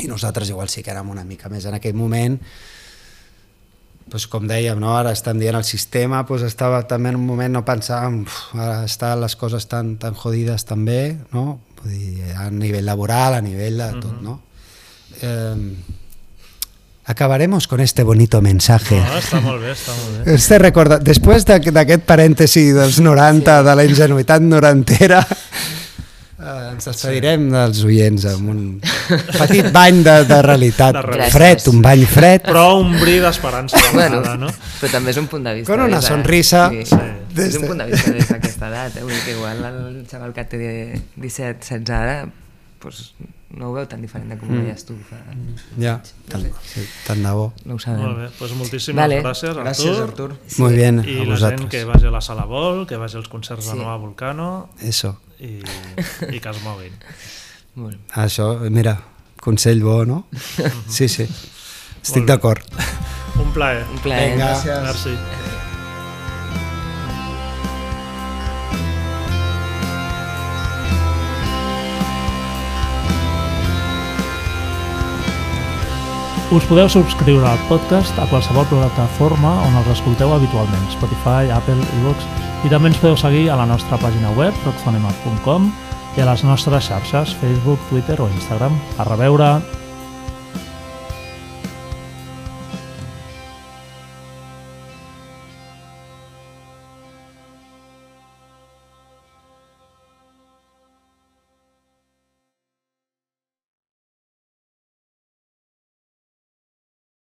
I 0.00 0.08
nosaltres 0.08 0.48
igual 0.48 0.70
sí 0.72 0.82
que 0.82 0.94
érem 0.94 1.10
una 1.12 1.26
mica 1.28 1.50
més 1.52 1.66
en 1.68 1.76
aquell 1.76 1.94
moment, 1.98 2.38
doncs 4.10 4.26
com 4.30 4.46
dèiem, 4.48 4.78
no? 4.82 4.94
ara 4.96 5.12
estem 5.14 5.38
dient 5.38 5.58
el 5.58 5.66
sistema, 5.66 6.24
doncs 6.26 6.46
estava 6.48 6.82
també 6.90 7.12
en 7.12 7.20
un 7.20 7.26
moment 7.26 7.52
no 7.58 7.64
pensàvem, 7.66 8.22
uf, 8.24 8.38
ara 8.58 8.82
estan 8.88 9.20
les 9.22 9.36
coses 9.38 9.68
tan, 9.70 9.94
tan 10.02 10.16
jodides 10.18 10.66
també, 10.66 11.18
no? 11.34 11.60
Vull 11.80 11.94
dir, 11.94 12.32
a 12.36 12.48
nivell 12.52 12.88
laboral, 12.88 13.38
a 13.38 13.44
nivell 13.44 13.78
de 13.80 13.90
tot, 14.02 14.16
no? 14.24 14.40
Eh, 15.22 15.99
acabaremos 17.10 17.66
con 17.66 17.80
este 17.80 18.02
bonito 18.02 18.40
mensaje. 18.40 18.96
No, 19.02 19.18
està 19.18 19.40
molt 19.42 19.60
bé, 19.62 19.72
està 19.74 19.92
molt 19.98 20.24
bé. 20.24 20.34
Este 20.38 20.58
recorda... 20.62 20.98
Després 21.02 21.44
d'aqu- 21.48 21.72
d'aquest 21.74 22.04
parèntesi 22.08 22.68
dels 22.76 23.00
90, 23.02 23.60
de 23.66 23.74
la 23.76 23.84
ingenuïtat 23.88 24.40
norantera, 24.46 25.20
eh, 26.40 26.70
ens 26.72 26.86
despedirem 26.88 27.48
dels 27.52 27.82
oients 27.84 28.24
amb 28.30 28.52
un 28.54 28.60
petit 29.36 29.68
bany 29.74 30.02
de, 30.06 30.14
de 30.30 30.38
realitat. 30.46 30.94
De 30.96 31.02
realitat. 31.08 31.34
Fred, 31.34 31.66
un 31.72 31.82
bany 31.84 32.06
fred. 32.08 32.46
Però 32.48 32.66
un 32.80 32.94
bri 33.00 33.18
d'esperança 33.22 33.80
Bueno, 33.92 34.20
vegada, 34.22 34.36
no? 34.40 34.52
però 34.80 34.92
també 34.94 35.12
és 35.14 35.20
un 35.20 35.26
punt 35.32 35.44
de 35.50 35.54
vista. 35.58 35.72
Con 35.72 35.84
una 35.88 36.00
sonrisa. 36.04 36.68
Sí. 36.72 36.86
Sí. 36.94 37.00
És 37.30 37.36
Des 37.36 37.54
un 37.60 37.62
de- 37.62 37.68
punt 37.70 37.78
de 37.84 37.90
vista 37.92 38.10
des 38.14 38.26
d'aquesta 38.30 38.70
edat. 38.72 38.96
Eh? 38.96 39.02
Vull 39.04 39.12
dir 39.14 39.20
que 39.26 39.36
igual 39.36 39.60
el 39.68 40.00
xaval 40.10 40.32
que 40.34 40.44
té 40.50 40.58
17, 41.16 41.60
16 41.62 41.90
ara, 41.94 42.16
pues, 42.82 43.12
no 43.56 43.70
ho 43.70 43.72
veu 43.74 43.86
tan 43.90 44.00
diferent 44.02 44.28
de 44.30 44.36
com 44.38 44.48
ho 44.50 44.60
veies 44.62 44.84
tu. 44.86 44.94
Fa... 45.08 45.16
Ja, 45.80 45.96
tant, 46.30 46.44
sí, 46.66 46.84
tant 47.06 47.22
de 47.24 47.32
bo. 47.34 47.52
No 47.64 47.74
ho 47.74 47.78
sabem. 47.82 48.02
Molt 48.04 48.18
bé, 48.18 48.28
doncs 48.38 48.54
moltíssimes 48.58 49.00
Vale. 49.02 49.20
gràcies, 49.24 49.50
Artur. 49.50 49.64
Gràcies, 49.64 50.00
Artur. 50.04 50.30
Sí. 50.46 50.62
Muy 50.62 50.74
bien, 50.78 51.00
I 51.00 51.00
a 51.00 51.04
la 51.04 51.14
gent 51.18 51.30
vosaltres. 51.30 51.70
que 51.70 51.84
vagi 51.84 52.06
a 52.06 52.10
la 52.14 52.20
sala 52.20 52.44
Vol, 52.46 52.86
que 52.86 52.96
vagi 52.96 53.16
als 53.16 53.28
concerts 53.28 53.66
de 53.66 53.72
Sí. 53.72 53.78
Nova 53.78 53.96
Volcano 53.96 54.70
Eso. 54.80 55.16
i, 55.40 55.58
i 56.30 56.40
que 56.40 56.48
es 56.50 56.62
moguin. 56.62 56.92
Molt 57.74 57.96
bé. 57.96 58.00
Això, 58.22 58.52
mira, 58.70 58.96
consell 59.40 59.82
bo, 59.82 60.04
no? 60.04 60.26
Sí, 60.88 61.08
sí. 61.08 61.24
Estic 62.02 62.22
Molt 62.22 62.26
bé. 62.26 62.32
d'acord. 62.32 62.62
Un 63.40 63.52
plaer. 63.52 63.84
Un 63.92 63.98
plaer. 63.98 64.30
Vinga. 64.32 64.52
Gràcies. 64.54 64.82
Merci. 64.84 65.59
Us 76.50 76.64
podeu 76.66 76.88
subscriure 76.90 77.46
al 77.46 77.60
podcast 77.68 78.16
a 78.18 78.24
qualsevol 78.26 78.64
plataforma 78.66 79.52
on 79.68 79.76
els 79.78 79.90
escolteu 79.92 80.32
habitualment, 80.34 80.88
Spotify, 80.90 81.46
Apple, 81.54 81.78
iVoox, 82.00 82.26
i 82.66 82.72
també 82.72 82.90
ens 82.90 82.98
podeu 82.98 83.14
seguir 83.22 83.44
a 83.54 83.58
la 83.60 83.68
nostra 83.70 84.00
pàgina 84.02 84.34
web, 84.34 84.56
rockfonema.com, 84.66 85.70
i 86.18 86.24
a 86.24 86.26
les 86.32 86.42
nostres 86.42 86.90
xarxes, 86.90 87.38
Facebook, 87.38 87.78
Twitter 87.92 88.18
o 88.18 88.26
Instagram. 88.34 88.74
A 88.98 89.06
reveure! 89.06 89.79